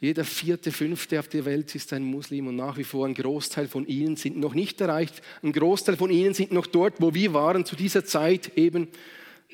jeder 0.00 0.24
vierte, 0.24 0.72
fünfte 0.72 1.18
auf 1.18 1.28
der 1.28 1.44
Welt 1.44 1.74
ist 1.74 1.92
ein 1.92 2.02
Muslim 2.02 2.48
und 2.48 2.56
nach 2.56 2.76
wie 2.76 2.84
vor 2.84 3.06
ein 3.06 3.14
Großteil 3.14 3.66
von 3.66 3.86
ihnen 3.86 4.16
sind 4.16 4.36
noch 4.36 4.54
nicht 4.54 4.80
erreicht. 4.80 5.22
Ein 5.42 5.52
Großteil 5.52 5.96
von 5.96 6.10
ihnen 6.10 6.34
sind 6.34 6.52
noch 6.52 6.66
dort, 6.66 7.00
wo 7.00 7.14
wir 7.14 7.32
waren, 7.32 7.64
zu 7.64 7.76
dieser 7.76 8.04
Zeit 8.04 8.56
eben 8.56 8.88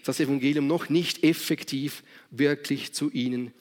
das 0.04 0.18
Evangelium 0.18 0.66
noch 0.66 0.88
nicht 0.88 1.22
effektiv 1.22 2.02
wirklich 2.30 2.92
zu 2.92 3.10
ihnen 3.10 3.52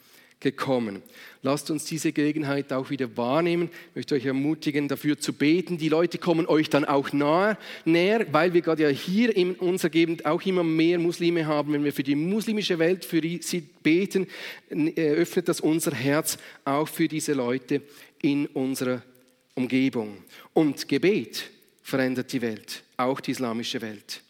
gekommen. 0.41 1.01
Lasst 1.43 1.71
uns 1.71 1.85
diese 1.85 2.11
Gelegenheit 2.11 2.73
auch 2.73 2.89
wieder 2.89 3.15
wahrnehmen. 3.17 3.69
Ich 3.89 3.95
möchte 3.95 4.15
euch 4.15 4.25
ermutigen, 4.25 4.87
dafür 4.87 5.17
zu 5.17 5.33
beten. 5.33 5.77
Die 5.77 5.89
Leute 5.89 6.17
kommen 6.17 6.45
euch 6.45 6.69
dann 6.69 6.85
auch 6.85 7.13
nahe, 7.13 7.57
näher, 7.85 8.27
weil 8.31 8.53
wir 8.53 8.61
gerade 8.61 8.83
ja 8.83 8.89
hier 8.89 9.35
in 9.35 9.55
unserer 9.55 9.89
Gegend 9.89 10.25
auch 10.25 10.41
immer 10.43 10.63
mehr 10.63 10.99
Muslime 10.99 11.45
haben. 11.45 11.73
Wenn 11.73 11.83
wir 11.83 11.93
für 11.93 12.03
die 12.03 12.15
muslimische 12.15 12.77
Welt, 12.77 13.05
für 13.05 13.21
sie 13.21 13.61
beten, 13.81 14.27
öffnet 14.95 15.47
das 15.47 15.61
unser 15.61 15.93
Herz 15.93 16.37
auch 16.65 16.87
für 16.87 17.07
diese 17.07 17.33
Leute 17.33 17.81
in 18.21 18.47
unserer 18.47 19.01
Umgebung. 19.55 20.17
Und 20.53 20.87
Gebet 20.87 21.49
verändert 21.81 22.31
die 22.33 22.41
Welt, 22.41 22.83
auch 22.97 23.19
die 23.19 23.31
islamische 23.31 23.81
Welt. 23.81 24.21